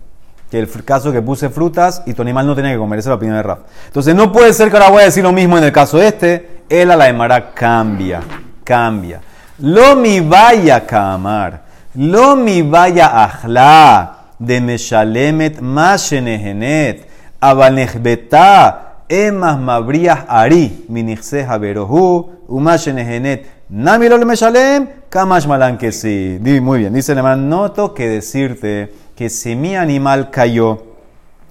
Que 0.49 0.60
el 0.60 0.69
caso 0.86 1.12
que 1.12 1.21
puse 1.21 1.49
frutas 1.49 2.03
y 2.06 2.13
tu 2.13 2.21
animal 2.21 2.45
no 2.45 2.56
tenía 2.56 2.71
que 2.71 2.77
comer. 2.77 2.99
Esa 2.99 3.08
es 3.10 3.12
la 3.12 3.15
opinión 3.15 3.38
de 3.38 3.43
Raf. 3.43 3.60
Entonces 3.88 4.13
no 4.15 4.32
puede 4.32 4.53
ser 4.53 4.69
que 4.69 4.77
ahora 4.77 4.89
voy 4.91 5.01
a 5.01 5.06
decir 5.06 5.23
lo 5.23 5.32
mismo 5.32 5.58
en 5.58 5.63
el 5.63 5.71
caso 5.71 5.99
este. 6.01 6.62
Él 6.69 6.91
a 6.91 6.95
la 6.95 7.10
Emara 7.10 7.51
cambia. 7.53 8.21
Cambia. 8.63 9.19
Lo 9.60 9.95
mi 9.95 10.19
vaya 10.19 10.86
kamar. 10.86 11.63
Lo 11.95 12.36
mi 12.36 12.62
vaya 12.62 13.23
ajla. 13.23 14.17
De 14.39 14.62
meshalemet 14.62 15.60
mashenehenet. 15.60 17.08
Abanejbeta. 17.41 18.92
Emas 19.09 19.59
mabrias 19.59 20.19
ari. 20.27 20.85
Minixeja 20.89 21.57
verohu. 21.57 22.31
Umashenehenet. 22.47 23.45
Namilo 23.69 24.17
le 24.17 24.25
meshalem. 24.25 24.87
Kamash 25.09 25.47
malan 25.47 25.77
que 25.77 25.91
sí. 25.91 26.39
Muy 26.61 26.79
bien. 26.79 26.93
Dice 26.93 27.11
el 27.11 27.19
hermano, 27.19 27.41
no 27.43 27.71
tengo 27.71 27.93
que 27.93 28.07
decirte 28.07 28.93
que 29.15 29.29
si 29.29 29.55
mi 29.55 29.75
animal 29.75 30.29
cayó, 30.31 30.83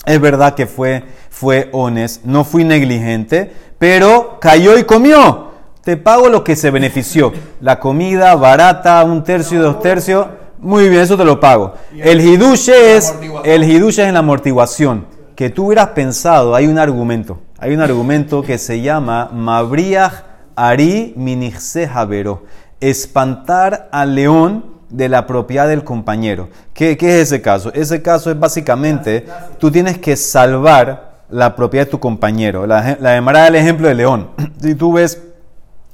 es 0.04 0.20
verdad 0.20 0.54
que 0.54 0.66
fue, 0.66 1.04
fue 1.30 1.68
honest, 1.72 2.24
no 2.24 2.44
fui 2.44 2.64
negligente, 2.64 3.52
pero 3.78 4.38
cayó 4.40 4.76
y 4.76 4.84
comió. 4.84 5.52
Te 5.84 5.96
pago 5.96 6.28
lo 6.28 6.44
que 6.44 6.56
se 6.56 6.70
benefició. 6.70 7.32
La 7.60 7.78
comida 7.78 8.34
barata, 8.36 9.02
un 9.04 9.24
tercio, 9.24 9.62
dos 9.62 9.80
tercios. 9.80 10.26
Muy 10.58 10.88
bien, 10.88 11.02
eso 11.02 11.16
te 11.16 11.24
lo 11.24 11.40
pago. 11.40 11.74
El 11.96 12.20
hidush 12.20 12.68
es, 12.68 13.14
el 13.44 13.64
hidush 13.64 13.98
es 13.98 14.06
en 14.06 14.14
la 14.14 14.20
amortiguación. 14.20 15.06
Que 15.42 15.50
tú 15.50 15.66
hubieras 15.66 15.88
pensado, 15.88 16.55
hay 16.55 16.68
un 16.68 16.78
argumento. 16.78 17.40
Hay 17.59 17.74
un 17.74 17.81
argumento 17.81 18.42
que 18.44 18.59
se 18.59 18.81
llama 18.81 19.28
Mabriach 19.33 20.12
Ari 20.55 21.14
Minixse 21.16 21.88
Javero. 21.88 22.44
Espantar 22.81 23.88
al 23.90 24.14
león 24.14 24.66
de 24.88 25.09
la 25.09 25.26
propiedad 25.26 25.66
del 25.66 25.83
compañero. 25.83 26.48
¿Qué, 26.72 26.96
qué 26.96 27.16
es 27.16 27.22
ese 27.26 27.42
caso? 27.42 27.72
Ese 27.74 28.02
caso 28.02 28.31
es 28.31 28.38
básicamente, 28.38 29.26
tú 29.59 29.72
tienes 29.72 29.98
que 29.98 30.14
salvar 30.14 31.24
la 31.28 31.57
propiedad 31.57 31.87
de 31.87 31.90
tu 31.90 31.98
compañero. 31.98 32.64
La, 32.64 32.96
la 33.00 33.16
Emara 33.16 33.42
del 33.46 33.57
ejemplo 33.57 33.88
del 33.88 33.96
león. 33.96 34.28
Si 34.61 34.76
tú 34.76 34.92
ves 34.92 35.20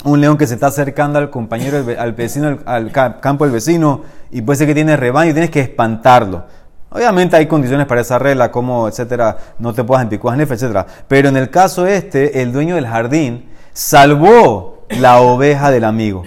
un 0.04 0.20
león 0.20 0.36
que 0.36 0.46
se 0.46 0.52
está 0.52 0.66
acercando 0.66 1.18
al 1.18 1.30
compañero, 1.30 1.82
al 1.98 2.12
vecino, 2.12 2.48
al, 2.48 2.58
al 2.66 2.92
ca- 2.92 3.18
campo 3.20 3.44
del 3.44 3.54
vecino, 3.54 4.02
y 4.30 4.42
puede 4.42 4.58
ser 4.58 4.66
que 4.66 4.74
tiene 4.74 4.94
rebaño, 4.98 5.32
tienes 5.32 5.48
que 5.50 5.60
espantarlo. 5.60 6.44
Obviamente 6.90 7.36
hay 7.36 7.46
condiciones 7.46 7.86
para 7.86 8.00
esa 8.00 8.18
regla, 8.18 8.50
como, 8.50 8.88
etcétera, 8.88 9.36
no 9.58 9.72
te 9.74 9.84
puedas 9.84 10.02
empicuar, 10.02 10.40
etcétera. 10.40 10.86
Pero 11.06 11.28
en 11.28 11.36
el 11.36 11.50
caso 11.50 11.86
este, 11.86 12.40
el 12.42 12.52
dueño 12.52 12.76
del 12.76 12.86
jardín 12.86 13.48
salvó 13.74 14.84
la 14.90 15.20
oveja 15.20 15.70
del 15.70 15.84
amigo. 15.84 16.22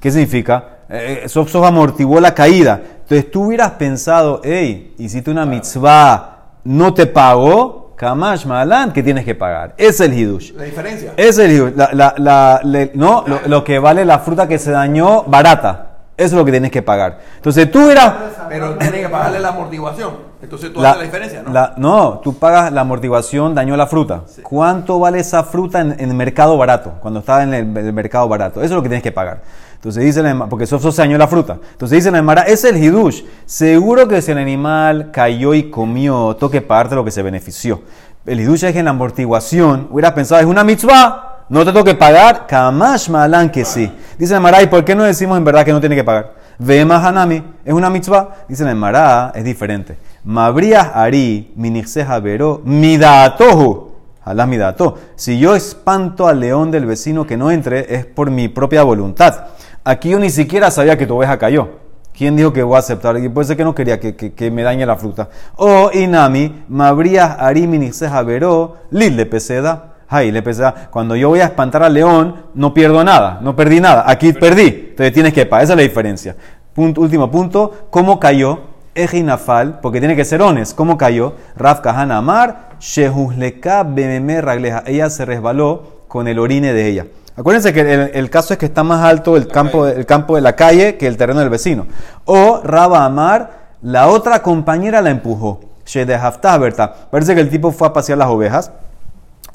¿Qué 0.00 0.10
significa? 0.10 0.64
Eh, 0.88 1.22
eso, 1.24 1.42
eso 1.42 1.64
amortiguó 1.66 2.20
la 2.20 2.34
caída. 2.34 2.80
Entonces 3.02 3.30
tú 3.30 3.44
hubieras 3.46 3.72
pensado, 3.72 4.40
hey, 4.44 4.94
hiciste 4.98 5.30
una 5.30 5.44
mitzvah, 5.46 6.38
no 6.64 6.94
te 6.94 7.06
pagó, 7.06 7.94
Kamash 7.96 8.44
Malan, 8.46 8.92
que 8.92 9.02
tienes 9.02 9.24
que 9.24 9.34
pagar. 9.34 9.74
Es 9.78 10.00
el 10.00 10.12
hidush. 10.12 10.52
La 10.52 10.64
diferencia. 10.64 11.12
Es 11.16 11.38
el 11.38 11.50
hidush. 11.52 11.72
La, 11.74 11.90
la- 11.92 12.14
la- 12.62 12.90
no, 12.94 13.24
lo, 13.26 13.40
lo 13.46 13.64
que 13.64 13.78
vale 13.78 14.04
la 14.04 14.18
fruta 14.18 14.46
que 14.46 14.58
se 14.58 14.70
dañó 14.70 15.22
barata. 15.24 15.85
Eso 16.16 16.26
es 16.28 16.32
lo 16.32 16.44
que 16.46 16.50
tienes 16.50 16.70
que 16.70 16.80
pagar. 16.80 17.18
Entonces 17.36 17.70
tú 17.70 17.90
eras... 17.90 18.14
Pero 18.48 18.74
tiene 18.76 19.00
que 19.02 19.08
pagarle 19.08 19.38
la 19.38 19.48
amortiguación. 19.50 20.14
Entonces 20.40 20.72
tú 20.72 20.80
La- 20.80 20.90
haces 20.90 21.00
la 21.00 21.04
diferencia, 21.04 21.42
¿no? 21.42 21.52
la- 21.52 21.74
no, 21.76 22.20
tú 22.22 22.38
pagas 22.38 22.72
la 22.72 22.80
amortiguación, 22.82 23.54
dañó 23.54 23.76
la 23.76 23.86
fruta. 23.86 24.22
¿Cuánto 24.42 24.98
vale 24.98 25.18
esa 25.20 25.42
fruta 25.44 25.80
en, 25.80 25.92
en 25.92 26.08
el 26.10 26.14
mercado 26.14 26.56
barato? 26.56 26.94
Cuando 27.02 27.20
estaba 27.20 27.42
en 27.42 27.52
el, 27.52 27.76
el 27.76 27.92
mercado 27.92 28.28
barato. 28.28 28.60
Eso 28.60 28.66
es 28.66 28.76
lo 28.76 28.82
que 28.82 28.88
tienes 28.88 29.02
que 29.02 29.12
pagar. 29.12 29.42
Entonces 29.74 30.02
dice 30.04 30.22
la 30.22 30.46
porque 30.46 30.64
eso, 30.64 30.76
eso 30.76 30.90
se 30.90 31.02
dañó 31.02 31.18
la 31.18 31.28
fruta. 31.28 31.58
Entonces 31.72 31.96
dice 31.96 32.10
la 32.10 32.18
Emara, 32.18 32.42
es 32.42 32.64
el 32.64 32.82
hidush. 32.82 33.22
Seguro 33.44 34.08
que 34.08 34.22
si 34.22 34.32
el 34.32 34.38
animal 34.38 35.10
cayó 35.12 35.52
y 35.52 35.70
comió, 35.70 36.34
toque 36.36 36.62
parte 36.62 36.90
de 36.90 36.96
lo 36.96 37.04
que 37.04 37.10
se 37.10 37.22
benefició. 37.22 37.82
El 38.24 38.40
hidush 38.40 38.64
es 38.64 38.72
que 38.72 38.78
en 38.78 38.86
la 38.86 38.92
amortiguación, 38.92 39.88
hubieras 39.90 40.12
pensado, 40.12 40.40
es 40.40 40.46
una 40.46 40.64
mitzvah, 40.64 41.35
no 41.48 41.64
te 41.64 41.72
toque 41.72 41.94
pagar. 41.94 42.46
Kamash 42.46 43.08
malan 43.10 43.50
que 43.50 43.64
sí. 43.64 43.90
Dice 44.18 44.32
la 44.32 44.38
Emara, 44.38 44.62
¿y 44.62 44.66
por 44.66 44.84
qué 44.84 44.94
no 44.94 45.04
decimos 45.04 45.36
en 45.38 45.44
verdad 45.44 45.64
que 45.64 45.72
no 45.72 45.80
tiene 45.80 45.94
que 45.96 46.04
pagar? 46.04 46.34
Ve 46.58 46.80
hanami, 46.80 47.42
es 47.64 47.72
una 47.74 47.90
mitzvah. 47.90 48.30
Dice 48.48 48.64
la 48.64 48.70
Emara, 48.72 49.32
es 49.34 49.44
diferente. 49.44 49.96
Mabrias 50.24 50.90
ari, 50.94 51.52
minixeja 51.56 52.18
vero, 52.20 52.62
midatohu. 52.64 53.92
Alá 54.24 54.44
midato. 54.44 54.98
Si 55.14 55.38
yo 55.38 55.54
espanto 55.54 56.26
al 56.26 56.40
león 56.40 56.72
del 56.72 56.84
vecino 56.84 57.24
que 57.26 57.36
no 57.36 57.52
entre, 57.52 57.94
es 57.94 58.06
por 58.06 58.28
mi 58.30 58.48
propia 58.48 58.82
voluntad. 58.82 59.44
Aquí 59.84 60.10
yo 60.10 60.18
ni 60.18 60.30
siquiera 60.30 60.70
sabía 60.72 60.98
que 60.98 61.06
tu 61.06 61.14
oveja 61.16 61.38
cayó. 61.38 61.68
¿Quién 62.12 62.34
dijo 62.34 62.52
que 62.52 62.64
voy 62.64 62.74
a 62.74 62.80
aceptar? 62.80 63.16
Y 63.18 63.28
puede 63.28 63.46
ser 63.46 63.56
que 63.56 63.62
no 63.62 63.72
quería 63.74 64.00
que, 64.00 64.16
que- 64.16 64.32
que 64.32 64.50
me 64.50 64.62
dañe 64.64 64.84
la 64.84 64.96
fruta. 64.96 65.28
O 65.56 65.90
inami, 65.92 66.64
mabrias 66.68 67.36
ari 67.38 67.68
minixeja 67.68 68.20
vero, 68.22 68.78
lil 68.90 69.16
de 69.16 69.26
peseda. 69.26 69.92
Ay, 70.08 70.30
le 70.30 70.42
peseda. 70.42 70.88
Cuando 70.90 71.16
yo 71.16 71.28
voy 71.28 71.40
a 71.40 71.46
espantar 71.46 71.82
al 71.82 71.94
león, 71.94 72.36
no 72.54 72.72
pierdo 72.72 73.02
nada, 73.02 73.38
no 73.42 73.56
perdí 73.56 73.80
nada. 73.80 74.04
Aquí 74.06 74.32
perdí. 74.32 74.88
Entonces 74.90 75.12
tienes 75.12 75.32
que 75.32 75.46
pagar. 75.46 75.64
Esa 75.64 75.72
es 75.72 75.76
la 75.76 75.82
diferencia. 75.82 76.36
Punto, 76.72 77.00
último 77.00 77.30
punto. 77.30 77.88
¿Cómo 77.90 78.20
cayó? 78.20 78.60
Ejinafal, 78.94 79.80
porque 79.80 79.98
tiene 79.98 80.16
que 80.16 80.24
ser 80.24 80.40
ones. 80.40 80.72
¿Cómo 80.72 80.96
cayó? 80.96 81.34
Raf 81.56 81.80
Kahan 81.80 82.12
Amar, 82.12 82.70
Shehusleka 82.80 83.82
Bememe 83.82 84.40
Ragleja. 84.40 84.84
Ella 84.86 85.10
se 85.10 85.24
resbaló 85.24 86.04
con 86.08 86.28
el 86.28 86.38
orine 86.38 86.72
de 86.72 86.86
ella. 86.86 87.06
Acuérdense 87.36 87.74
que 87.74 87.80
el, 87.80 88.10
el 88.14 88.30
caso 88.30 88.54
es 88.54 88.58
que 88.58 88.66
está 88.66 88.82
más 88.82 89.04
alto 89.04 89.36
el 89.36 89.48
campo, 89.48 89.86
el 89.86 90.06
campo 90.06 90.36
de 90.36 90.40
la 90.40 90.56
calle 90.56 90.96
que 90.96 91.06
el 91.06 91.18
terreno 91.18 91.40
del 91.40 91.50
vecino. 91.50 91.86
O 92.24 92.62
Raba 92.64 93.04
Amar, 93.04 93.74
la 93.82 94.08
otra 94.08 94.40
compañera 94.40 95.02
la 95.02 95.10
empujó. 95.10 95.60
Shedehaftah 95.84 96.56
Berta. 96.58 96.94
Parece 97.10 97.34
que 97.34 97.40
el 97.42 97.50
tipo 97.50 97.72
fue 97.72 97.88
a 97.88 97.92
pasear 97.92 98.18
las 98.18 98.28
ovejas. 98.28 98.72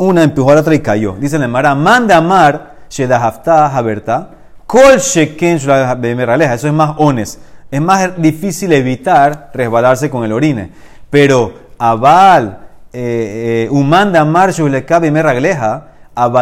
Una 0.02 0.24
empujó 0.24 0.50
a 0.50 0.56
la 0.56 0.62
otra 0.62 0.74
y 0.74 0.80
cayó. 0.80 1.16
Dice 1.20 1.38
la 1.38 1.46
Emara, 1.46 1.76
manda 1.76 2.18
amar, 2.18 2.74
Shedahaftah 2.90 3.68
Haberta, 3.68 4.32
Kol 4.66 4.98
Sheken 4.98 5.60
Bemeraleja. 6.00 6.56
Eso 6.56 6.66
es 6.66 6.74
más 6.74 6.96
ones. 6.98 7.38
Es 7.70 7.80
más 7.80 8.20
difícil 8.20 8.74
evitar 8.74 9.52
resbalarse 9.54 10.10
con 10.10 10.24
el 10.24 10.32
orine. 10.32 10.72
Pero 11.12 11.54
Abal, 11.78 12.62
eh, 12.92 13.68
eh, 13.68 13.70
Umanda 13.70 14.22
Amar 14.22 14.52
Shuleka 14.52 14.98
Bemeraleja, 14.98 15.90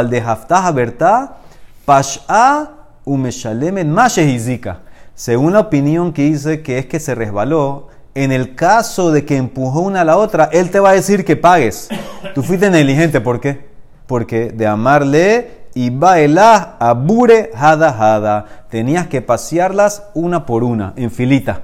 de 0.09 0.21
Haftah 0.21 0.65
Haberta, 0.65 1.35
Pasha 1.83 2.69
Umeshalemet 3.03 3.87
Mashehizika. 3.87 4.79
Según 5.15 5.51
la 5.51 5.59
opinión 5.59 6.13
que 6.13 6.21
dice 6.21 6.63
que 6.63 6.77
es 6.77 6.85
que 6.85 7.01
se 7.01 7.13
resbaló, 7.13 7.89
en 8.15 8.31
el 8.31 8.55
caso 8.55 9.11
de 9.11 9.25
que 9.25 9.37
empujó 9.37 9.81
una 9.81 10.01
a 10.01 10.05
la 10.05 10.17
otra, 10.17 10.49
él 10.51 10.69
te 10.71 10.79
va 10.79 10.91
a 10.91 10.93
decir 10.93 11.25
que 11.25 11.35
pagues. 11.35 11.89
Tú 12.33 12.43
fuiste 12.43 12.69
negligente, 12.69 13.21
¿por 13.21 13.39
qué? 13.39 13.67
Porque 14.07 14.51
de 14.51 14.67
amarle 14.67 15.59
y 15.73 15.89
baelah 15.89 16.77
abure 16.79 17.51
hada 17.55 17.89
hada. 17.89 18.45
Tenías 18.69 19.07
que 19.07 19.21
pasearlas 19.21 20.03
una 20.13 20.45
por 20.45 20.63
una, 20.63 20.93
en 20.95 21.11
filita, 21.11 21.61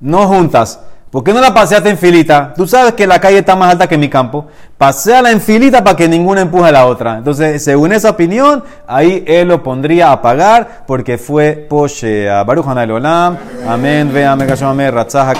no 0.00 0.26
juntas. 0.26 0.80
¿Por 1.12 1.22
qué 1.22 1.34
no 1.34 1.42
la 1.42 1.52
paseaste 1.52 1.90
en 1.90 1.98
filita? 1.98 2.54
Tú 2.56 2.66
sabes 2.66 2.94
que 2.94 3.06
la 3.06 3.20
calle 3.20 3.40
está 3.40 3.54
más 3.54 3.70
alta 3.70 3.86
que 3.86 3.98
mi 3.98 4.08
campo. 4.08 4.46
Paseala 4.78 5.30
en 5.30 5.42
filita 5.42 5.84
para 5.84 5.94
que 5.94 6.08
ninguna 6.08 6.40
empuje 6.40 6.70
a 6.70 6.72
la 6.72 6.86
otra. 6.86 7.18
Entonces, 7.18 7.62
según 7.62 7.92
esa 7.92 8.08
opinión, 8.08 8.64
ahí 8.86 9.22
él 9.26 9.48
lo 9.48 9.62
pondría 9.62 10.10
a 10.10 10.22
pagar 10.22 10.84
porque 10.86 11.18
fue 11.18 11.66
poshea. 11.68 12.42
Baruch 12.44 12.66
Olam. 12.66 13.36
Amén. 13.68 14.10
Ve 14.10 14.24
amén. 14.24 14.48
Ratzah. 14.90 15.34